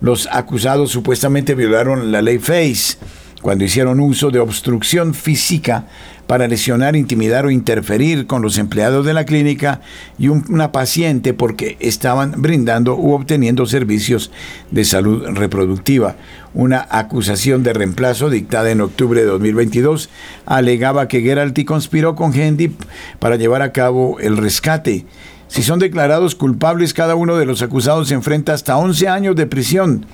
Los 0.00 0.28
acusados 0.30 0.90
supuestamente 0.90 1.54
violaron 1.54 2.12
la 2.12 2.22
ley 2.22 2.38
FACE 2.38 2.98
cuando 3.42 3.64
hicieron 3.64 4.00
uso 4.00 4.30
de 4.30 4.40
obstrucción 4.40 5.14
física 5.14 5.86
para 6.26 6.46
lesionar, 6.46 6.94
intimidar 6.94 7.46
o 7.46 7.50
interferir 7.50 8.26
con 8.26 8.42
los 8.42 8.58
empleados 8.58 9.06
de 9.06 9.14
la 9.14 9.24
clínica 9.24 9.80
y 10.18 10.28
una 10.28 10.72
paciente 10.72 11.32
porque 11.32 11.76
estaban 11.80 12.34
brindando 12.36 12.96
u 12.96 13.14
obteniendo 13.14 13.64
servicios 13.64 14.30
de 14.70 14.84
salud 14.84 15.24
reproductiva. 15.28 16.16
Una 16.52 16.86
acusación 16.90 17.62
de 17.62 17.72
reemplazo 17.72 18.28
dictada 18.28 18.70
en 18.70 18.82
octubre 18.82 19.20
de 19.20 19.26
2022 19.26 20.10
alegaba 20.44 21.08
que 21.08 21.22
Geralti 21.22 21.64
conspiró 21.64 22.14
con 22.14 22.34
Hendy 22.34 22.72
para 23.18 23.36
llevar 23.36 23.62
a 23.62 23.72
cabo 23.72 24.18
el 24.20 24.36
rescate. 24.36 25.06
Si 25.48 25.62
son 25.62 25.78
declarados 25.78 26.34
culpables, 26.34 26.92
cada 26.92 27.14
uno 27.14 27.36
de 27.36 27.46
los 27.46 27.62
acusados 27.62 28.08
se 28.08 28.14
enfrenta 28.14 28.52
hasta 28.52 28.76
11 28.76 29.08
años 29.08 29.34
de 29.34 29.46
prisión, 29.46 30.04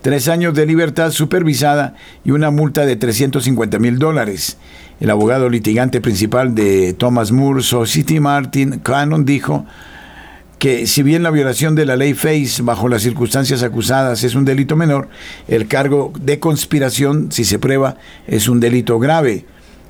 tres 0.00 0.26
años 0.26 0.54
de 0.54 0.64
libertad 0.64 1.10
supervisada 1.10 1.94
y 2.24 2.30
una 2.30 2.50
multa 2.50 2.86
de 2.86 2.96
350 2.96 3.78
mil 3.78 3.98
dólares. 3.98 4.56
El 4.98 5.10
abogado 5.10 5.50
litigante 5.50 6.00
principal 6.00 6.54
de 6.54 6.94
Thomas 6.94 7.30
Moore 7.30 7.62
Society, 7.62 8.20
Martin 8.20 8.78
Cannon, 8.78 9.26
dijo 9.26 9.66
que 10.58 10.86
si 10.86 11.02
bien 11.02 11.22
la 11.22 11.30
violación 11.30 11.74
de 11.74 11.84
la 11.84 11.96
ley 11.96 12.14
FACE 12.14 12.62
bajo 12.62 12.88
las 12.88 13.02
circunstancias 13.02 13.62
acusadas 13.62 14.24
es 14.24 14.34
un 14.34 14.46
delito 14.46 14.76
menor, 14.76 15.08
el 15.46 15.68
cargo 15.68 16.10
de 16.18 16.38
conspiración, 16.38 17.32
si 17.32 17.44
se 17.44 17.58
prueba, 17.58 17.96
es 18.26 18.48
un 18.48 18.60
delito 18.60 18.98
grave. 18.98 19.44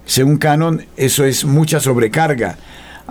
Según 0.05 0.39
Canon, 0.39 0.85
eso 0.97 1.25
es 1.25 1.45
mucha 1.45 1.79
sobrecarga 1.79 2.57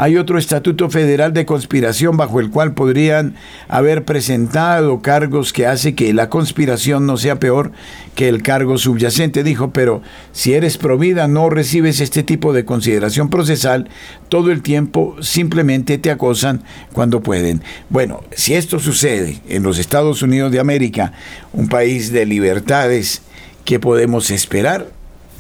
hay 0.02 0.16
otro 0.16 0.40
estatuto 0.40 0.90
federal 0.90 1.34
de 1.34 1.46
conspiración 1.46 2.16
bajo 2.16 2.40
el 2.40 2.52
cual 2.52 2.74
podrían 2.74 3.36
haber 3.68 4.06
presentado 4.06 5.02
cargos 5.02 5.52
que 5.52 5.68
hace 5.68 5.94
que 5.94 6.14
la 6.14 6.30
conspiración 6.30 7.06
no 7.06 7.18
sea 7.18 7.38
peor 7.38 7.74
que 8.16 8.30
el 8.30 8.42
cargo 8.42 8.78
subyacente. 8.78 9.44
Dijo, 9.44 9.72
pero 9.72 10.02
si 10.32 10.54
eres 10.54 10.78
provida 10.78 11.28
no 11.28 11.50
recibes 11.50 12.00
este 12.00 12.24
tipo 12.24 12.54
de 12.54 12.64
consideración 12.64 13.30
procesal 13.30 13.90
todo 14.30 14.52
el 14.52 14.62
tiempo, 14.62 15.18
simplemente 15.20 15.98
te 15.98 16.12
acosan 16.12 16.64
cuando 16.94 17.20
pueden. 17.20 17.62
Bueno, 17.90 18.24
si 18.32 18.54
esto 18.54 18.80
sucede 18.80 19.42
en 19.50 19.64
los 19.64 19.80
Estados 19.80 20.22
Unidos 20.22 20.54
de 20.54 20.62
América, 20.62 21.12
un 21.52 21.68
país 21.68 22.14
de 22.14 22.26
libertades, 22.26 23.22
¿qué 23.66 23.82
podemos 23.82 24.32
esperar? 24.32 24.88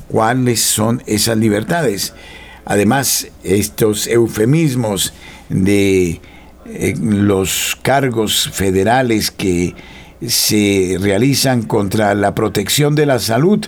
¿Cuáles 0.09 0.59
son 0.59 1.01
esas 1.05 1.37
libertades? 1.37 2.13
Además, 2.69 3.27
estos 3.43 4.05
eufemismos 4.05 5.11
de 5.49 6.21
eh, 6.67 6.93
los 7.01 7.75
cargos 7.81 8.47
federales 8.53 9.31
que 9.31 9.73
se 10.27 10.97
realizan 11.01 11.63
contra 11.63 12.13
la 12.13 12.35
protección 12.35 12.93
de 12.93 13.07
la 13.07 13.17
salud, 13.17 13.65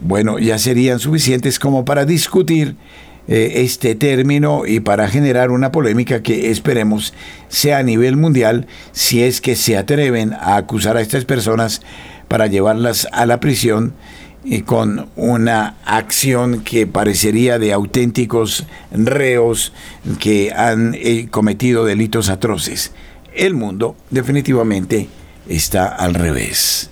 bueno, 0.00 0.40
ya 0.40 0.58
serían 0.58 0.98
suficientes 0.98 1.60
como 1.60 1.84
para 1.84 2.04
discutir 2.04 2.74
eh, 3.28 3.62
este 3.62 3.94
término 3.94 4.66
y 4.66 4.80
para 4.80 5.06
generar 5.06 5.52
una 5.52 5.70
polémica 5.70 6.20
que 6.20 6.50
esperemos 6.50 7.14
sea 7.46 7.78
a 7.78 7.84
nivel 7.84 8.16
mundial 8.16 8.66
si 8.90 9.22
es 9.22 9.40
que 9.40 9.54
se 9.54 9.76
atreven 9.76 10.32
a 10.32 10.56
acusar 10.56 10.96
a 10.96 11.00
estas 11.00 11.24
personas 11.24 11.80
para 12.26 12.48
llevarlas 12.48 13.06
a 13.12 13.24
la 13.24 13.38
prisión 13.38 13.94
y 14.44 14.62
con 14.62 15.08
una 15.16 15.76
acción 15.84 16.62
que 16.62 16.86
parecería 16.86 17.58
de 17.58 17.72
auténticos 17.72 18.66
reos 18.90 19.72
que 20.18 20.52
han 20.52 20.94
eh, 20.94 21.28
cometido 21.30 21.84
delitos 21.84 22.28
atroces. 22.28 22.92
El 23.34 23.54
mundo 23.54 23.96
definitivamente 24.10 25.08
está 25.48 25.86
al 25.86 26.14
revés. 26.14 26.90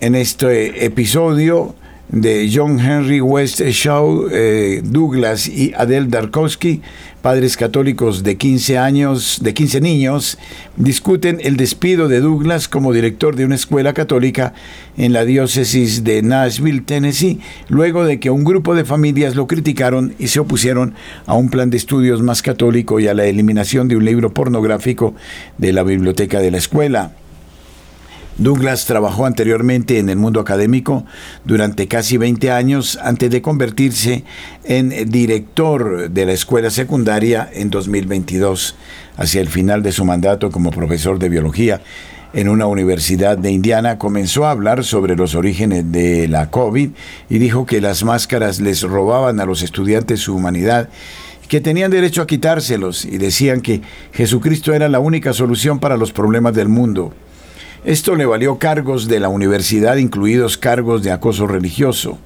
En 0.00 0.14
este 0.14 0.86
episodio 0.86 1.74
de 2.08 2.50
John 2.52 2.80
Henry 2.80 3.20
West 3.20 3.60
Shaw, 3.60 4.28
eh, 4.32 4.80
Douglas 4.84 5.46
y 5.46 5.72
Adele 5.76 6.06
Darkowski, 6.08 6.80
padres 7.20 7.56
católicos 7.56 8.22
de 8.22 8.36
15 8.36 8.78
años, 8.78 9.38
de 9.42 9.52
15 9.52 9.80
niños, 9.80 10.38
discuten 10.76 11.38
el 11.42 11.56
despido 11.56 12.08
de 12.08 12.20
Douglas 12.20 12.68
como 12.68 12.92
director 12.92 13.36
de 13.36 13.44
una 13.44 13.56
escuela 13.56 13.92
católica 13.92 14.54
en 14.96 15.12
la 15.12 15.24
diócesis 15.24 16.04
de 16.04 16.22
Nashville, 16.22 16.80
Tennessee, 16.80 17.40
luego 17.68 18.04
de 18.04 18.20
que 18.20 18.30
un 18.30 18.44
grupo 18.44 18.74
de 18.74 18.84
familias 18.84 19.36
lo 19.36 19.46
criticaron 19.46 20.14
y 20.18 20.28
se 20.28 20.40
opusieron 20.40 20.94
a 21.26 21.34
un 21.34 21.50
plan 21.50 21.68
de 21.70 21.76
estudios 21.76 22.22
más 22.22 22.40
católico 22.40 23.00
y 23.00 23.08
a 23.08 23.14
la 23.14 23.26
eliminación 23.26 23.88
de 23.88 23.96
un 23.96 24.04
libro 24.04 24.32
pornográfico 24.32 25.14
de 25.58 25.72
la 25.72 25.82
biblioteca 25.82 26.40
de 26.40 26.50
la 26.50 26.58
escuela. 26.58 27.12
Douglas 28.38 28.84
trabajó 28.84 29.26
anteriormente 29.26 29.98
en 29.98 30.08
el 30.08 30.16
mundo 30.16 30.38
académico 30.38 31.04
durante 31.44 31.88
casi 31.88 32.18
20 32.18 32.52
años 32.52 32.96
antes 33.02 33.30
de 33.30 33.42
convertirse 33.42 34.22
en 34.62 35.10
director 35.10 36.08
de 36.08 36.24
la 36.24 36.32
escuela 36.32 36.70
secundaria 36.70 37.50
en 37.52 37.68
2022, 37.68 38.76
hacia 39.16 39.40
el 39.40 39.48
final 39.48 39.82
de 39.82 39.90
su 39.90 40.04
mandato 40.04 40.52
como 40.52 40.70
profesor 40.70 41.18
de 41.18 41.28
biología 41.28 41.80
en 42.32 42.48
una 42.48 42.66
universidad 42.66 43.36
de 43.36 43.50
Indiana, 43.50 43.98
comenzó 43.98 44.46
a 44.46 44.52
hablar 44.52 44.84
sobre 44.84 45.16
los 45.16 45.34
orígenes 45.34 45.90
de 45.90 46.28
la 46.28 46.48
COVID 46.48 46.90
y 47.28 47.38
dijo 47.38 47.66
que 47.66 47.80
las 47.80 48.04
máscaras 48.04 48.60
les 48.60 48.82
robaban 48.82 49.40
a 49.40 49.46
los 49.46 49.62
estudiantes 49.62 50.20
su 50.20 50.36
humanidad 50.36 50.88
que 51.48 51.60
tenían 51.60 51.90
derecho 51.90 52.22
a 52.22 52.26
quitárselos 52.28 53.04
y 53.04 53.18
decían 53.18 53.62
que 53.62 53.80
Jesucristo 54.12 54.74
era 54.74 54.88
la 54.88 55.00
única 55.00 55.32
solución 55.32 55.80
para 55.80 55.96
los 55.96 56.12
problemas 56.12 56.54
del 56.54 56.68
mundo. 56.68 57.12
Esto 57.88 58.16
le 58.16 58.26
valió 58.26 58.58
cargos 58.58 59.08
de 59.08 59.18
la 59.18 59.30
universidad, 59.30 59.96
incluidos 59.96 60.58
cargos 60.58 61.02
de 61.02 61.10
acoso 61.10 61.46
religioso. 61.46 62.18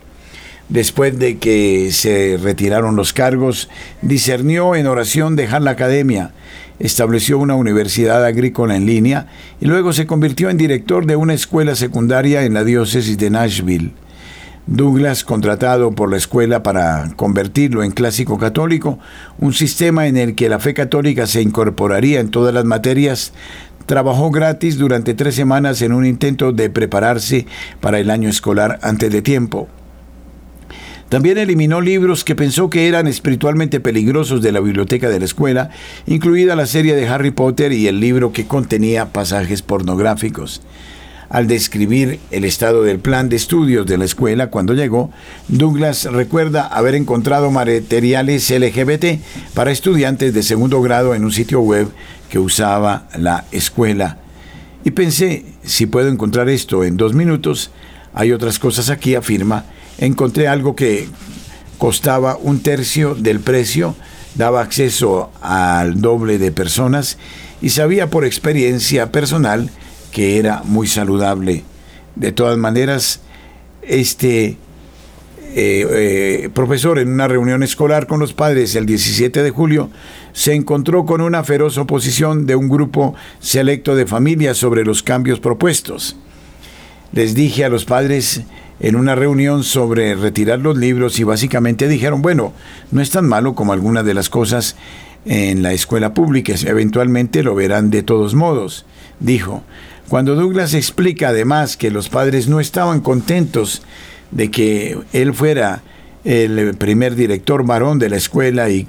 Después 0.69 1.17
de 1.21 1.39
que 1.39 1.93
se 1.93 2.37
retiraron 2.37 2.97
los 2.97 3.13
cargos, 3.13 3.69
discernió 4.01 4.75
en 4.75 4.89
oración 4.89 5.37
dejar 5.37 5.63
la 5.63 5.71
academia, 5.71 6.33
estableció 6.81 7.39
una 7.39 7.55
universidad 7.55 8.25
agrícola 8.25 8.75
en 8.75 8.87
línea 8.87 9.29
y 9.61 9.67
luego 9.67 9.93
se 9.93 10.05
convirtió 10.05 10.51
en 10.51 10.57
director 10.57 11.07
de 11.07 11.15
una 11.15 11.35
escuela 11.35 11.77
secundaria 11.77 12.43
en 12.43 12.55
la 12.55 12.65
diócesis 12.65 13.17
de 13.17 13.31
Nashville. 13.31 13.93
Douglas, 14.67 15.25
contratado 15.25 15.91
por 15.91 16.09
la 16.09 16.17
escuela 16.17 16.63
para 16.63 17.13
convertirlo 17.17 17.83
en 17.83 17.91
clásico 17.91 18.39
católico, 18.39 18.99
un 19.39 19.53
sistema 19.53 20.07
en 20.07 20.17
el 20.17 20.37
que 20.37 20.49
la 20.49 20.61
fe 20.61 20.73
católica 20.73 21.27
se 21.27 21.43
incorporaría 21.43 22.21
en 22.21 22.31
todas 22.31 22.55
las 22.55 22.65
materias, 22.65 23.33
Trabajó 23.87 24.31
gratis 24.31 24.79
durante 24.79 25.15
tres 25.15 25.35
semanas 25.35 25.83
en 25.83 25.93
un 25.93 26.07
intento 26.07 26.53
de 26.53 26.71
prepararse 26.71 27.47
para 27.81 27.99
el 27.99 28.11
año 28.11 28.29
escolar 28.29 28.79
antes 28.83 29.11
de 29.11 29.23
tiempo. 29.23 29.69
También 31.09 31.37
eliminó 31.37 31.83
libros 31.83 32.25
que 32.25 32.35
pensó 32.35 32.71
que 32.71 32.89
eran 32.89 33.07
espiritualmente 33.07 33.81
peligrosos 33.81 34.41
de 34.41 34.51
la 34.51 34.61
biblioteca 34.61 35.11
de 35.11 35.19
la 35.19 35.27
escuela, 35.27 35.69
incluida 36.07 36.57
la 36.57 36.65
serie 36.65 36.97
de 36.97 37.07
Harry 37.07 37.33
Potter 37.33 37.73
y 37.73 37.87
el 37.87 38.01
libro 38.01 38.33
que 38.33 38.47
contenía 38.47 39.13
pasajes 39.13 39.61
pornográficos. 39.61 40.63
Al 41.29 41.49
describir 41.49 42.19
el 42.31 42.45
estado 42.45 42.83
del 42.83 42.99
plan 42.99 43.29
de 43.29 43.37
estudios 43.37 43.87
de 43.87 43.99
la 43.99 44.05
escuela 44.05 44.49
cuando 44.49 44.73
llegó, 44.75 45.11
Douglas 45.49 46.05
recuerda 46.05 46.67
haber 46.67 46.95
encontrado 46.95 47.51
materiales 47.51 48.51
LGBT 48.51 49.19
para 49.55 49.71
estudiantes 49.71 50.33
de 50.33 50.43
segundo 50.43 50.81
grado 50.81 51.15
en 51.15 51.25
un 51.25 51.33
sitio 51.33 51.61
web 51.61 51.89
que 52.33 52.39
usaba 52.39 53.09
la 53.19 53.45
escuela. 53.53 54.17
Y 54.85 54.93
pensé, 54.93 55.45
si 55.65 55.85
puedo 55.85 56.09
encontrar 56.09 56.49
esto 56.49 56.83
en 56.83 56.97
dos 56.97 57.13
minutos, 57.13 57.71
hay 58.15 58.33
otras 58.33 58.59
cosas 58.59 58.89
aquí, 58.89 59.15
afirma, 59.15 59.67
encontré 59.99 60.49
algo 60.49 60.75
que 60.75 61.11
costaba 61.77 62.39
un 62.41 62.63
tercio 62.63 63.15
del 63.15 63.41
precio 63.41 63.95
daba 64.35 64.63
acceso 64.63 65.31
al 65.43 66.01
doble 66.01 66.39
de 66.39 66.53
personas 66.53 67.19
y 67.61 67.69
sabía 67.69 68.09
por 68.09 68.25
experiencia 68.25 69.13
personal 69.13 69.69
que 70.11 70.39
era 70.39 70.63
muy 70.65 70.87
saludable. 70.87 71.65
De 72.17 72.33
todas 72.33 72.57
maneras, 72.57 73.21
este 73.83 74.47
eh, 74.47 74.57
eh, 75.55 76.51
profesor 76.55 76.99
en 76.99 77.09
una 77.09 77.29
reunión 77.29 77.63
escolar 77.63 78.07
con 78.07 78.21
los 78.21 78.33
padres 78.33 78.75
el 78.75 78.87
17 78.87 79.43
de 79.43 79.51
julio 79.51 79.91
se 80.33 80.55
encontró 80.55 81.05
con 81.05 81.21
una 81.21 81.45
feroz 81.45 81.79
oposición 81.79 82.47
de 82.47 82.57
un 82.57 82.69
grupo 82.69 83.15
selecto 83.41 83.95
de 83.95 84.07
familias 84.07 84.57
sobre 84.57 84.85
los 84.85 85.03
cambios 85.03 85.41
propuestos. 85.41 86.17
Les 87.13 87.35
dije 87.35 87.65
a 87.65 87.69
los 87.69 87.85
padres 87.85 88.43
en 88.81 88.97
una 88.97 89.15
reunión 89.15 89.63
sobre 89.63 90.15
retirar 90.15 90.59
los 90.59 90.77
libros 90.77 91.19
y 91.19 91.25
básicamente 91.25 91.87
dijeron, 91.87 92.23
bueno, 92.23 92.53
no 92.91 93.01
es 93.01 93.11
tan 93.11 93.29
malo 93.29 93.55
como 93.55 93.73
algunas 93.73 94.05
de 94.05 94.15
las 94.15 94.29
cosas 94.29 94.77
en 95.25 95.63
la 95.63 95.73
escuela 95.73 96.15
pública, 96.15 96.55
eventualmente 96.67 97.43
lo 97.43 97.55
verán 97.55 97.91
de 97.91 98.03
todos 98.03 98.35
modos, 98.35 98.85
dijo. 99.21 99.63
Cuando 100.09 100.35
Douglas 100.35 100.75
explica 100.75 101.29
además 101.29 101.77
que 101.77 101.91
los 101.91 102.09
padres 102.09 102.49
no 102.49 102.59
estaban 102.61 103.01
contentos 103.01 103.83
de 104.31 104.51
que 104.51 104.99
él 105.13 105.33
fuera 105.33 105.83
el 106.25 106.75
primer 106.77 107.15
director 107.15 107.65
varón 107.65 107.99
de 107.99 108.11
la 108.11 108.17
escuela 108.17 108.69
y 108.69 108.87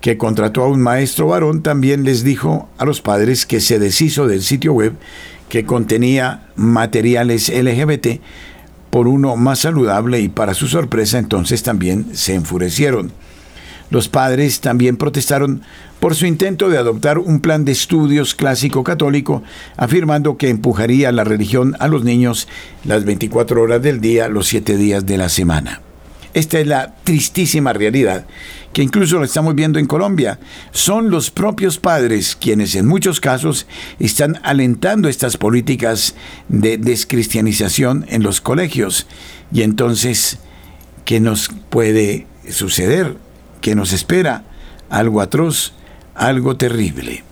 que 0.00 0.16
contrató 0.16 0.62
a 0.62 0.68
un 0.68 0.80
maestro 0.80 1.28
varón, 1.28 1.62
también 1.62 2.04
les 2.04 2.24
dijo 2.24 2.68
a 2.78 2.84
los 2.84 3.00
padres 3.00 3.46
que 3.46 3.60
se 3.60 3.78
deshizo 3.78 4.26
del 4.26 4.42
sitio 4.42 4.72
web 4.72 4.94
que 5.48 5.64
contenía 5.64 6.48
materiales 6.56 7.48
LGBT 7.48 8.20
por 8.90 9.08
uno 9.08 9.36
más 9.36 9.60
saludable 9.60 10.20
y 10.20 10.28
para 10.28 10.54
su 10.54 10.66
sorpresa 10.68 11.18
entonces 11.18 11.62
también 11.62 12.06
se 12.14 12.34
enfurecieron. 12.34 13.12
Los 13.90 14.08
padres 14.08 14.60
también 14.60 14.96
protestaron 14.96 15.62
por 15.98 16.14
su 16.14 16.24
intento 16.24 16.70
de 16.70 16.78
adoptar 16.78 17.18
un 17.18 17.40
plan 17.40 17.64
de 17.64 17.72
estudios 17.72 18.36
clásico 18.36 18.84
católico, 18.84 19.42
afirmando 19.76 20.36
que 20.36 20.48
empujaría 20.48 21.10
la 21.10 21.24
religión 21.24 21.76
a 21.80 21.88
los 21.88 22.04
niños 22.04 22.46
las 22.84 23.04
24 23.04 23.60
horas 23.60 23.82
del 23.82 24.00
día, 24.00 24.28
los 24.28 24.46
7 24.46 24.76
días 24.76 25.04
de 25.06 25.18
la 25.18 25.28
semana. 25.28 25.82
Esta 26.34 26.60
es 26.60 26.66
la 26.66 26.94
tristísima 27.04 27.72
realidad 27.72 28.26
que 28.72 28.82
incluso 28.82 29.18
lo 29.18 29.24
estamos 29.24 29.54
viendo 29.56 29.80
en 29.80 29.86
Colombia. 29.86 30.38
Son 30.70 31.10
los 31.10 31.30
propios 31.30 31.78
padres 31.78 32.36
quienes 32.36 32.76
en 32.76 32.86
muchos 32.86 33.20
casos 33.20 33.66
están 33.98 34.38
alentando 34.44 35.08
estas 35.08 35.36
políticas 35.36 36.14
de 36.48 36.78
descristianización 36.78 38.06
en 38.08 38.22
los 38.22 38.40
colegios. 38.40 39.08
Y 39.52 39.62
entonces, 39.62 40.38
¿qué 41.04 41.18
nos 41.18 41.50
puede 41.68 42.26
suceder? 42.48 43.16
que 43.60 43.74
nos 43.74 43.92
espera 43.92 44.44
algo 44.88 45.20
atroz, 45.20 45.72
algo 46.14 46.56
terrible. 46.56 47.24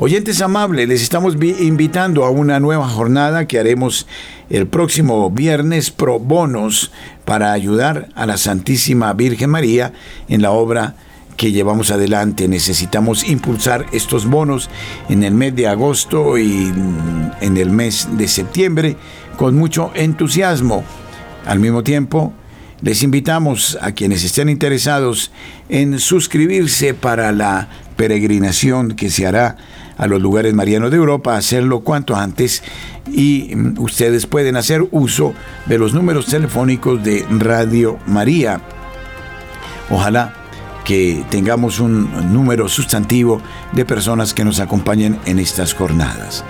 Oyentes 0.00 0.40
amables, 0.42 0.88
les 0.88 1.02
estamos 1.02 1.34
invitando 1.34 2.24
a 2.24 2.30
una 2.30 2.60
nueva 2.60 2.88
jornada 2.88 3.48
que 3.48 3.58
haremos 3.58 4.06
el 4.48 4.68
próximo 4.68 5.28
viernes 5.28 5.90
pro 5.90 6.20
bonos 6.20 6.92
para 7.24 7.50
ayudar 7.50 8.08
a 8.14 8.24
la 8.24 8.36
Santísima 8.36 9.12
Virgen 9.14 9.50
María 9.50 9.92
en 10.28 10.40
la 10.40 10.52
obra 10.52 10.94
que 11.36 11.50
llevamos 11.50 11.90
adelante. 11.90 12.46
Necesitamos 12.46 13.28
impulsar 13.28 13.86
estos 13.90 14.26
bonos 14.26 14.70
en 15.08 15.24
el 15.24 15.34
mes 15.34 15.56
de 15.56 15.66
agosto 15.66 16.38
y 16.38 16.72
en 17.40 17.56
el 17.56 17.70
mes 17.70 18.06
de 18.12 18.28
septiembre 18.28 18.96
con 19.36 19.56
mucho 19.56 19.90
entusiasmo. 19.96 20.84
Al 21.44 21.58
mismo 21.58 21.82
tiempo, 21.82 22.32
les 22.82 23.02
invitamos 23.02 23.76
a 23.80 23.90
quienes 23.90 24.22
estén 24.22 24.48
interesados 24.48 25.32
en 25.68 25.98
suscribirse 25.98 26.94
para 26.94 27.32
la 27.32 27.68
peregrinación 27.96 28.92
que 28.94 29.10
se 29.10 29.26
hará 29.26 29.56
a 29.98 30.06
los 30.06 30.22
lugares 30.22 30.54
marianos 30.54 30.90
de 30.90 30.96
Europa, 30.96 31.36
hacerlo 31.36 31.80
cuanto 31.80 32.16
antes 32.16 32.62
y 33.12 33.52
mm, 33.54 33.78
ustedes 33.78 34.26
pueden 34.26 34.56
hacer 34.56 34.86
uso 34.90 35.34
de 35.66 35.78
los 35.78 35.92
números 35.92 36.26
telefónicos 36.26 37.02
de 37.04 37.26
Radio 37.28 37.98
María. 38.06 38.60
Ojalá 39.90 40.34
que 40.84 41.22
tengamos 41.30 41.80
un 41.80 42.32
número 42.32 42.68
sustantivo 42.68 43.42
de 43.72 43.84
personas 43.84 44.32
que 44.32 44.44
nos 44.44 44.60
acompañen 44.60 45.18
en 45.26 45.38
estas 45.38 45.74
jornadas. 45.74 46.44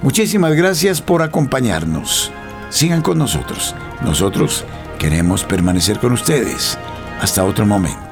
Muchísimas 0.00 0.54
gracias 0.54 1.02
por 1.02 1.22
acompañarnos. 1.22 2.32
Sigan 2.70 3.02
con 3.02 3.18
nosotros. 3.18 3.74
Nosotros 4.02 4.64
Queremos 4.98 5.44
permanecer 5.44 6.00
con 6.00 6.12
ustedes. 6.12 6.76
Hasta 7.20 7.44
otro 7.44 7.64
momento. 7.64 8.07